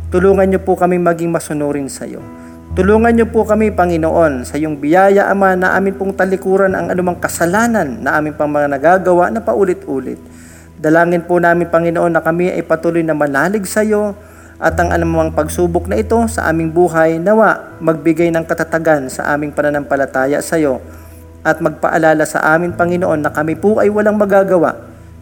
Tulungan 0.09 0.49
niyo 0.49 0.65
po 0.65 0.73
kami 0.73 0.97
maging 0.97 1.29
masunurin 1.29 1.85
sa 1.85 2.09
iyo. 2.09 2.17
Tulungan 2.73 3.13
niyo 3.13 3.29
po 3.29 3.45
kami, 3.45 3.69
Panginoon, 3.69 4.41
sa 4.41 4.57
iyong 4.57 4.81
biyaya, 4.81 5.29
Ama, 5.29 5.53
na 5.53 5.77
amin 5.77 5.93
pong 5.93 6.17
talikuran 6.17 6.73
ang 6.73 6.89
anumang 6.89 7.21
kasalanan 7.21 8.01
na 8.01 8.17
amin 8.17 8.33
pang 8.33 8.49
mga 8.49 8.73
nagagawa 8.73 9.29
na 9.29 9.41
paulit-ulit 9.41 10.17
Dalangin 10.79 11.21
po 11.27 11.37
namin, 11.37 11.69
Panginoon, 11.69 12.09
na 12.09 12.25
kami 12.25 12.49
ay 12.49 12.65
patuloy 12.65 13.05
na 13.05 13.13
manalig 13.13 13.69
sa 13.69 13.85
iyo 13.85 14.17
at 14.57 14.73
ang 14.81 14.89
anumang 14.95 15.29
pagsubok 15.29 15.85
na 15.85 16.01
ito 16.01 16.17
sa 16.25 16.49
aming 16.49 16.73
buhay, 16.73 17.21
nawa 17.21 17.77
magbigay 17.77 18.33
ng 18.33 18.49
katatagan 18.49 19.13
sa 19.13 19.29
aming 19.35 19.53
pananampalataya 19.53 20.41
sa 20.41 20.57
iyo 20.57 20.81
at 21.45 21.61
magpaalala 21.61 22.25
sa 22.25 22.57
amin, 22.57 22.73
Panginoon, 22.73 23.27
na 23.27 23.29
kami 23.29 23.59
po 23.59 23.77
ay 23.77 23.93
walang 23.93 24.17
magagawa 24.17 24.73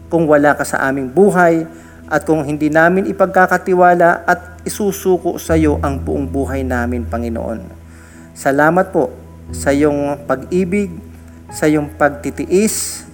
kung 0.08 0.24
wala 0.24 0.56
ka 0.56 0.64
sa 0.64 0.88
aming 0.88 1.12
buhay 1.12 1.68
at 2.08 2.24
kung 2.24 2.40
hindi 2.40 2.72
namin 2.72 3.04
ipagkakatiwala 3.04 4.24
at 4.24 4.64
isusuko 4.64 5.36
sa 5.36 5.54
iyo 5.54 5.76
ang 5.84 6.00
buong 6.00 6.24
buhay 6.24 6.64
namin, 6.64 7.04
Panginoon. 7.04 7.60
Salamat 8.32 8.88
po 8.88 9.12
sa 9.52 9.72
iyong 9.72 10.24
pag-ibig, 10.24 10.88
sa 11.52 11.68
iyong 11.68 11.92
pagtitiis, 12.00 13.04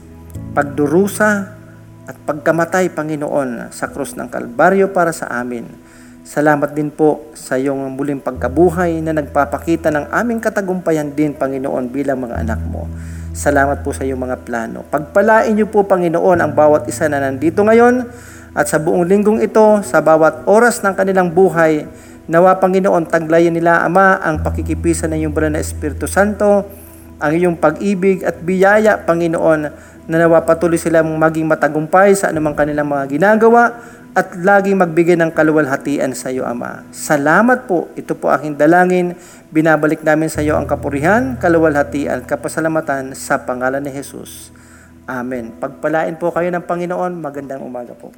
pagdurusa, 0.55 1.59
at 2.05 2.17
pagkamatay, 2.23 2.93
Panginoon, 2.93 3.73
sa 3.73 3.89
krus 3.89 4.15
ng 4.15 4.29
Kalbaryo 4.29 4.93
para 4.93 5.11
sa 5.11 5.27
amin. 5.41 5.65
Salamat 6.25 6.77
din 6.77 6.93
po 6.93 7.33
sa 7.33 7.57
iyong 7.57 7.97
muling 7.97 8.21
pagkabuhay 8.21 9.01
na 9.01 9.17
nagpapakita 9.17 9.89
ng 9.89 10.13
aming 10.13 10.41
katagumpayan 10.41 11.13
din, 11.13 11.33
Panginoon, 11.33 11.89
bilang 11.89 12.21
mga 12.21 12.45
anak 12.45 12.61
mo. 12.69 12.87
Salamat 13.35 13.83
po 13.83 13.91
sa 13.91 14.07
iyong 14.07 14.21
mga 14.21 14.47
plano. 14.47 14.87
Pagpalain 14.87 15.53
niyo 15.57 15.67
po, 15.67 15.83
Panginoon, 15.89 16.45
ang 16.45 16.53
bawat 16.53 16.87
isa 16.87 17.09
na 17.09 17.19
nandito 17.19 17.65
ngayon 17.65 18.07
at 18.55 18.71
sa 18.71 18.79
buong 18.79 19.03
linggong 19.03 19.43
ito, 19.43 19.83
sa 19.83 19.99
bawat 19.99 20.47
oras 20.47 20.79
ng 20.87 20.95
kanilang 20.95 21.35
buhay, 21.35 21.91
nawa, 22.31 22.57
Panginoon, 22.57 23.11
taglayan 23.11 23.53
nila, 23.53 23.83
Ama, 23.83 24.23
ang 24.23 24.41
pakikipisa 24.41 25.11
ng 25.11 25.27
iyong 25.27 25.35
banal 25.35 25.59
na 25.59 25.61
Espiritu 25.61 26.07
Santo, 26.07 26.65
ang 27.19 27.33
iyong 27.35 27.59
pag-ibig 27.59 28.23
at 28.23 28.41
biyaya, 28.41 29.03
Panginoon, 29.03 29.61
na 30.05 30.17
nawa 30.21 30.45
patuloy 30.45 30.77
silang 30.77 31.11
maging 31.17 31.49
matagumpay 31.49 32.13
sa 32.15 32.29
anumang 32.29 32.55
kanilang 32.55 32.87
mga 32.87 33.05
ginagawa 33.09 33.81
at 34.15 34.31
laging 34.39 34.79
magbigay 34.79 35.19
ng 35.19 35.35
kaluwalhatian 35.35 36.15
sa 36.15 36.31
iyo, 36.31 36.47
Ama. 36.47 36.87
Salamat 36.95 37.67
po. 37.67 37.91
Ito 37.99 38.15
po 38.15 38.31
aking 38.31 38.55
dalangin. 38.55 39.19
Binabalik 39.51 40.07
namin 40.07 40.31
sa 40.31 40.39
iyo 40.39 40.55
ang 40.55 40.71
kapurihan, 40.71 41.35
kaluwalhatian, 41.35 42.23
kapasalamatan 42.23 43.19
sa 43.19 43.43
pangalan 43.43 43.83
ni 43.83 43.91
Jesus. 43.91 44.55
Amen. 45.05 45.53
Pagpalain 45.61 46.17
po 46.17 46.33
kayo 46.33 46.49
ng 46.49 46.65
Panginoon. 46.65 47.21
Magandang 47.21 47.61
umaga 47.61 47.93
po. 47.93 48.09